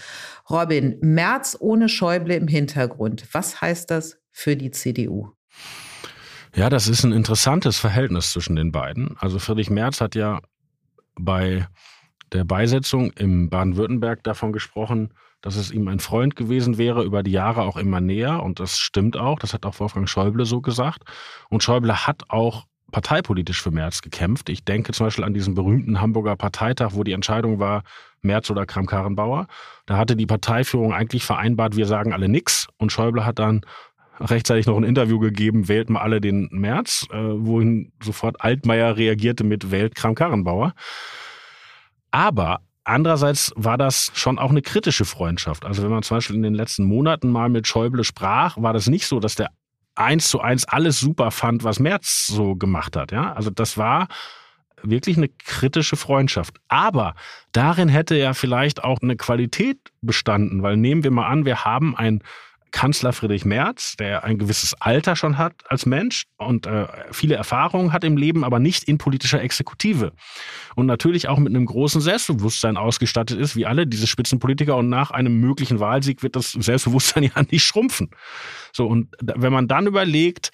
Robin, 0.48 0.98
Merz 1.00 1.56
ohne 1.58 1.88
Schäuble 1.88 2.36
im 2.36 2.46
Hintergrund. 2.46 3.26
Was 3.32 3.60
heißt 3.60 3.90
das 3.90 4.20
für 4.30 4.54
die 4.54 4.70
CDU? 4.70 5.32
Ja, 6.54 6.70
das 6.70 6.86
ist 6.86 7.02
ein 7.02 7.10
interessantes 7.10 7.80
Verhältnis 7.80 8.30
zwischen 8.30 8.54
den 8.54 8.70
beiden. 8.70 9.16
Also 9.18 9.40
Friedrich 9.40 9.70
Merz 9.70 10.00
hat 10.00 10.14
ja 10.14 10.40
bei 11.16 11.66
der 12.30 12.44
Beisetzung 12.44 13.10
im 13.14 13.50
Baden-Württemberg 13.50 14.22
davon 14.22 14.52
gesprochen, 14.52 15.12
dass 15.42 15.56
es 15.56 15.70
ihm 15.70 15.88
ein 15.88 16.00
Freund 16.00 16.36
gewesen 16.36 16.78
wäre, 16.78 17.04
über 17.04 17.22
die 17.22 17.32
Jahre 17.32 17.62
auch 17.62 17.76
immer 17.76 18.00
näher. 18.00 18.42
Und 18.42 18.60
das 18.60 18.78
stimmt 18.78 19.16
auch. 19.16 19.38
Das 19.38 19.52
hat 19.52 19.66
auch 19.66 19.78
Wolfgang 19.80 20.08
Schäuble 20.08 20.46
so 20.46 20.60
gesagt. 20.60 21.02
Und 21.50 21.62
Schäuble 21.62 22.06
hat 22.06 22.22
auch 22.28 22.64
parteipolitisch 22.92 23.60
für 23.60 23.70
Merz 23.70 24.02
gekämpft. 24.02 24.48
Ich 24.48 24.64
denke 24.64 24.92
zum 24.92 25.06
Beispiel 25.06 25.24
an 25.24 25.34
diesen 25.34 25.54
berühmten 25.54 26.00
Hamburger 26.00 26.36
Parteitag, 26.36 26.90
wo 26.92 27.02
die 27.02 27.12
Entscheidung 27.12 27.58
war, 27.58 27.82
Merz 28.20 28.50
oder 28.50 28.66
Kram-Karrenbauer. 28.66 29.48
Da 29.86 29.96
hatte 29.96 30.14
die 30.14 30.26
Parteiführung 30.26 30.92
eigentlich 30.92 31.24
vereinbart, 31.24 31.76
wir 31.76 31.86
sagen 31.86 32.12
alle 32.12 32.28
nix. 32.28 32.68
Und 32.78 32.92
Schäuble 32.92 33.26
hat 33.26 33.38
dann 33.38 33.62
rechtzeitig 34.20 34.66
noch 34.66 34.76
ein 34.76 34.84
Interview 34.84 35.18
gegeben, 35.18 35.68
wählt 35.68 35.90
mal 35.90 36.02
alle 36.02 36.20
den 36.20 36.48
März, 36.52 37.06
äh, 37.10 37.16
wohin 37.16 37.92
sofort 38.02 38.40
Altmaier 38.40 38.96
reagierte 38.96 39.42
mit 39.42 39.72
Wählt 39.72 39.96
Kram-Karrenbauer. 39.96 40.74
Aber 42.12 42.60
Andererseits 42.84 43.52
war 43.54 43.78
das 43.78 44.10
schon 44.14 44.38
auch 44.38 44.50
eine 44.50 44.62
kritische 44.62 45.04
Freundschaft. 45.04 45.64
Also 45.64 45.82
wenn 45.82 45.90
man 45.90 46.02
zum 46.02 46.16
Beispiel 46.16 46.36
in 46.36 46.42
den 46.42 46.54
letzten 46.54 46.84
Monaten 46.84 47.30
mal 47.30 47.48
mit 47.48 47.66
Schäuble 47.66 48.02
sprach, 48.02 48.56
war 48.56 48.72
das 48.72 48.88
nicht 48.88 49.06
so, 49.06 49.20
dass 49.20 49.36
der 49.36 49.50
eins 49.94 50.28
zu 50.28 50.40
eins 50.40 50.64
alles 50.64 50.98
super 50.98 51.30
fand, 51.30 51.64
was 51.64 51.78
Merz 51.78 52.26
so 52.26 52.56
gemacht 52.56 52.96
hat. 52.96 53.12
Ja, 53.12 53.32
also 53.34 53.50
das 53.50 53.78
war 53.78 54.08
wirklich 54.82 55.16
eine 55.16 55.28
kritische 55.28 55.96
Freundschaft. 55.96 56.56
Aber 56.68 57.14
darin 57.52 57.88
hätte 57.88 58.16
ja 58.16 58.34
vielleicht 58.34 58.82
auch 58.82 59.00
eine 59.00 59.16
Qualität 59.16 59.78
bestanden, 60.00 60.62
weil 60.62 60.76
nehmen 60.76 61.04
wir 61.04 61.10
mal 61.10 61.28
an, 61.28 61.44
wir 61.44 61.64
haben 61.64 61.96
ein 61.96 62.22
Kanzler 62.72 63.12
Friedrich 63.12 63.44
Merz, 63.44 63.96
der 63.96 64.24
ein 64.24 64.38
gewisses 64.38 64.74
Alter 64.80 65.14
schon 65.14 65.38
hat 65.38 65.54
als 65.68 65.86
Mensch 65.86 66.24
und 66.38 66.66
äh, 66.66 66.86
viele 67.12 67.36
Erfahrungen 67.36 67.92
hat 67.92 68.02
im 68.02 68.16
Leben, 68.16 68.42
aber 68.44 68.58
nicht 68.58 68.84
in 68.84 68.98
politischer 68.98 69.40
Exekutive. 69.40 70.12
Und 70.74 70.86
natürlich 70.86 71.28
auch 71.28 71.38
mit 71.38 71.54
einem 71.54 71.66
großen 71.66 72.00
Selbstbewusstsein 72.00 72.76
ausgestattet 72.76 73.38
ist, 73.38 73.54
wie 73.56 73.66
alle 73.66 73.86
diese 73.86 74.06
Spitzenpolitiker. 74.06 74.76
Und 74.76 74.88
nach 74.88 75.10
einem 75.10 75.38
möglichen 75.38 75.80
Wahlsieg 75.80 76.22
wird 76.22 76.34
das 76.34 76.52
Selbstbewusstsein 76.52 77.22
ja 77.36 77.42
nicht 77.50 77.62
schrumpfen. 77.62 78.10
So, 78.72 78.86
und 78.86 79.14
wenn 79.20 79.52
man 79.52 79.68
dann 79.68 79.86
überlegt, 79.86 80.50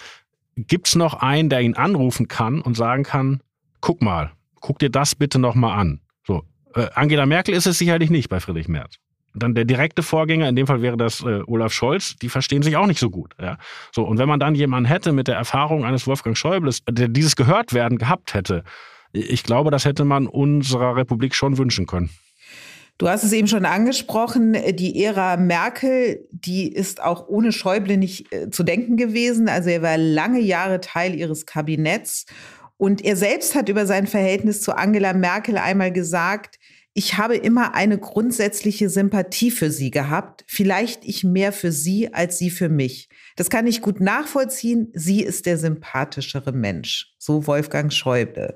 gibt's 0.57 0.97
noch 0.97 1.15
einen, 1.15 1.49
der 1.49 1.61
ihn 1.61 1.75
anrufen 1.75 2.27
kann 2.27 2.61
und 2.61 2.77
sagen 2.77 3.05
kann, 3.05 3.43
guck 3.81 4.03
mal, 4.03 4.33
guck 4.57 4.81
dir 4.81 4.91
das 4.91 5.15
bitte 5.15 5.39
nochmal 5.39 5.79
an. 5.79 6.01
So, 6.27 6.43
äh, 6.75 6.89
Angela 6.95 7.27
Merkel 7.27 7.55
ist 7.55 7.67
es 7.67 7.79
sicherlich 7.79 8.11
nicht 8.11 8.29
bei 8.29 8.41
Friedrich 8.41 8.69
Merz 8.69 8.99
dann 9.35 9.55
der 9.55 9.65
direkte 9.65 10.03
Vorgänger, 10.03 10.49
in 10.49 10.57
dem 10.57 10.67
Fall 10.67 10.83
wäre 10.83 10.97
das 10.97 11.23
äh, 11.23 11.41
Olaf 11.47 11.73
Scholz, 11.73 12.17
die 12.17 12.29
verstehen 12.29 12.63
sich 12.63 12.77
auch 12.77 12.87
nicht 12.87 13.01
so 13.01 13.11
gut. 13.11 13.35
Ja? 13.41 13.59
So, 13.93 14.05
und 14.05 14.19
wenn 14.19 14.29
man 14.29 14.41
dann 14.41 14.55
jemanden 14.55 14.89
hätte 14.89 15.13
mit 15.13 15.29
der 15.29 15.37
Erfahrung 15.37 15.85
eines 15.85 16.07
Wolfgang 16.07 16.37
Schäubles, 16.37 16.83
der 16.89 17.09
dieses 17.09 17.37
gehört 17.37 17.73
werden 17.73 17.99
gehabt 17.99 18.35
hätte, 18.35 18.65
ich 19.13 19.43
glaube, 19.43 19.71
das 19.71 19.85
hätte 19.85 20.05
man 20.05 20.27
unserer 20.27 20.97
Republik 20.97 21.35
schon 21.35 21.59
wünschen 21.59 21.87
können. 21.87 22.11
Du 22.99 23.09
hast 23.09 23.23
es 23.23 23.33
eben 23.33 23.47
schon 23.47 23.65
angesprochen, 23.65 24.57
die 24.75 25.05
Ära 25.05 25.37
Merkel, 25.37 26.27
die 26.33 26.67
ist 26.67 27.01
auch 27.01 27.29
ohne 27.29 27.53
Schäuble 27.53 27.97
nicht 27.97 28.33
äh, 28.33 28.51
zu 28.51 28.65
denken 28.65 28.97
gewesen. 28.97 29.49
Also 29.49 29.71
er 29.71 29.83
war 29.83 29.97
lange 29.97 30.41
Jahre 30.41 30.81
Teil 30.81 31.15
ihres 31.15 31.47
Kabinetts. 31.47 32.27
Und 32.77 33.05
er 33.05 33.15
selbst 33.15 33.55
hat 33.55 33.69
über 33.69 33.87
sein 33.87 34.09
Verhältnis 34.09 34.63
zu 34.63 34.77
Angela 34.77 35.13
Merkel 35.13 35.59
einmal 35.59 35.93
gesagt, 35.93 36.59
ich 36.99 37.17
habe 37.17 37.37
immer 37.37 37.77
eine 37.77 37.97
grundsätzliche 37.97 38.89
Sympathie 38.89 39.53
für 39.53 39.71
sie 39.71 39.93
gehabt, 39.93 40.43
vielleicht 40.49 41.05
ich 41.05 41.23
mehr 41.23 41.53
für 41.53 41.71
sie 41.71 42.13
als 42.13 42.39
sie 42.39 42.51
für 42.51 42.69
mich. 42.69 43.09
Das 43.37 43.51
kann 43.51 43.69
ich 43.69 43.83
gut 43.83 44.01
nachvollziehen. 44.01 44.91
Sie 44.95 45.23
ist 45.23 45.47
der 45.47 45.59
sympathischere 45.59 46.51
Mensch. 46.51 47.15
So 47.17 47.47
Wolfgang 47.47 47.93
Schäuble. 47.93 48.53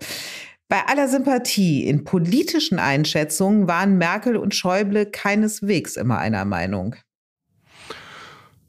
Bei 0.68 0.84
aller 0.86 1.07
Sympathie 1.07 1.86
in 1.86 2.03
politischen 2.03 2.80
Einschätzungen 2.80 3.68
waren 3.68 3.97
Merkel 3.97 4.36
und 4.36 4.57
Schäuble 4.57 5.07
keineswegs 5.07 5.97
immer 5.97 6.18
einer 6.18 6.45
Meinung. 6.45 6.97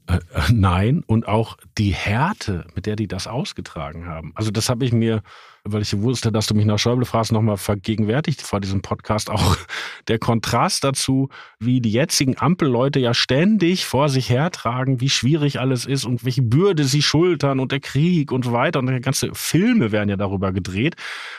Äh, 0.07 0.19
nein, 0.51 1.03
und 1.07 1.27
auch 1.27 1.57
die 1.77 1.93
Härte, 1.93 2.65
mit 2.75 2.85
der 2.85 2.95
die 2.95 3.07
das 3.07 3.27
ausgetragen 3.27 4.05
haben. 4.05 4.33
Also 4.35 4.51
das 4.51 4.67
habe 4.67 4.83
ich 4.83 4.91
mir, 4.91 5.21
weil 5.63 5.81
ich 5.81 5.97
wusste, 5.97 6.29
dass 6.29 6.45
du 6.45 6.55
mich 6.55 6.65
nach 6.65 6.77
Schäuble 6.77 7.05
fragst, 7.05 7.31
nochmal 7.31 7.55
vergegenwärtigt 7.55 8.41
vor 8.41 8.59
diesem 8.59 8.81
Podcast 8.81 9.29
auch 9.29 9.55
der 10.09 10.19
Kontrast 10.19 10.83
dazu, 10.83 11.29
wie 11.57 11.79
die 11.79 11.91
jetzigen 11.91 12.37
Ampelleute 12.37 12.99
ja 12.99 13.13
ständig 13.13 13.85
vor 13.85 14.09
sich 14.09 14.29
hertragen, 14.29 14.99
wie 14.99 15.09
schwierig 15.09 15.61
alles 15.61 15.85
ist 15.85 16.03
und 16.03 16.25
welche 16.25 16.41
Bürde 16.41 16.83
sie 16.83 17.01
schultern 17.01 17.61
und 17.61 17.71
der 17.71 17.79
Krieg 17.79 18.33
und 18.33 18.43
so 18.43 18.51
weiter. 18.51 18.79
Und 18.79 19.01
ganze 19.01 19.29
Filme 19.33 19.93
werden 19.93 20.09
ja 20.09 20.17
darüber 20.17 20.51
gedreht. 20.51 20.95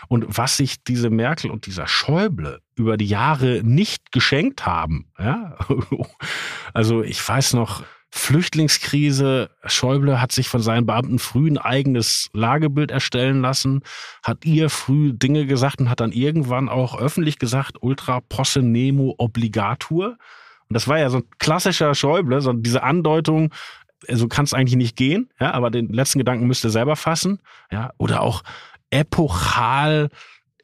Und 0.08 0.24
was 0.28 0.56
sich 0.56 0.82
diese 0.82 1.10
Merkel 1.10 1.50
und 1.50 1.66
dieser 1.66 1.86
Schäuble 1.86 2.60
über 2.76 2.96
die 2.96 3.06
Jahre 3.06 3.60
nicht 3.62 4.10
geschenkt 4.10 4.64
haben. 4.64 5.06
Ja? 5.18 5.56
Also 6.72 7.04
ich 7.04 7.26
weiß 7.26 7.52
noch, 7.52 7.84
Flüchtlingskrise. 8.16 9.50
Schäuble 9.66 10.20
hat 10.20 10.30
sich 10.30 10.48
von 10.48 10.62
seinen 10.62 10.86
Beamten 10.86 11.18
früh 11.18 11.50
ein 11.50 11.58
eigenes 11.58 12.30
Lagebild 12.32 12.92
erstellen 12.92 13.40
lassen, 13.42 13.82
hat 14.22 14.44
ihr 14.44 14.70
früh 14.70 15.12
Dinge 15.12 15.46
gesagt 15.46 15.80
und 15.80 15.90
hat 15.90 15.98
dann 15.98 16.12
irgendwann 16.12 16.68
auch 16.68 16.96
öffentlich 16.96 17.40
gesagt, 17.40 17.78
ultra 17.80 18.20
posse 18.20 18.62
nemo 18.62 19.16
obligatur. 19.18 20.16
Und 20.68 20.74
das 20.74 20.86
war 20.86 20.98
ja 21.00 21.10
so 21.10 21.18
ein 21.18 21.24
klassischer 21.40 21.92
Schäuble, 21.96 22.40
so 22.40 22.52
diese 22.52 22.84
Andeutung, 22.84 23.52
so 24.02 24.12
also 24.12 24.28
kann 24.28 24.44
es 24.44 24.54
eigentlich 24.54 24.76
nicht 24.76 24.96
gehen, 24.96 25.28
ja, 25.40 25.52
aber 25.52 25.70
den 25.70 25.88
letzten 25.88 26.20
Gedanken 26.20 26.46
müsste 26.46 26.68
er 26.68 26.70
selber 26.70 26.94
fassen, 26.94 27.40
ja, 27.72 27.90
oder 27.98 28.22
auch 28.22 28.44
epochal 28.90 30.08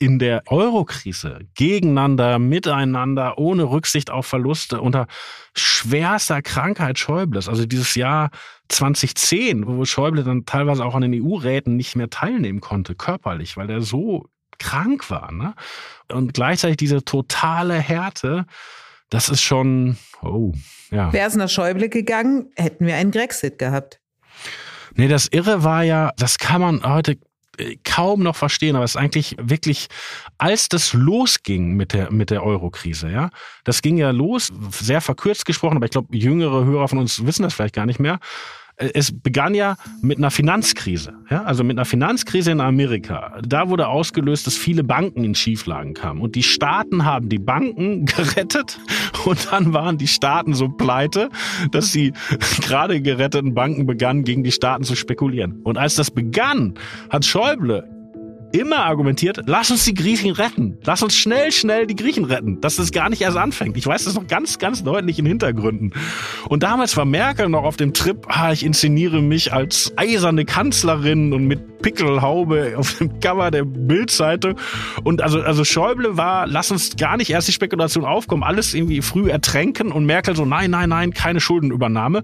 in 0.00 0.18
der 0.18 0.42
Eurokrise 0.46 1.40
gegeneinander, 1.54 2.38
miteinander, 2.38 3.38
ohne 3.38 3.64
Rücksicht 3.64 4.10
auf 4.10 4.26
Verluste, 4.26 4.80
unter 4.80 5.06
schwerster 5.54 6.40
Krankheit 6.40 6.98
Schäubles. 6.98 7.48
Also 7.48 7.66
dieses 7.66 7.94
Jahr 7.94 8.30
2010, 8.70 9.66
wo 9.66 9.84
Schäuble 9.84 10.24
dann 10.24 10.46
teilweise 10.46 10.84
auch 10.84 10.94
an 10.94 11.02
den 11.02 11.22
EU-Räten 11.22 11.76
nicht 11.76 11.96
mehr 11.96 12.08
teilnehmen 12.08 12.60
konnte, 12.60 12.94
körperlich, 12.94 13.58
weil 13.58 13.68
er 13.68 13.82
so 13.82 14.26
krank 14.58 15.10
war. 15.10 15.32
Ne? 15.32 15.54
Und 16.10 16.32
gleichzeitig 16.32 16.78
diese 16.78 17.04
totale 17.04 17.74
Härte, 17.74 18.46
das 19.10 19.28
ist 19.28 19.42
schon, 19.42 19.98
oh, 20.22 20.54
ja. 20.90 21.12
Wäre 21.12 21.28
es 21.28 21.36
nach 21.36 21.50
Schäuble 21.50 21.90
gegangen, 21.90 22.50
hätten 22.56 22.86
wir 22.86 22.96
einen 22.96 23.10
Grexit 23.10 23.58
gehabt. 23.58 24.00
Nee, 24.94 25.08
das 25.08 25.28
Irre 25.28 25.62
war 25.62 25.82
ja, 25.84 26.10
das 26.16 26.38
kann 26.38 26.62
man 26.62 26.82
heute 26.84 27.18
kaum 27.84 28.22
noch 28.22 28.36
verstehen, 28.36 28.76
aber 28.76 28.84
es 28.84 28.92
ist 28.92 28.96
eigentlich 28.96 29.36
wirklich, 29.40 29.88
als 30.38 30.68
das 30.68 30.92
losging 30.92 31.74
mit 31.74 31.92
der, 31.92 32.10
mit 32.10 32.30
der 32.30 32.44
Euro-Krise, 32.44 33.10
ja, 33.10 33.30
das 33.64 33.82
ging 33.82 33.96
ja 33.98 34.10
los, 34.10 34.52
sehr 34.70 35.00
verkürzt 35.00 35.46
gesprochen, 35.46 35.76
aber 35.76 35.86
ich 35.86 35.92
glaube, 35.92 36.16
jüngere 36.16 36.64
Hörer 36.64 36.88
von 36.88 36.98
uns 36.98 37.24
wissen 37.24 37.42
das 37.42 37.54
vielleicht 37.54 37.74
gar 37.74 37.86
nicht 37.86 38.00
mehr 38.00 38.20
es 38.80 39.12
begann 39.12 39.54
ja 39.54 39.76
mit 40.00 40.18
einer 40.18 40.30
Finanzkrise, 40.30 41.12
ja, 41.30 41.42
also 41.44 41.64
mit 41.64 41.76
einer 41.76 41.84
Finanzkrise 41.84 42.50
in 42.50 42.60
Amerika. 42.60 43.38
Da 43.46 43.68
wurde 43.68 43.88
ausgelöst, 43.88 44.46
dass 44.46 44.56
viele 44.56 44.82
Banken 44.84 45.22
in 45.22 45.34
Schieflagen 45.34 45.94
kamen 45.94 46.20
und 46.20 46.34
die 46.34 46.42
Staaten 46.42 47.04
haben 47.04 47.28
die 47.28 47.38
Banken 47.38 48.04
gerettet 48.06 48.80
und 49.26 49.52
dann 49.52 49.74
waren 49.74 49.98
die 49.98 50.08
Staaten 50.08 50.54
so 50.54 50.68
pleite, 50.68 51.28
dass 51.72 51.92
die 51.92 52.12
gerade 52.62 53.02
geretteten 53.02 53.54
Banken 53.54 53.86
begannen, 53.86 54.24
gegen 54.24 54.44
die 54.44 54.52
Staaten 54.52 54.84
zu 54.84 54.96
spekulieren. 54.96 55.60
Und 55.62 55.76
als 55.76 55.94
das 55.94 56.10
begann, 56.10 56.74
hat 57.10 57.24
Schäuble 57.24 57.99
immer 58.52 58.84
argumentiert, 58.84 59.40
lass 59.46 59.70
uns 59.70 59.84
die 59.84 59.94
Griechen 59.94 60.30
retten. 60.32 60.78
Lass 60.84 61.02
uns 61.02 61.14
schnell, 61.14 61.52
schnell 61.52 61.86
die 61.86 61.96
Griechen 61.96 62.24
retten. 62.24 62.60
Dass 62.60 62.76
das 62.76 62.92
gar 62.92 63.08
nicht 63.08 63.22
erst 63.22 63.36
anfängt. 63.36 63.76
Ich 63.76 63.86
weiß 63.86 64.04
das 64.04 64.14
noch 64.14 64.26
ganz, 64.26 64.58
ganz 64.58 64.82
deutlich 64.82 65.18
in 65.18 65.26
Hintergründen. 65.26 65.92
Und 66.48 66.62
damals 66.62 66.96
war 66.96 67.04
Merkel 67.04 67.48
noch 67.48 67.64
auf 67.64 67.76
dem 67.76 67.92
Trip, 67.92 68.26
ah, 68.28 68.52
ich 68.52 68.64
inszeniere 68.64 69.22
mich 69.22 69.52
als 69.52 69.92
eiserne 69.96 70.44
Kanzlerin 70.44 71.32
und 71.32 71.46
mit 71.46 71.69
Pickelhaube 71.82 72.74
auf 72.76 72.94
dem 72.98 73.20
Cover 73.20 73.50
der 73.50 73.64
Bildzeitung. 73.64 74.56
Und 75.02 75.22
also, 75.22 75.40
also 75.40 75.64
Schäuble 75.64 76.16
war, 76.16 76.46
lass 76.46 76.70
uns 76.70 76.96
gar 76.96 77.16
nicht 77.16 77.30
erst 77.30 77.48
die 77.48 77.52
Spekulation 77.52 78.04
aufkommen, 78.04 78.42
alles 78.42 78.74
irgendwie 78.74 79.02
früh 79.02 79.30
ertränken 79.30 79.92
und 79.92 80.06
Merkel 80.06 80.36
so, 80.36 80.44
nein, 80.44 80.70
nein, 80.70 80.88
nein, 80.88 81.12
keine 81.12 81.40
Schuldenübernahme. 81.40 82.22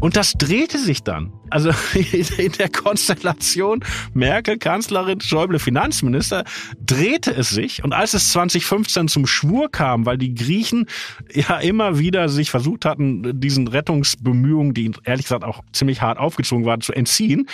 Und 0.00 0.16
das 0.16 0.32
drehte 0.32 0.78
sich 0.78 1.02
dann. 1.02 1.32
Also 1.50 1.70
in 2.38 2.52
der 2.52 2.70
Konstellation 2.70 3.84
Merkel 4.14 4.56
Kanzlerin, 4.56 5.20
Schäuble 5.20 5.58
Finanzminister, 5.58 6.44
drehte 6.80 7.32
es 7.32 7.50
sich. 7.50 7.84
Und 7.84 7.92
als 7.92 8.14
es 8.14 8.30
2015 8.30 9.08
zum 9.08 9.26
Schwur 9.26 9.70
kam, 9.70 10.06
weil 10.06 10.16
die 10.16 10.34
Griechen 10.34 10.86
ja 11.32 11.58
immer 11.58 11.98
wieder 11.98 12.28
sich 12.28 12.50
versucht 12.50 12.84
hatten, 12.84 13.40
diesen 13.40 13.68
Rettungsbemühungen, 13.68 14.72
die 14.72 14.92
ehrlich 15.04 15.26
gesagt 15.26 15.44
auch 15.44 15.62
ziemlich 15.72 16.00
hart 16.00 16.18
aufgezogen 16.18 16.64
waren, 16.64 16.80
zu 16.80 16.92
entziehen, 16.92 17.48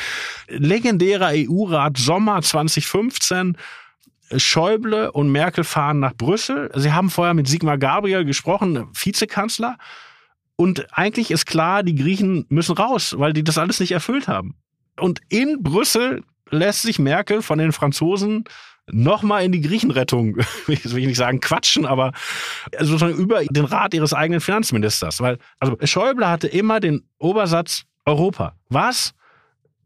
legendärer 0.49 1.35
EU-Rat 1.37 1.99
Sommer 1.99 2.43
2015, 2.43 3.57
Schäuble 4.37 5.13
und 5.13 5.31
Merkel 5.31 5.65
fahren 5.65 6.01
nach 6.01 6.15
Brüssel. 6.15 6.71
Sie 6.75 6.93
haben 6.93 7.11
vorher 7.11 7.35
mit 7.35 7.47
Sigmar 7.47 7.79
Gabriel 7.79 8.25
gesprochen, 8.25 8.89
Vizekanzler. 8.93 9.79
Und 10.57 10.87
eigentlich 10.97 11.31
ist 11.31 11.47
klar, 11.47 11.83
die 11.83 11.95
Griechen 11.95 12.47
müssen 12.49 12.77
raus, 12.77 13.15
weil 13.19 13.33
die 13.33 13.45
das 13.45 13.59
alles 13.59 13.79
nicht 13.79 13.93
erfüllt 13.93 14.27
haben. 14.27 14.57
Und 14.99 15.21
in 15.29 15.63
Brüssel 15.63 16.25
lässt 16.51 16.83
sich 16.83 16.99
Merkel 16.99 17.43
von 17.43 17.59
den 17.59 17.73
Franzosen 17.73 18.45
nochmal 18.91 19.45
in 19.45 19.53
die 19.53 19.61
Griechenrettung, 19.61 20.37
will 20.67 20.79
ich 20.85 20.93
nicht 20.93 21.17
sagen 21.17 21.41
quatschen, 21.41 21.87
aber 21.87 22.13
sozusagen 22.79 23.15
über 23.15 23.45
den 23.45 23.65
Rat 23.65 23.95
ihres 23.95 24.15
eigenen 24.15 24.41
Finanzministers. 24.41 25.21
Weil, 25.21 25.39
also 25.59 25.77
Schäuble 25.85 26.29
hatte 26.29 26.49
immer 26.49 26.81
den 26.81 27.05
Obersatz 27.19 27.85
Europa. 28.05 28.55
Was 28.69 29.15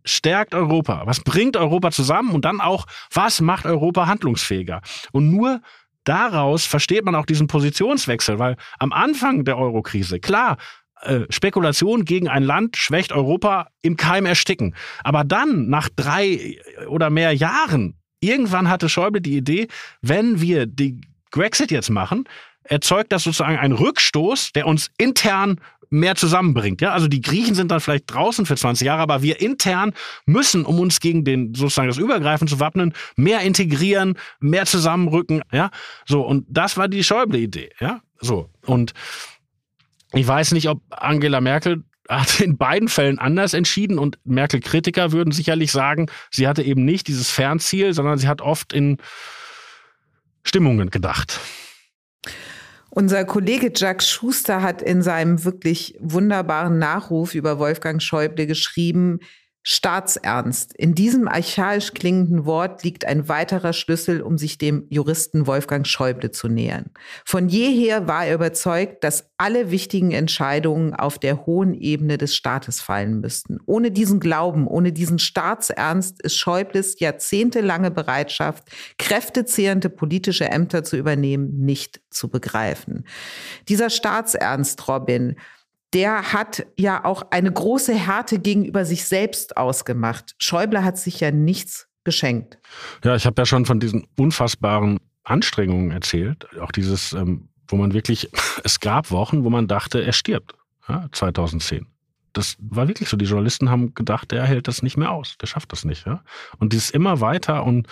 stärkt 0.05 0.55
Europa? 0.55 1.03
Was 1.07 1.21
bringt 1.21 1.57
Europa 1.57 1.91
zusammen? 1.91 2.31
Und 2.31 2.45
dann 2.45 2.61
auch, 2.61 2.87
was 3.13 3.41
macht 3.41 3.67
Europa 3.67 4.07
handlungsfähiger? 4.07 4.81
Und 5.13 5.31
nur 5.31 5.61
daraus 6.05 6.65
versteht 6.65 7.05
man 7.05 7.15
auch 7.15 7.27
diesen 7.27 7.47
Positionswechsel, 7.47 8.39
weil 8.39 8.57
am 8.79 8.93
Anfang 8.93 9.45
der 9.45 9.59
Eurokrise, 9.59 10.21
klar, 10.21 10.57
äh, 11.03 11.21
Spekulation 11.31 12.05
gegen 12.05 12.29
ein 12.29 12.43
Land 12.43 12.77
schwächt 12.77 13.13
Europa 13.13 13.69
im 13.83 13.97
Keim 13.97 14.27
ersticken. 14.27 14.75
Aber 15.03 15.25
dann, 15.25 15.69
nach 15.69 15.89
drei 15.89 16.59
oder 16.89 17.11
mehr 17.11 17.33
Jahren, 17.35 17.95
irgendwann 18.21 18.69
hatte 18.69 18.89
Schäuble 18.89 19.21
die 19.21 19.37
Idee, 19.37 19.69
wenn 20.03 20.41
wir 20.41 20.67
die 20.67 21.01
Brexit 21.31 21.71
jetzt 21.71 21.91
machen, 21.91 22.29
erzeugt 22.65 23.13
das 23.13 23.25
sozusagen 23.25 23.59
einen 23.59 23.75
Rückstoß, 23.75 24.53
der 24.53 24.67
uns 24.67 24.91
intern 24.99 25.61
mehr 25.91 26.15
zusammenbringt. 26.15 26.81
Ja, 26.81 26.93
also 26.93 27.09
die 27.09 27.21
Griechen 27.21 27.55
sind 27.55 27.71
dann 27.71 27.81
vielleicht 27.81 28.13
draußen 28.13 28.47
für 28.47 28.57
20 28.57 28.87
Jahre, 28.87 29.03
aber 29.03 29.23
wir 29.23 29.41
intern 29.41 29.93
müssen, 30.25 30.65
um 30.65 30.79
uns 30.79 31.01
gegen 31.01 31.25
den 31.25 31.55
sozusagen 31.55 31.89
das 31.89 31.99
Übergreifen 31.99 32.49
zu 32.49 32.61
wappnen, 32.61 32.95
mehr 33.17 33.41
integrieren, 33.41 34.17
mehr 34.39 34.67
zusammenrücken. 34.67 35.43
Ja, 35.53 35.71
so 36.07 36.23
und 36.23 36.47
das 36.49 36.77
war 36.77 36.89
die 36.89 37.05
Schäuble-Idee. 37.05 37.71
Ja, 37.81 38.01
so 38.21 38.49
und 38.65 38.93
ich 40.13 40.27
weiß 40.27 40.53
nicht, 40.53 40.69
ob 40.69 40.81
Angela 40.91 41.41
Merkel 41.41 41.85
hat 42.09 42.41
in 42.41 42.57
beiden 42.57 42.89
Fällen 42.89 43.19
anders 43.19 43.55
entschieden 43.55 43.99
und 43.99 44.19
Merkel-Kritiker 44.25 45.13
würden 45.13 45.33
sicherlich 45.33 45.71
sagen, 45.71 46.07
sie 46.31 46.49
hatte 46.49 46.63
eben 46.63 46.85
nicht 46.85 47.07
dieses 47.09 47.31
Fernziel, 47.31 47.95
sondern 47.95 48.19
sie 48.19 48.27
hat 48.27 48.41
oft 48.41 48.73
in 48.73 48.99
Stimmungen 50.43 50.91
gedacht. 50.91 51.41
Unser 52.93 53.25
Kollege 53.25 53.73
Jack 53.75 54.03
Schuster 54.03 54.63
hat 54.63 54.83
in 54.83 55.01
seinem 55.01 55.45
wirklich 55.45 55.97
wunderbaren 56.01 56.79
Nachruf 56.79 57.37
über 57.37 57.61
Wolfgang 57.61 58.03
Schäuble 58.03 58.49
geschrieben, 58.49 59.21
Staatsernst. 59.63 60.75
In 60.75 60.95
diesem 60.95 61.29
archaisch 61.29 61.93
klingenden 61.93 62.47
Wort 62.47 62.83
liegt 62.83 63.05
ein 63.05 63.29
weiterer 63.29 63.75
Schlüssel, 63.75 64.23
um 64.23 64.39
sich 64.39 64.57
dem 64.57 64.87
Juristen 64.89 65.47
Wolfgang 65.47 65.87
Schäuble 65.87 66.31
zu 66.31 66.49
nähern. 66.49 66.91
Von 67.27 67.49
jeher 67.49 68.09
war 68.09 68.25
er 68.25 68.37
überzeugt, 68.37 69.05
dass 69.05 69.31
alle 69.37 69.71
wichtigen 69.71 70.13
Entscheidungen 70.13 70.95
auf 70.95 71.19
der 71.19 71.45
hohen 71.45 71.75
Ebene 71.75 72.17
des 72.17 72.35
Staates 72.35 72.81
fallen 72.81 73.21
müssten. 73.21 73.59
Ohne 73.67 73.91
diesen 73.91 74.19
Glauben, 74.19 74.67
ohne 74.67 74.93
diesen 74.93 75.19
Staatsernst 75.19 76.23
ist 76.23 76.37
Schäubles 76.37 76.99
jahrzehntelange 76.99 77.91
Bereitschaft, 77.91 78.65
kräftezehrende 78.99 79.91
politische 79.91 80.47
Ämter 80.47 80.85
zu 80.85 80.97
übernehmen, 80.97 81.65
nicht 81.65 82.01
zu 82.09 82.31
begreifen. 82.31 83.05
Dieser 83.69 83.91
Staatsernst, 83.91 84.89
Robin, 84.89 85.37
der 85.93 86.33
hat 86.33 86.67
ja 86.77 87.05
auch 87.05 87.31
eine 87.31 87.53
große 87.53 87.95
Härte 87.95 88.39
gegenüber 88.39 88.85
sich 88.85 89.05
selbst 89.05 89.57
ausgemacht. 89.57 90.35
Schäuble 90.39 90.85
hat 90.85 90.99
sich 90.99 91.21
ja 91.21 91.31
nichts 91.31 91.89
geschenkt. 92.05 92.59
Ja, 93.05 93.17
ich 93.17 93.27
habe 93.27 93.41
ja 93.41 93.47
schon 93.47 93.67
von 93.67 93.81
diesen 93.81 94.07
unfassbaren 94.17 94.99
Anstrengungen 95.25 95.91
erzählt. 95.91 96.47
Auch 96.61 96.73
dieses, 96.73 97.13
ähm, 97.13 97.49
wo 97.69 97.77
man 97.77 97.93
wirklich, 97.93 98.31
es 98.65 98.81
gab 98.81 99.11
Wochen, 99.11 99.45
wo 99.45 99.51
man 99.51 99.69
dachte, 99.69 100.03
er 100.03 100.13
stirbt. 100.13 100.55
Ja, 100.89 101.07
2010. 101.13 101.87
Das 102.33 102.57
war 102.61 102.87
wirklich 102.89 103.09
so. 103.09 103.17
Die 103.17 103.25
Journalisten 103.25 103.71
haben 103.71 103.95
gedacht, 103.95 104.31
der 104.31 104.45
hält 104.45 104.69
das 104.69 104.83
nicht 104.83 104.97
mehr 104.97 105.11
aus. 105.11 105.37
Der 105.39 105.47
schafft 105.47 105.73
das 105.73 105.85
nicht. 105.85 106.07
Ja? 106.07 106.23
Und 106.59 106.73
dieses 106.73 106.91
immer 106.91 107.21
weiter 107.21 107.65
und 107.65 107.89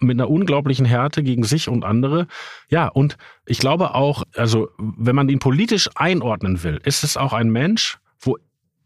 mit 0.00 0.16
einer 0.16 0.30
unglaublichen 0.30 0.86
Härte 0.86 1.22
gegen 1.22 1.44
sich 1.44 1.68
und 1.68 1.84
andere. 1.84 2.26
Ja, 2.68 2.88
und 2.88 3.16
ich 3.46 3.58
glaube 3.58 3.94
auch, 3.94 4.22
also 4.36 4.68
wenn 4.78 5.16
man 5.16 5.28
ihn 5.28 5.38
politisch 5.38 5.88
einordnen 5.94 6.62
will, 6.62 6.80
ist 6.84 7.04
es 7.04 7.16
auch 7.16 7.32
ein 7.32 7.50
Mensch, 7.50 7.98
wo 8.20 8.36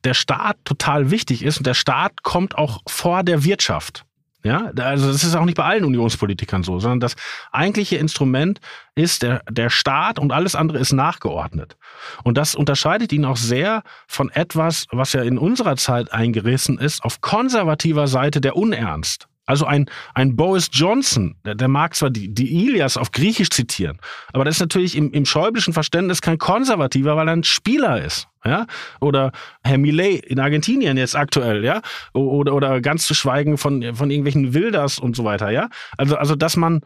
der 0.04 0.14
Staat 0.14 0.56
total 0.64 1.10
wichtig 1.10 1.44
ist 1.44 1.58
und 1.58 1.66
der 1.66 1.74
Staat 1.74 2.22
kommt 2.22 2.56
auch 2.56 2.80
vor 2.86 3.22
der 3.22 3.44
Wirtschaft. 3.44 4.04
Ja, 4.44 4.72
also 4.76 5.12
das 5.12 5.22
ist 5.22 5.36
auch 5.36 5.44
nicht 5.44 5.56
bei 5.56 5.64
allen 5.64 5.84
Unionspolitikern 5.84 6.64
so, 6.64 6.80
sondern 6.80 6.98
das 6.98 7.14
eigentliche 7.52 7.96
Instrument 7.96 8.60
ist 8.96 9.22
der, 9.22 9.42
der 9.48 9.70
Staat 9.70 10.18
und 10.18 10.32
alles 10.32 10.56
andere 10.56 10.80
ist 10.80 10.92
nachgeordnet. 10.92 11.76
Und 12.24 12.36
das 12.38 12.56
unterscheidet 12.56 13.12
ihn 13.12 13.24
auch 13.24 13.36
sehr 13.36 13.84
von 14.08 14.30
etwas, 14.30 14.86
was 14.90 15.12
ja 15.12 15.22
in 15.22 15.38
unserer 15.38 15.76
Zeit 15.76 16.12
eingerissen 16.12 16.78
ist, 16.78 17.04
auf 17.04 17.20
konservativer 17.20 18.08
Seite 18.08 18.40
der 18.40 18.56
Unernst. 18.56 19.28
Also 19.44 19.66
ein, 19.66 19.86
ein 20.14 20.36
Boris 20.36 20.68
Johnson, 20.72 21.34
der, 21.44 21.56
der 21.56 21.68
mag 21.68 21.96
zwar 21.96 22.10
die, 22.10 22.32
die 22.32 22.64
Ilias 22.64 22.96
auf 22.96 23.10
Griechisch 23.10 23.50
zitieren, 23.50 23.98
aber 24.32 24.44
das 24.44 24.56
ist 24.56 24.60
natürlich 24.60 24.96
im, 24.96 25.10
im 25.10 25.24
schäublischen 25.24 25.72
Verständnis 25.72 26.22
kein 26.22 26.38
Konservativer, 26.38 27.16
weil 27.16 27.28
er 27.28 27.34
ein 27.34 27.44
Spieler 27.44 28.02
ist. 28.04 28.28
Ja? 28.44 28.66
Oder 29.00 29.32
Herr 29.64 29.78
Millet 29.78 30.24
in 30.26 30.38
Argentinien 30.38 30.96
jetzt 30.96 31.16
aktuell, 31.16 31.64
ja, 31.64 31.80
oder, 32.12 32.54
oder 32.54 32.80
ganz 32.80 33.06
zu 33.06 33.14
schweigen 33.14 33.58
von, 33.58 33.94
von 33.94 34.10
irgendwelchen 34.10 34.54
Wilders 34.54 34.98
und 34.98 35.16
so 35.16 35.24
weiter, 35.24 35.50
ja. 35.50 35.68
Also, 35.96 36.16
also, 36.16 36.36
dass 36.36 36.56
man 36.56 36.80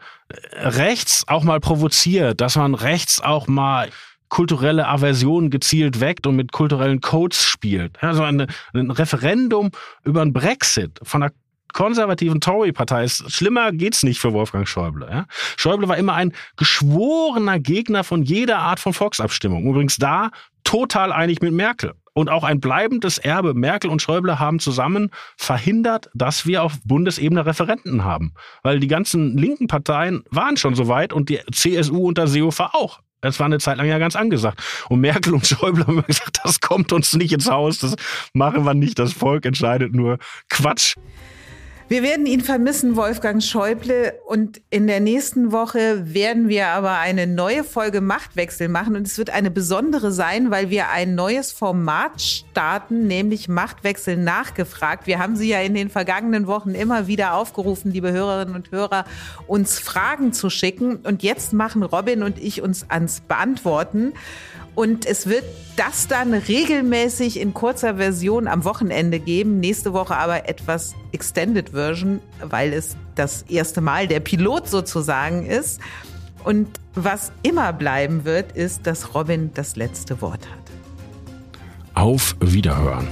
rechts 0.53 1.25
auch 1.27 1.43
mal 1.43 1.59
provoziert, 1.59 2.41
dass 2.41 2.55
man 2.55 2.75
rechts 2.75 3.21
auch 3.21 3.47
mal 3.47 3.89
kulturelle 4.29 4.87
Aversion 4.87 5.49
gezielt 5.49 5.99
weckt 5.99 6.27
und 6.27 6.35
mit 6.35 6.51
kulturellen 6.51 7.01
Codes 7.01 7.43
spielt. 7.43 8.01
Also 8.03 8.23
eine, 8.23 8.47
ein 8.73 8.91
Referendum 8.91 9.71
über 10.03 10.21
ein 10.21 10.33
Brexit 10.33 10.99
von 11.03 11.23
einer 11.23 11.31
konservativen 11.73 12.41
Tory-Partei 12.41 13.03
ist. 13.03 13.31
Schlimmer 13.31 13.71
geht's 13.71 14.03
nicht 14.03 14.19
für 14.19 14.33
Wolfgang 14.33 14.67
Schäuble. 14.67 15.07
Ja? 15.09 15.25
Schäuble 15.57 15.87
war 15.87 15.97
immer 15.97 16.13
ein 16.13 16.33
geschworener 16.55 17.59
Gegner 17.59 18.03
von 18.03 18.23
jeder 18.23 18.59
Art 18.59 18.79
von 18.79 18.93
Volksabstimmung. 18.93 19.65
Übrigens 19.65 19.97
da 19.97 20.31
total 20.63 21.11
einig 21.13 21.41
mit 21.41 21.53
Merkel. 21.53 21.93
Und 22.13 22.29
auch 22.29 22.43
ein 22.43 22.59
bleibendes 22.59 23.19
Erbe. 23.19 23.53
Merkel 23.53 23.91
und 23.91 24.01
Schäuble 24.01 24.39
haben 24.39 24.59
zusammen 24.59 25.11
verhindert, 25.37 26.09
dass 26.15 26.47
wir 26.47 26.63
auf 26.63 26.73
Bundesebene 26.83 27.45
Referenten 27.45 28.03
haben. 28.03 28.33
Weil 28.63 28.79
die 28.79 28.87
ganzen 28.87 29.37
linken 29.37 29.67
Parteien 29.67 30.23
waren 30.31 30.57
schon 30.57 30.73
so 30.73 30.87
weit 30.87 31.13
und 31.13 31.29
die 31.29 31.39
CSU 31.51 32.07
unter 32.07 32.25
Seehofer 32.25 32.73
auch. 32.73 33.01
Das 33.21 33.39
war 33.39 33.45
eine 33.45 33.59
Zeit 33.59 33.77
lang 33.77 33.87
ja 33.87 33.97
ganz 33.97 34.15
angesagt. 34.15 34.61
Und 34.89 35.01
Merkel 35.01 35.33
und 35.33 35.45
Schäuble 35.45 35.85
haben 35.87 36.03
gesagt, 36.05 36.39
das 36.43 36.59
kommt 36.59 36.91
uns 36.93 37.13
nicht 37.13 37.33
ins 37.33 37.49
Haus, 37.49 37.79
das 37.79 37.95
machen 38.33 38.63
wir 38.63 38.73
nicht, 38.73 38.99
das 38.99 39.13
Volk 39.13 39.45
entscheidet 39.45 39.93
nur 39.93 40.17
Quatsch. 40.49 40.95
Wir 41.89 42.03
werden 42.03 42.25
ihn 42.25 42.41
vermissen, 42.41 42.97
Wolfgang 42.97 43.41
Schäuble. 43.41 44.13
Und 44.25 44.59
in 44.69 44.87
der 44.87 44.99
nächsten 44.99 45.53
Woche 45.53 46.13
werden 46.13 46.49
wir 46.49 46.67
aber 46.67 46.97
eine 46.97 47.27
neue 47.27 47.63
Folge 47.63 48.01
Machtwechsel 48.01 48.67
machen. 48.67 48.97
Und 48.97 49.07
es 49.07 49.17
wird 49.17 49.29
eine 49.29 49.49
besondere 49.49 50.11
sein, 50.11 50.51
weil 50.51 50.69
wir 50.69 50.89
ein 50.89 51.15
neues 51.15 51.53
Format 51.53 52.21
starten, 52.21 53.07
nämlich 53.07 53.47
Machtwechsel 53.47 54.17
nachgefragt. 54.17 55.07
Wir 55.07 55.19
haben 55.19 55.37
Sie 55.37 55.47
ja 55.47 55.61
in 55.61 55.75
den 55.75 55.89
vergangenen 55.89 56.45
Wochen 56.45 56.71
immer 56.71 57.07
wieder 57.07 57.35
aufgerufen, 57.35 57.93
liebe 57.93 58.11
Hörerinnen 58.11 58.55
und 58.55 58.69
Hörer, 58.71 59.05
uns 59.47 59.79
Fragen 59.79 60.33
zu 60.33 60.49
schicken. 60.49 60.97
Und 60.97 61.23
jetzt 61.23 61.53
machen 61.53 61.83
Robin 61.83 62.21
und 62.21 62.37
ich 62.37 62.61
uns 62.61 62.89
ans 62.89 63.21
Beantworten. 63.21 64.11
Und 64.77 65.07
es 65.07 65.25
wird 65.25 65.43
das 65.75 66.07
dann 66.07 66.35
regelmäßig 66.35 67.39
in 67.39 67.55
kurzer 67.55 67.95
Version 67.95 68.47
am 68.47 68.63
Wochenende 68.63 69.19
geben. 69.19 69.59
Nächste 69.59 69.91
Woche 69.91 70.15
aber 70.15 70.47
etwas 70.47 70.93
Extended 71.11 71.69
Version, 71.69 72.19
weil 72.43 72.73
es 72.73 72.95
das 73.15 73.41
erste 73.49 73.81
Mal 73.81 74.07
der 74.07 74.19
Pilot 74.19 74.67
sozusagen 74.67 75.47
ist. 75.47 75.81
Und 76.43 76.67
was 76.93 77.31
immer 77.41 77.73
bleiben 77.73 78.23
wird, 78.23 78.51
ist, 78.51 78.85
dass 78.85 79.15
Robin 79.15 79.49
das 79.55 79.77
letzte 79.77 80.21
Wort 80.21 80.47
hat. 80.47 81.95
Auf 81.95 82.35
Wiederhören. 82.39 83.07